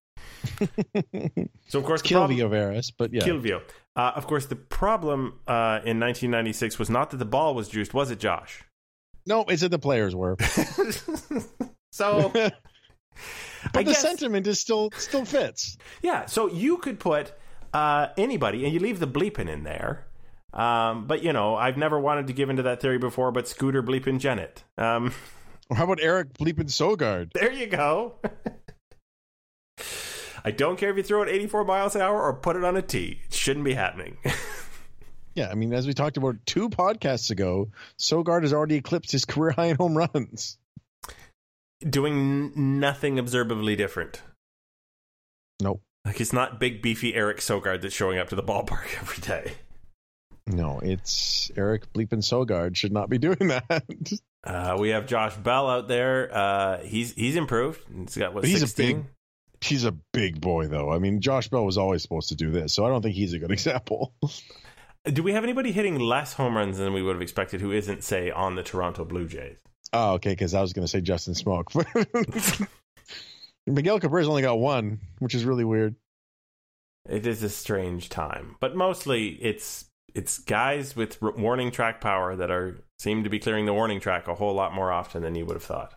So 1.68 1.78
of 1.80 1.84
course, 1.84 2.02
problem- 2.02 2.38
Veras, 2.38 2.92
but 2.96 3.12
yeah. 3.12 3.22
Quilvio. 3.24 3.60
Uh, 3.96 4.12
of 4.14 4.26
course, 4.26 4.46
the 4.46 4.56
problem 4.56 5.40
uh, 5.48 5.80
in 5.84 5.98
1996 5.98 6.78
was 6.78 6.88
not 6.90 7.10
that 7.10 7.16
the 7.16 7.24
ball 7.24 7.54
was 7.54 7.68
juiced, 7.68 7.92
was 7.94 8.10
it, 8.10 8.18
Josh? 8.20 8.62
No, 9.26 9.42
it's 9.48 9.62
that 9.62 9.70
the 9.70 9.78
players 9.78 10.14
were. 10.14 10.36
so, 11.90 12.28
but 12.32 12.52
I 13.74 13.82
the 13.82 13.84
guess- 13.84 14.00
sentiment 14.02 14.46
is 14.46 14.60
still 14.60 14.90
still 14.96 15.24
fits. 15.24 15.76
yeah, 16.02 16.26
so 16.26 16.46
you 16.48 16.78
could 16.78 17.00
put 17.00 17.32
uh, 17.74 18.08
anybody, 18.16 18.64
and 18.64 18.72
you 18.72 18.80
leave 18.80 19.00
the 19.00 19.08
bleeping 19.08 19.48
in 19.48 19.64
there. 19.64 20.06
Um, 20.52 21.06
but 21.06 21.22
you 21.22 21.32
know, 21.32 21.56
I've 21.56 21.76
never 21.76 21.98
wanted 21.98 22.28
to 22.28 22.32
give 22.32 22.48
into 22.50 22.62
that 22.62 22.80
theory 22.80 22.98
before. 22.98 23.32
But 23.32 23.48
Scooter 23.48 23.82
bleeping 23.82 24.18
Gennett. 24.20 24.62
Um, 24.78 25.12
Or 25.68 25.76
how 25.76 25.84
about 25.84 25.98
Eric 26.00 26.34
bleeping 26.34 26.70
Sogard? 26.70 27.32
there 27.32 27.50
you 27.52 27.66
go. 27.66 28.14
I 30.46 30.52
don't 30.52 30.78
care 30.78 30.90
if 30.90 30.96
you 30.96 31.02
throw 31.02 31.22
it 31.22 31.28
84 31.28 31.64
miles 31.64 31.94
an 31.96 32.02
hour 32.02 32.22
or 32.22 32.32
put 32.32 32.54
it 32.56 32.64
on 32.64 32.76
a 32.76 32.82
tee. 32.82 33.20
It 33.26 33.34
shouldn't 33.34 33.64
be 33.64 33.74
happening. 33.74 34.16
Yeah, 35.34 35.50
I 35.50 35.54
mean, 35.54 35.74
as 35.74 35.86
we 35.86 35.92
talked 35.92 36.16
about 36.16 36.36
two 36.46 36.70
podcasts 36.70 37.30
ago, 37.30 37.68
Sogard 37.98 38.40
has 38.40 38.54
already 38.54 38.76
eclipsed 38.76 39.12
his 39.12 39.26
career 39.26 39.50
high 39.50 39.66
in 39.66 39.76
home 39.76 39.94
runs. 39.94 40.56
Doing 41.86 42.14
n- 42.56 42.80
nothing 42.80 43.18
observably 43.18 43.76
different. 43.76 44.22
Nope. 45.60 45.82
Like 46.06 46.22
it's 46.22 46.32
not 46.32 46.58
big 46.58 46.80
beefy 46.80 47.14
Eric 47.14 47.40
Sogard 47.40 47.82
that's 47.82 47.94
showing 47.94 48.18
up 48.18 48.30
to 48.30 48.34
the 48.34 48.42
ballpark 48.42 48.86
every 49.02 49.18
day. 49.18 49.52
No, 50.46 50.80
it's 50.82 51.50
Eric 51.54 51.92
bleeping 51.92 52.22
Sogard 52.24 52.74
should 52.74 52.92
not 52.92 53.10
be 53.10 53.18
doing 53.18 53.48
that. 53.48 53.84
Uh, 54.46 54.76
we 54.78 54.90
have 54.90 55.06
Josh 55.06 55.34
Bell 55.34 55.68
out 55.68 55.88
there. 55.88 56.30
Uh, 56.32 56.78
he's 56.78 57.12
he's 57.14 57.34
improved. 57.34 57.80
He's 57.92 58.16
got 58.16 58.32
what 58.32 58.42
But 58.42 58.48
he's 58.50 58.62
a 58.62 58.68
16? 58.68 58.96
big- 58.96 59.06
he's 59.60 59.84
a 59.84 59.92
big 60.12 60.40
boy, 60.40 60.66
though. 60.66 60.92
I 60.92 60.98
mean, 60.98 61.20
Josh 61.20 61.48
Bell 61.48 61.64
was 61.64 61.78
always 61.78 62.02
supposed 62.02 62.28
to 62.30 62.34
do 62.34 62.50
this, 62.50 62.74
so 62.74 62.84
I 62.84 62.88
don't 62.88 63.02
think 63.02 63.14
he's 63.14 63.32
a 63.32 63.38
good 63.38 63.50
example. 63.52 64.14
Do 65.04 65.22
we 65.22 65.32
have 65.32 65.44
anybody 65.44 65.72
hitting 65.72 65.98
less 65.98 66.32
home 66.32 66.56
runs 66.56 66.78
than 66.78 66.92
we 66.92 67.02
would 67.02 67.14
have 67.14 67.22
expected 67.22 67.60
who 67.60 67.72
isn't, 67.72 68.02
say, 68.02 68.30
on 68.30 68.56
the 68.56 68.62
Toronto 68.62 69.04
Blue 69.04 69.26
Jays? 69.26 69.58
Oh, 69.92 70.14
okay, 70.14 70.30
because 70.30 70.54
I 70.54 70.60
was 70.60 70.72
going 70.72 70.84
to 70.84 70.90
say 70.90 71.00
Justin 71.00 71.34
Smoak. 71.34 71.66
Miguel 73.66 74.00
Cabrera's 74.00 74.28
only 74.28 74.42
got 74.42 74.58
one, 74.58 75.00
which 75.18 75.34
is 75.34 75.44
really 75.44 75.64
weird. 75.64 75.94
It 77.08 77.26
is 77.26 77.42
a 77.42 77.48
strange 77.48 78.08
time, 78.08 78.56
but 78.60 78.74
mostly 78.74 79.28
it's 79.28 79.86
it's 80.14 80.38
guys 80.38 80.96
with 80.96 81.20
warning 81.20 81.70
track 81.70 82.00
power 82.00 82.34
that 82.34 82.50
are 82.50 82.78
seem 82.98 83.22
to 83.22 83.30
be 83.30 83.38
clearing 83.38 83.66
the 83.66 83.74
warning 83.74 84.00
track 84.00 84.26
a 84.28 84.34
whole 84.34 84.54
lot 84.54 84.74
more 84.74 84.90
often 84.90 85.22
than 85.22 85.34
you 85.34 85.44
would 85.44 85.54
have 85.54 85.62
thought. 85.62 85.94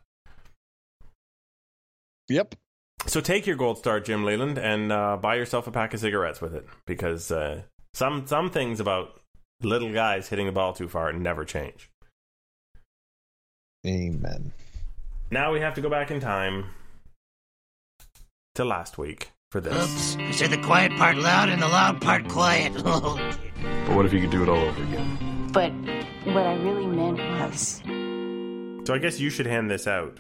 Yep. 2.28 2.56
So 3.06 3.22
take 3.22 3.48
your 3.48 3.56
gold 3.56 3.78
star, 3.80 4.00
Jim 4.00 4.24
Leyland, 4.24 4.58
and 4.58 4.92
uh, 4.92 5.18
buy 5.18 5.36
yourself 5.36 5.68
a 5.68 5.72
pack 5.72 5.94
of 5.94 6.00
cigarettes 6.00 6.42
with 6.42 6.54
it, 6.54 6.68
because 6.86 7.32
uh, 7.32 7.64
some 7.94 8.28
some 8.28 8.50
things 8.50 8.80
about 8.80 9.20
little 9.62 9.92
guys 9.92 10.30
hitting 10.30 10.46
the 10.46 10.52
ball 10.52 10.74
too 10.74 10.88
far 10.88 11.12
never 11.12 11.46
change. 11.46 11.90
Amen. 13.86 14.52
Now 15.32 15.54
we 15.54 15.62
have 15.62 15.76
to 15.76 15.82
go 15.82 15.90
back 15.90 16.12
in 16.12 16.20
time 16.20 16.66
to 18.56 18.66
last 18.66 18.98
week 18.98 19.32
for 19.52 19.62
this. 19.62 20.16
Oops, 20.16 20.18
I 20.18 20.32
said 20.32 20.50
the 20.52 20.58
quiet 20.58 20.92
part 20.98 21.18
loud 21.18 21.50
and 21.50 21.62
the 21.62 21.68
loud 21.68 22.02
part 22.02 22.28
quiet. 22.28 22.74
But 23.86 23.96
what 23.96 24.06
if 24.06 24.14
you 24.14 24.22
could 24.22 24.30
do 24.30 24.44
it 24.44 24.48
all 24.50 24.56
over 24.58 24.84
again? 24.84 25.50
But 25.52 25.72
what 26.34 26.46
I 26.46 26.54
really 26.56 26.86
meant 26.86 27.18
was. 27.18 27.82
So 28.88 28.94
I 28.94 29.00
guess 29.00 29.20
you 29.20 29.30
should 29.30 29.48
hand 29.48 29.70
this 29.70 29.88
out. 29.88 30.18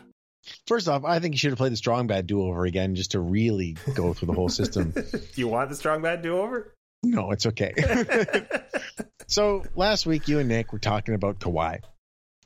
First 0.67 0.87
off, 0.87 1.03
I 1.03 1.19
think 1.19 1.33
you 1.33 1.37
should 1.37 1.51
have 1.51 1.57
played 1.57 1.71
the 1.73 1.77
strong 1.77 2.07
bad 2.07 2.25
do 2.27 2.41
over 2.43 2.65
again 2.65 2.95
just 2.95 3.11
to 3.11 3.19
really 3.19 3.75
go 3.93 4.13
through 4.13 4.27
the 4.27 4.33
whole 4.33 4.49
system. 4.49 4.91
Do 4.91 5.03
you 5.35 5.47
want 5.47 5.69
the 5.69 5.75
strong 5.75 6.01
bad 6.01 6.21
do 6.21 6.37
over? 6.39 6.73
no, 7.03 7.31
it's 7.31 7.45
okay. 7.45 7.73
so 9.27 9.63
last 9.75 10.05
week, 10.05 10.27
you 10.27 10.39
and 10.39 10.49
Nick 10.49 10.73
were 10.73 10.79
talking 10.79 11.13
about 11.15 11.39
Kawhi, 11.39 11.79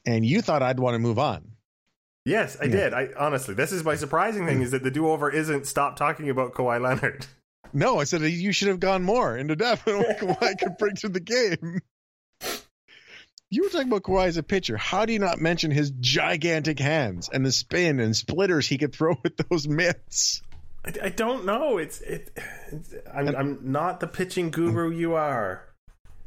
and 0.06 0.26
you 0.26 0.42
thought 0.42 0.62
I'd 0.62 0.80
want 0.80 0.96
to 0.96 1.00
move 1.00 1.18
on. 1.20 1.52
Yes, 2.26 2.58
I 2.62 2.66
Yeah. 2.66 2.72
did. 2.72 2.94
I 2.94 3.10
honestly, 3.18 3.54
this 3.54 3.72
is 3.72 3.84
my 3.84 3.96
surprising 3.96 4.46
thing 4.46 4.62
is 4.62 4.72
that 4.72 4.84
the 4.84 4.92
do 4.92 5.10
over 5.10 5.30
isn't 5.30 5.66
stop 5.68 5.96
talking 5.98 6.30
about 6.30 6.54
Kawhi 6.54 6.80
Leonard. 6.82 7.26
No, 7.74 8.00
I 8.00 8.04
said 8.04 8.22
you 8.22 8.52
should 8.52 8.68
have 8.68 8.80
gone 8.80 9.02
more 9.04 9.36
into 9.36 9.56
depth 9.56 9.88
on 9.88 9.98
what 9.98 10.20
Kawhi 10.20 10.60
could 10.60 10.78
bring 10.78 10.96
to 10.98 11.10
the 11.10 11.20
game. 11.20 11.82
You 13.54 13.62
were 13.62 13.70
talking 13.70 13.88
about 13.88 14.02
Kawhi 14.02 14.26
as 14.26 14.38
a 14.38 14.42
pitcher. 14.42 14.78
How 14.78 15.06
do 15.06 15.14
you 15.14 15.20
not 15.20 15.40
mention 15.40 15.70
his 15.70 15.92
gigantic 16.00 16.80
hands 16.80 17.30
and 17.32 17.46
the 17.46 17.52
spin 17.52 18.00
and 18.00 18.16
splitters 18.16 18.68
he 18.68 18.80
could 18.80 18.94
throw 18.96 19.16
with 19.24 19.38
those 19.48 19.68
mitts? 19.68 20.42
I, 20.84 20.94
I 21.04 21.10
don't 21.10 21.46
know. 21.46 21.78
It's 21.78 22.02
it. 22.02 22.36
It's, 22.72 22.96
I'm 23.14 23.28
I'm 23.36 23.60
not 23.72 24.00
the 24.00 24.08
pitching 24.08 24.50
guru 24.50 24.90
you 24.90 25.14
are. 25.14 25.68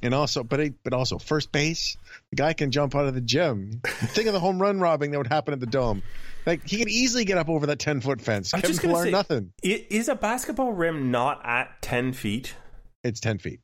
And 0.03 0.14
also, 0.14 0.45
but 0.45 0.61
he, 0.61 0.74
but 0.85 0.93
also 0.93 1.18
first 1.18 1.51
base. 1.51 1.97
The 2.31 2.37
guy 2.37 2.53
can 2.53 2.70
jump 2.70 2.95
out 2.95 3.07
of 3.07 3.14
the 3.14 3.20
gym. 3.20 3.81
Think 3.85 4.29
of 4.29 4.33
the 4.33 4.39
home 4.39 4.62
run 4.62 4.79
robbing 4.79 5.11
that 5.11 5.18
would 5.18 5.27
happen 5.27 5.53
at 5.53 5.59
the 5.59 5.66
dome. 5.66 6.05
Like 6.47 6.64
he 6.64 6.77
could 6.79 6.89
easily 6.89 7.24
get 7.24 7.39
up 7.39 7.49
over 7.49 7.66
that 7.66 7.81
ten 7.81 8.01
foot 8.01 8.20
fence. 8.20 8.55
I 8.55 8.59
was 8.59 8.79
Kevin 8.79 8.91
Pillar, 8.91 9.05
say- 9.07 9.11
nothing. 9.11 9.53
Is 9.64 10.09
a 10.09 10.14
basketball 10.14 10.72
rim 10.72 11.11
not 11.11 11.45
at 11.45 11.83
ten 11.83 12.12
feet? 12.12 12.55
It's 13.03 13.18
ten 13.18 13.39
feet. 13.39 13.59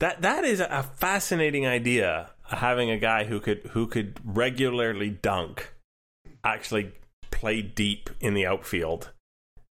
That 0.00 0.22
that 0.22 0.44
is 0.44 0.60
a 0.60 0.82
fascinating 0.96 1.66
idea. 1.66 2.30
Having 2.48 2.90
a 2.90 2.98
guy 2.98 3.24
who 3.24 3.40
could 3.40 3.58
who 3.72 3.86
could 3.86 4.18
regularly 4.24 5.10
dunk, 5.10 5.74
actually 6.42 6.92
play 7.30 7.62
deep 7.62 8.10
in 8.20 8.34
the 8.34 8.46
outfield, 8.46 9.12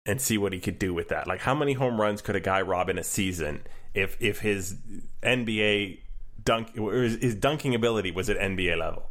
and 0.07 0.21
see 0.21 0.39
what 0.39 0.53
he 0.53 0.61
could 0.61 0.79
do 0.79 0.93
with 0.93 1.09
that. 1.09 1.27
Like 1.27 1.41
how 1.41 1.55
many 1.55 1.75
home 1.75 2.01
runs 2.01 2.21
could 2.21 2.37
a 2.37 2.41
guy 2.41 2.61
rob 2.63 2.89
in 2.89 2.99
a 2.99 3.05
season 3.05 3.63
if 3.95 4.17
if 4.21 4.41
his 4.41 4.77
NBA 5.23 6.01
dunk 6.43 6.77
or 6.79 6.95
his, 6.95 7.17
his 7.17 7.35
dunking 7.35 7.75
ability 7.75 8.11
was 8.11 8.29
at 8.29 8.37
NBA 8.39 8.79
level? 8.79 9.11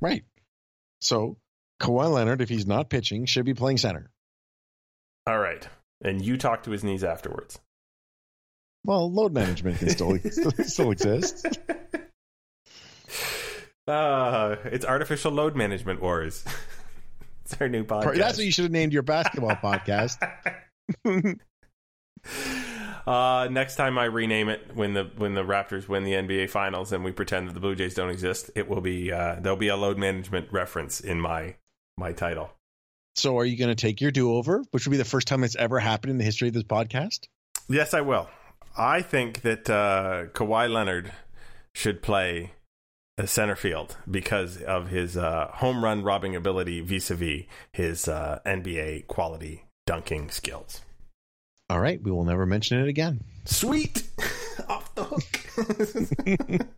Right. 0.00 0.24
So 1.00 1.36
Kawhi 1.80 2.12
Leonard, 2.12 2.40
if 2.40 2.48
he's 2.48 2.66
not 2.66 2.90
pitching, 2.90 3.26
should 3.26 3.44
be 3.44 3.54
playing 3.54 3.78
center. 3.78 4.10
All 5.26 5.38
right, 5.38 5.68
and 6.02 6.24
you 6.24 6.36
talk 6.36 6.62
to 6.64 6.70
his 6.70 6.82
knees 6.82 7.04
afterwards. 7.04 7.58
Well, 8.84 9.12
load 9.12 9.32
management 9.32 9.78
can 9.78 9.90
still 9.90 10.18
still 10.64 10.90
exist. 10.90 11.46
Uh, 13.88 14.56
it's 14.64 14.84
artificial 14.84 15.32
load 15.32 15.56
management 15.56 16.02
wars. 16.02 16.44
it's 17.44 17.56
our 17.60 17.68
new 17.68 17.84
podcast. 17.84 18.16
That's 18.16 18.36
what 18.36 18.44
you 18.44 18.52
should 18.52 18.64
have 18.64 18.72
named 18.72 18.92
your 18.92 19.02
basketball 19.02 19.56
podcast. 19.56 20.18
Uh, 23.06 23.48
next 23.50 23.76
time 23.76 23.96
I 23.96 24.04
rename 24.04 24.50
it 24.50 24.74
when 24.74 24.92
the 24.92 25.10
when 25.16 25.32
the 25.32 25.42
Raptors 25.42 25.88
win 25.88 26.04
the 26.04 26.12
NBA 26.12 26.50
Finals 26.50 26.92
and 26.92 27.02
we 27.02 27.10
pretend 27.10 27.48
that 27.48 27.54
the 27.54 27.60
Blue 27.60 27.74
Jays 27.74 27.94
don't 27.94 28.10
exist, 28.10 28.50
it 28.54 28.68
will 28.68 28.82
be 28.82 29.10
uh, 29.10 29.36
there'll 29.40 29.56
be 29.56 29.68
a 29.68 29.76
load 29.76 29.96
management 29.96 30.52
reference 30.52 31.00
in 31.00 31.18
my 31.18 31.54
my 31.96 32.12
title. 32.12 32.50
So, 33.14 33.38
are 33.38 33.46
you 33.46 33.56
going 33.56 33.70
to 33.70 33.74
take 33.74 34.02
your 34.02 34.10
do 34.10 34.34
over, 34.34 34.62
which 34.72 34.86
will 34.86 34.90
be 34.90 34.98
the 34.98 35.06
first 35.06 35.26
time 35.26 35.42
it's 35.42 35.56
ever 35.56 35.78
happened 35.78 36.10
in 36.10 36.18
the 36.18 36.24
history 36.24 36.48
of 36.48 36.54
this 36.54 36.64
podcast? 36.64 37.28
Yes, 37.66 37.94
I 37.94 38.02
will. 38.02 38.28
I 38.76 39.00
think 39.00 39.40
that 39.40 39.70
uh, 39.70 40.26
Kawhi 40.34 40.70
Leonard 40.70 41.10
should 41.72 42.02
play 42.02 42.52
center 43.26 43.56
field 43.56 43.96
because 44.10 44.62
of 44.62 44.88
his 44.88 45.16
uh, 45.16 45.48
home 45.54 45.84
run 45.84 46.02
robbing 46.02 46.36
ability 46.36 46.80
vis-a-vis 46.80 47.44
his 47.72 48.08
uh, 48.08 48.40
NBA 48.46 49.06
quality 49.06 49.64
dunking 49.86 50.30
skills. 50.30 50.82
All 51.70 51.80
right, 51.80 52.02
we 52.02 52.10
will 52.10 52.24
never 52.24 52.46
mention 52.46 52.80
it 52.80 52.88
again. 52.88 53.22
Sweet, 53.44 54.02
off 54.68 54.94
the 54.94 55.04
hook. 55.04 56.68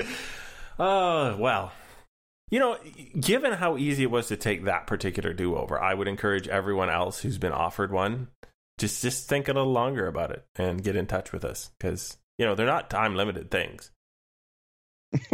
uh, 0.78 1.36
well, 1.38 1.72
you 2.50 2.58
know, 2.58 2.78
given 3.18 3.52
how 3.52 3.76
easy 3.76 4.04
it 4.04 4.10
was 4.10 4.28
to 4.28 4.36
take 4.36 4.64
that 4.64 4.86
particular 4.86 5.32
do-over, 5.32 5.80
I 5.80 5.94
would 5.94 6.08
encourage 6.08 6.48
everyone 6.48 6.90
else 6.90 7.20
who's 7.20 7.38
been 7.38 7.52
offered 7.52 7.92
one 7.92 8.28
just 8.78 9.02
just 9.02 9.28
think 9.28 9.48
a 9.48 9.52
little 9.52 9.72
longer 9.72 10.06
about 10.06 10.30
it 10.30 10.44
and 10.56 10.82
get 10.82 10.96
in 10.96 11.06
touch 11.06 11.32
with 11.32 11.44
us 11.44 11.70
because 11.78 12.18
you 12.38 12.44
know 12.44 12.54
they're 12.54 12.66
not 12.66 12.90
time 12.90 13.14
limited 13.14 13.50
things. 13.50 13.90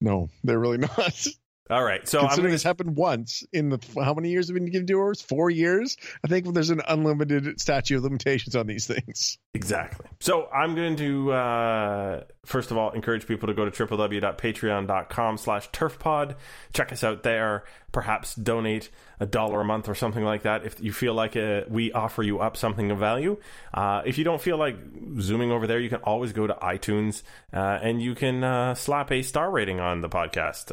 No, 0.00 0.28
they're 0.44 0.58
really 0.58 0.78
not. 0.98 1.26
All 1.70 1.84
right, 1.84 2.06
so 2.08 2.18
I'm 2.18 2.26
Considering 2.26 2.48
gonna, 2.48 2.54
this 2.54 2.62
happened 2.64 2.96
once 2.96 3.44
in 3.52 3.68
the 3.68 3.78
how 4.02 4.12
many 4.12 4.30
years 4.30 4.48
have 4.48 4.54
we 4.54 4.60
been 4.60 4.72
given 4.72 4.86
do 4.86 5.00
overs? 5.00 5.20
Four 5.20 5.50
years. 5.50 5.96
I 6.24 6.26
think 6.26 6.52
there's 6.52 6.70
an 6.70 6.82
unlimited 6.88 7.60
statute 7.60 7.96
of 7.96 8.02
limitations 8.02 8.56
on 8.56 8.66
these 8.66 8.88
things. 8.88 9.38
Exactly. 9.54 10.06
So 10.20 10.48
I'm 10.52 10.74
going 10.74 10.96
to 10.96 11.32
uh, 11.32 12.24
first 12.44 12.72
of 12.72 12.76
all 12.76 12.90
encourage 12.90 13.26
people 13.26 13.46
to 13.46 13.54
go 13.54 13.68
to 13.68 13.70
www.patreon.com 13.70 15.36
slash 15.38 15.70
turfpod. 15.70 16.34
Check 16.72 16.92
us 16.92 17.04
out 17.04 17.22
there. 17.22 17.64
Perhaps 17.92 18.34
donate 18.34 18.90
a 19.20 19.26
dollar 19.26 19.60
a 19.60 19.64
month 19.64 19.88
or 19.88 19.94
something 19.94 20.24
like 20.24 20.42
that 20.42 20.64
if 20.64 20.80
you 20.80 20.92
feel 20.92 21.14
like 21.14 21.36
uh 21.36 21.62
we 21.68 21.92
offer 21.92 22.22
you 22.22 22.40
up 22.40 22.56
something 22.56 22.90
of 22.90 22.98
value. 22.98 23.36
Uh, 23.74 24.02
if 24.04 24.18
you 24.18 24.24
don't 24.24 24.40
feel 24.40 24.56
like 24.56 24.76
zooming 25.20 25.52
over 25.52 25.66
there, 25.66 25.78
you 25.78 25.88
can 25.88 26.00
always 26.02 26.32
go 26.32 26.46
to 26.46 26.54
iTunes 26.54 27.22
uh, 27.52 27.78
and 27.82 28.02
you 28.02 28.14
can 28.14 28.42
uh, 28.42 28.74
slap 28.74 29.12
a 29.12 29.22
star 29.22 29.50
rating 29.50 29.78
on 29.78 30.00
the 30.00 30.08
podcast. 30.08 30.72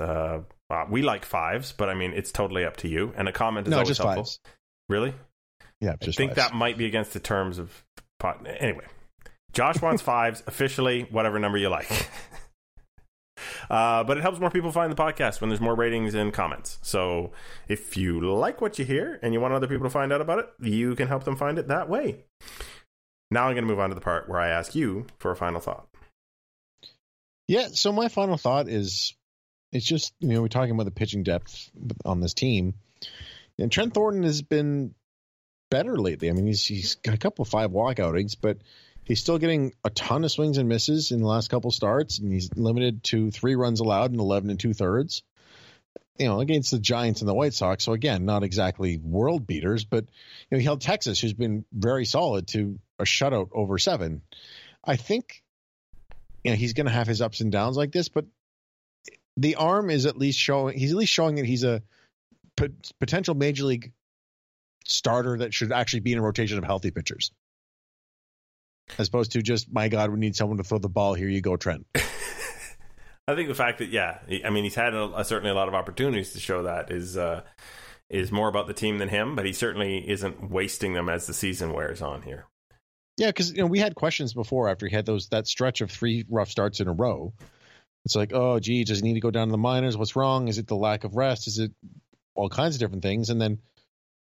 Uh, 0.70 0.86
we 0.90 1.02
like 1.02 1.24
fives, 1.26 1.72
but 1.72 1.90
I 1.90 1.94
mean 1.94 2.14
it's 2.14 2.32
totally 2.32 2.66
up 2.66 2.78
to 2.78 2.88
you. 2.88 3.14
And 3.16 3.28
a 3.28 3.32
comment 3.32 3.68
is 3.68 3.72
No, 3.72 3.78
always 3.78 3.88
just 3.90 4.02
helpful. 4.02 4.24
fives. 4.24 4.40
Really? 4.90 5.14
Yeah, 5.80 5.96
I 6.02 6.06
think 6.12 6.32
fives. 6.32 6.36
that 6.36 6.54
might 6.54 6.78
be 6.78 6.86
against 6.86 7.14
the 7.14 7.20
terms 7.20 7.58
of 7.60 7.84
pot. 8.20 8.46
Anyway, 8.46 8.86
Josh 9.54 9.82
wants 9.82 10.02
fives 10.04 10.44
officially, 10.48 11.08
whatever 11.12 11.40
number 11.40 11.58
you 11.58 11.70
like. 11.70 12.10
Uh, 13.70 14.04
but 14.04 14.18
it 14.18 14.22
helps 14.22 14.40
more 14.40 14.50
people 14.50 14.72
find 14.72 14.92
the 14.92 14.96
podcast 14.96 15.42
when 15.42 15.50
there's 15.50 15.60
more 15.60 15.76
ratings 15.76 16.14
and 16.16 16.34
comments. 16.34 16.80
So 16.82 17.32
if 17.68 17.98
you 17.98 18.20
like 18.22 18.62
what 18.62 18.80
you 18.80 18.86
hear 18.86 19.20
and 19.22 19.34
you 19.34 19.42
want 19.42 19.54
other 19.54 19.68
people 19.68 19.84
to 19.86 19.90
find 19.90 20.14
out 20.14 20.22
about 20.22 20.40
it, 20.40 20.50
you 20.62 20.96
can 20.96 21.08
help 21.10 21.26
them 21.26 21.36
find 21.36 21.60
it 21.60 21.68
that 21.68 21.90
way. 21.90 22.24
Now 23.30 23.44
I'm 23.48 23.54
going 23.56 23.66
to 23.66 23.70
move 23.70 23.80
on 23.80 23.90
to 23.90 23.96
the 23.96 24.02
part 24.02 24.30
where 24.30 24.40
I 24.40 24.48
ask 24.48 24.74
you 24.74 25.06
for 25.20 25.32
a 25.32 25.36
final 25.36 25.60
thought. 25.60 25.86
Yeah. 27.48 27.68
So 27.74 27.92
my 27.92 28.08
final 28.08 28.38
thought 28.38 28.70
is, 28.70 29.14
it's 29.78 29.86
just 29.86 30.14
you 30.20 30.30
know 30.30 30.42
we're 30.42 30.48
talking 30.48 30.72
about 30.72 30.86
the 30.86 30.92
pitching 30.92 31.24
depth 31.24 31.70
on 32.04 32.20
this 32.20 32.34
team, 32.34 32.74
and 33.58 33.72
Trent 33.72 33.94
Thornton 33.94 34.24
has 34.24 34.42
been 34.42 34.94
better 35.70 35.98
lately. 35.98 36.30
I 36.30 36.34
mean, 36.34 36.48
he's 36.48 36.66
he's 36.66 36.96
got 36.96 37.14
a 37.14 37.20
couple 37.20 37.44
of 37.44 37.50
five 37.50 37.72
walk 37.72 38.00
outings, 38.00 38.36
but 38.36 38.58
he's 39.04 39.20
still 39.20 39.38
getting 39.38 39.74
a 39.84 39.90
ton 39.92 40.24
of 40.24 40.32
swings 40.32 40.58
and 40.58 40.68
misses 40.68 41.12
in 41.12 41.22
the 41.22 41.28
last 41.28 41.50
couple 41.50 41.72
starts, 41.72 42.18
and 42.20 42.34
he's 42.34 42.50
limited 42.56 43.04
to 43.06 43.32
three 43.32 43.56
runs 43.56 43.80
allowed 43.80 44.14
in 44.14 44.20
eleven 44.20 44.50
and 44.50 44.60
two 44.60 44.74
thirds. 44.74 45.24
You 46.18 46.26
know, 46.26 46.40
against 46.40 46.72
the 46.72 46.80
Giants 46.80 47.22
and 47.22 47.30
the 47.30 47.36
White 47.36 47.54
Sox. 47.54 47.84
So 47.84 47.94
again, 47.94 48.26
not 48.26 48.44
exactly 48.44 48.98
world 48.98 49.46
beaters, 49.46 49.86
but 49.86 50.06
you 50.06 50.56
know, 50.56 50.58
he 50.58 50.64
held 50.64 50.82
Texas, 50.82 51.20
who's 51.20 51.34
been 51.34 51.64
very 51.72 52.06
solid, 52.06 52.48
to 52.50 52.80
a 52.98 53.04
shutout 53.04 53.50
over 53.52 53.78
seven. 53.78 54.24
I 54.84 54.96
think 54.96 55.44
you 56.44 56.50
know 56.50 56.58
he's 56.58 56.74
going 56.74 56.88
to 56.88 56.92
have 56.92 57.06
his 57.06 57.22
ups 57.22 57.42
and 57.42 57.52
downs 57.52 57.78
like 57.78 57.92
this, 57.92 58.10
but 58.10 58.26
the 59.38 59.56
arm 59.56 59.90
is 59.90 60.06
at 60.06 60.18
least 60.18 60.40
showing 60.40 60.78
he's 60.78 60.92
at 60.92 60.98
least 60.98 61.14
showing 61.14 61.36
that 61.36 61.46
he's 61.46 61.64
a 61.64 61.82
potential 63.00 63.36
major 63.36 63.66
league 63.66 63.94
starter 64.86 65.38
that 65.38 65.54
should 65.54 65.72
actually 65.72 66.00
be 66.00 66.14
in 66.14 66.20
a 66.20 66.22
rotation 66.22 66.58
of 66.58 66.64
healthy 66.64 66.92
pitchers. 66.92 67.32
as 68.98 69.08
opposed 69.08 69.32
to 69.34 69.42
just 69.42 69.72
my 69.72 69.90
God, 69.90 70.10
we 70.10 70.20
need 70.20 70.36
someone 70.36 70.58
to 70.58 70.64
throw 70.64 70.80
the 70.80 70.90
ball. 70.90 71.14
Here 71.14 71.30
you 71.30 71.42
go, 71.42 71.56
Trent. 71.56 71.86
I 73.30 73.36
think 73.36 73.50
the 73.50 73.56
fact 73.56 73.80
that 73.80 73.90
yeah, 73.90 74.20
I 74.46 74.50
mean 74.50 74.64
he's 74.64 74.76
had 74.76 74.94
a, 74.94 75.20
a, 75.20 75.26
certainly 75.26 75.52
a 75.52 75.56
lot 75.56 75.68
of 75.68 75.76
opportunities 75.76 76.34
to 76.34 76.40
show 76.40 76.64
that 76.64 76.92
is 76.92 77.18
uh, 77.18 77.42
is 78.10 78.32
more 78.32 78.48
about 78.48 78.68
the 78.68 78.74
team 78.74 78.98
than 78.98 79.10
him, 79.10 79.36
but 79.36 79.46
he 79.46 79.54
certainly 79.54 80.10
isn't 80.10 80.50
wasting 80.50 80.94
them 80.94 81.10
as 81.10 81.28
the 81.28 81.34
season 81.34 81.74
wears 81.74 82.02
on 82.02 82.22
here. 82.22 82.46
Yeah, 83.18 83.28
because 83.28 83.52
you 83.52 83.58
know 83.58 83.66
we 83.66 83.80
had 83.80 83.96
questions 83.96 84.34
before 84.34 84.70
after 84.70 84.88
he 84.88 84.96
had 84.96 85.06
those 85.06 85.28
that 85.30 85.46
stretch 85.46 85.82
of 85.82 85.92
three 85.92 86.26
rough 86.30 86.50
starts 86.50 86.80
in 86.80 86.88
a 86.88 86.94
row. 86.94 87.34
It's 88.08 88.16
like, 88.16 88.32
oh, 88.34 88.58
gee, 88.58 88.86
does 88.86 89.00
he 89.00 89.04
need 89.04 89.16
to 89.16 89.20
go 89.20 89.32
down 89.32 89.50
to 89.50 89.52
the 89.52 89.58
minors? 89.58 89.98
What's 89.98 90.16
wrong? 90.16 90.48
Is 90.48 90.60
it 90.60 90.66
the 90.66 90.78
lack 90.78 91.04
of 91.04 91.18
rest? 91.18 91.46
Is 91.46 91.60
it 91.60 91.74
all 92.36 92.48
kinds 92.48 92.74
of 92.74 92.80
different 92.80 93.04
things? 93.04 93.30
And 93.30 93.42
then, 93.42 93.60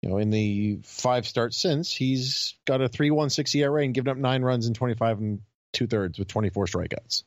you 0.04 0.10
know, 0.10 0.20
in 0.20 0.30
the 0.30 0.78
five 0.84 1.26
starts 1.26 1.58
since, 1.58 1.92
he's 1.92 2.54
got 2.68 2.82
a 2.82 2.88
three 2.88 3.10
one 3.10 3.32
six 3.32 3.56
ERA 3.56 3.82
and 3.84 3.92
given 3.92 4.12
up 4.12 4.18
nine 4.18 4.44
runs 4.44 4.68
in 4.68 4.76
twenty 4.76 4.94
five 4.94 5.18
and 5.18 5.42
two 5.72 5.88
thirds 5.88 6.20
with 6.20 6.28
twenty 6.28 6.52
four 6.52 6.68
strikeouts. 6.68 7.24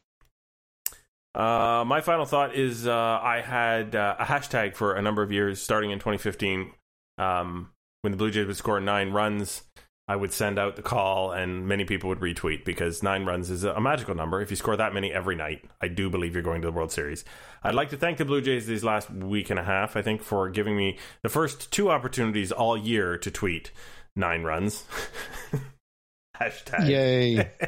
Uh, 1.35 1.83
my 1.85 2.01
final 2.01 2.27
thought 2.27 2.55
is 2.55 2.87
uh, 2.87 2.95
I 2.95 3.41
had 3.41 3.97
uh, 3.97 4.15
a 4.21 4.25
hashtag 4.25 4.77
for 4.77 4.95
a 4.95 5.03
number 5.03 5.25
of 5.25 5.33
years, 5.33 5.61
starting 5.61 5.91
in 5.91 5.99
2015, 5.99 6.71
um, 7.19 7.71
when 8.03 8.13
the 8.13 8.17
Blue 8.17 8.31
Jays 8.31 8.47
would 8.47 8.57
score 8.57 8.79
nine 8.79 9.11
runs. 9.11 9.63
I 10.09 10.15
would 10.15 10.33
send 10.33 10.57
out 10.57 10.77
the 10.77 10.83
call, 10.83 11.33
and 11.33 11.67
many 11.67 11.85
people 11.85 12.09
would 12.09 12.21
retweet 12.21 12.65
because 12.65 13.03
nine 13.03 13.25
runs 13.25 13.51
is 13.51 13.65
a 13.65 13.81
magical 13.81 14.15
number. 14.15 14.41
If 14.41 14.51
you 14.51 14.57
score 14.57 14.77
that 14.77 14.95
many 14.95 15.13
every 15.13 15.35
night, 15.35 15.65
I 15.81 15.89
do 15.89 16.09
believe 16.09 16.35
you're 16.35 16.45
going 16.45 16.63
to 16.63 16.69
the 16.69 16.73
World 16.73 16.93
Series. 16.93 17.25
I'd 17.65 17.75
like 17.75 17.91
to 17.91 17.97
thank 17.97 18.19
the 18.19 18.25
Blue 18.25 18.41
Jays 18.41 18.67
these 18.67 18.85
last 18.85 19.11
week 19.11 19.51
and 19.51 19.59
a 19.59 19.65
half, 19.65 19.97
I 19.97 20.03
think, 20.03 20.23
for 20.23 20.49
giving 20.49 20.77
me 20.77 20.99
the 21.23 21.29
first 21.29 21.73
two 21.73 21.91
opportunities 21.91 22.53
all 22.53 22.77
year 22.77 23.19
to 23.19 23.31
tweet 23.33 23.73
nine 24.15 24.45
runs. 24.45 24.85
Hashtag. 26.41 26.89
Yay. 26.89 27.39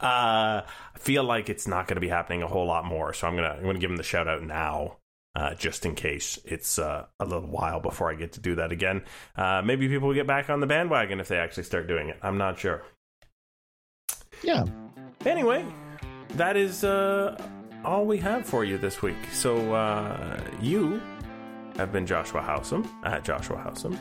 uh, 0.00 0.62
I 0.62 0.98
feel 0.98 1.24
like 1.24 1.50
it's 1.50 1.66
not 1.66 1.86
going 1.88 1.96
to 1.96 2.00
be 2.00 2.08
happening 2.08 2.42
a 2.42 2.46
whole 2.46 2.66
lot 2.66 2.86
more, 2.86 3.12
so 3.12 3.26
I'm 3.26 3.34
gonna 3.34 3.54
I'm 3.58 3.64
gonna 3.64 3.78
give 3.78 3.90
them 3.90 3.96
the 3.96 4.02
shout 4.02 4.28
out 4.28 4.42
now. 4.42 4.96
Uh, 5.34 5.54
just 5.54 5.86
in 5.86 5.94
case 5.94 6.40
it's 6.44 6.76
uh, 6.76 7.06
a 7.20 7.24
little 7.24 7.48
while 7.48 7.78
before 7.78 8.10
I 8.10 8.16
get 8.16 8.32
to 8.32 8.40
do 8.40 8.56
that 8.56 8.72
again. 8.72 9.02
Uh, 9.36 9.62
maybe 9.64 9.88
people 9.88 10.08
will 10.08 10.14
get 10.14 10.26
back 10.26 10.50
on 10.50 10.58
the 10.58 10.66
bandwagon 10.66 11.20
if 11.20 11.28
they 11.28 11.38
actually 11.38 11.62
start 11.62 11.86
doing 11.86 12.08
it. 12.08 12.18
I'm 12.20 12.36
not 12.36 12.58
sure. 12.58 12.82
Yeah. 14.42 14.64
Anyway, 15.24 15.64
that 16.30 16.56
is 16.56 16.82
uh, 16.82 17.40
all 17.84 18.06
we 18.06 18.18
have 18.18 18.44
for 18.44 18.64
you 18.64 18.76
this 18.78 19.02
week. 19.02 19.14
So 19.32 19.72
uh, 19.72 20.40
you 20.60 21.00
have 21.76 21.92
been 21.92 22.06
Joshua 22.06 22.42
Howsam 22.42 22.88
at 23.04 23.22
Joshua 23.24 23.56
Howsam. 23.56 23.96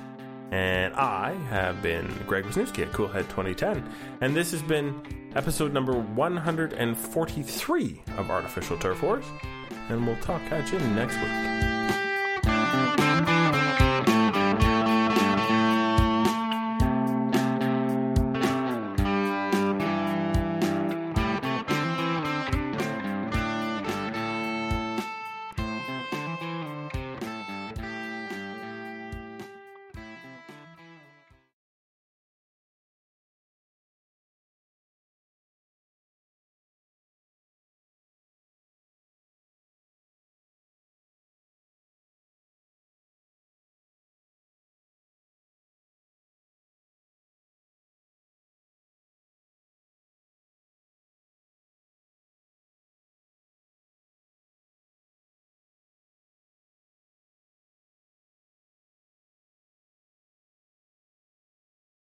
And 0.52 0.96
I 0.96 1.34
have 1.50 1.84
been 1.84 2.12
Greg 2.26 2.44
Wisniewski 2.44 2.82
at 2.82 2.92
Coolhead 2.92 3.30
2010. 3.30 3.88
And 4.22 4.36
this 4.36 4.50
has 4.52 4.64
been 4.64 5.00
episode 5.36 5.74
number 5.74 5.94
143 5.94 8.02
of 8.18 8.32
Artificial 8.32 8.76
Turf 8.80 9.04
Wars. 9.04 9.26
And 9.90 10.06
we'll 10.06 10.16
talk 10.18 10.42
at 10.52 10.72
you 10.72 10.80
next 10.80 11.16
week. 11.18 11.69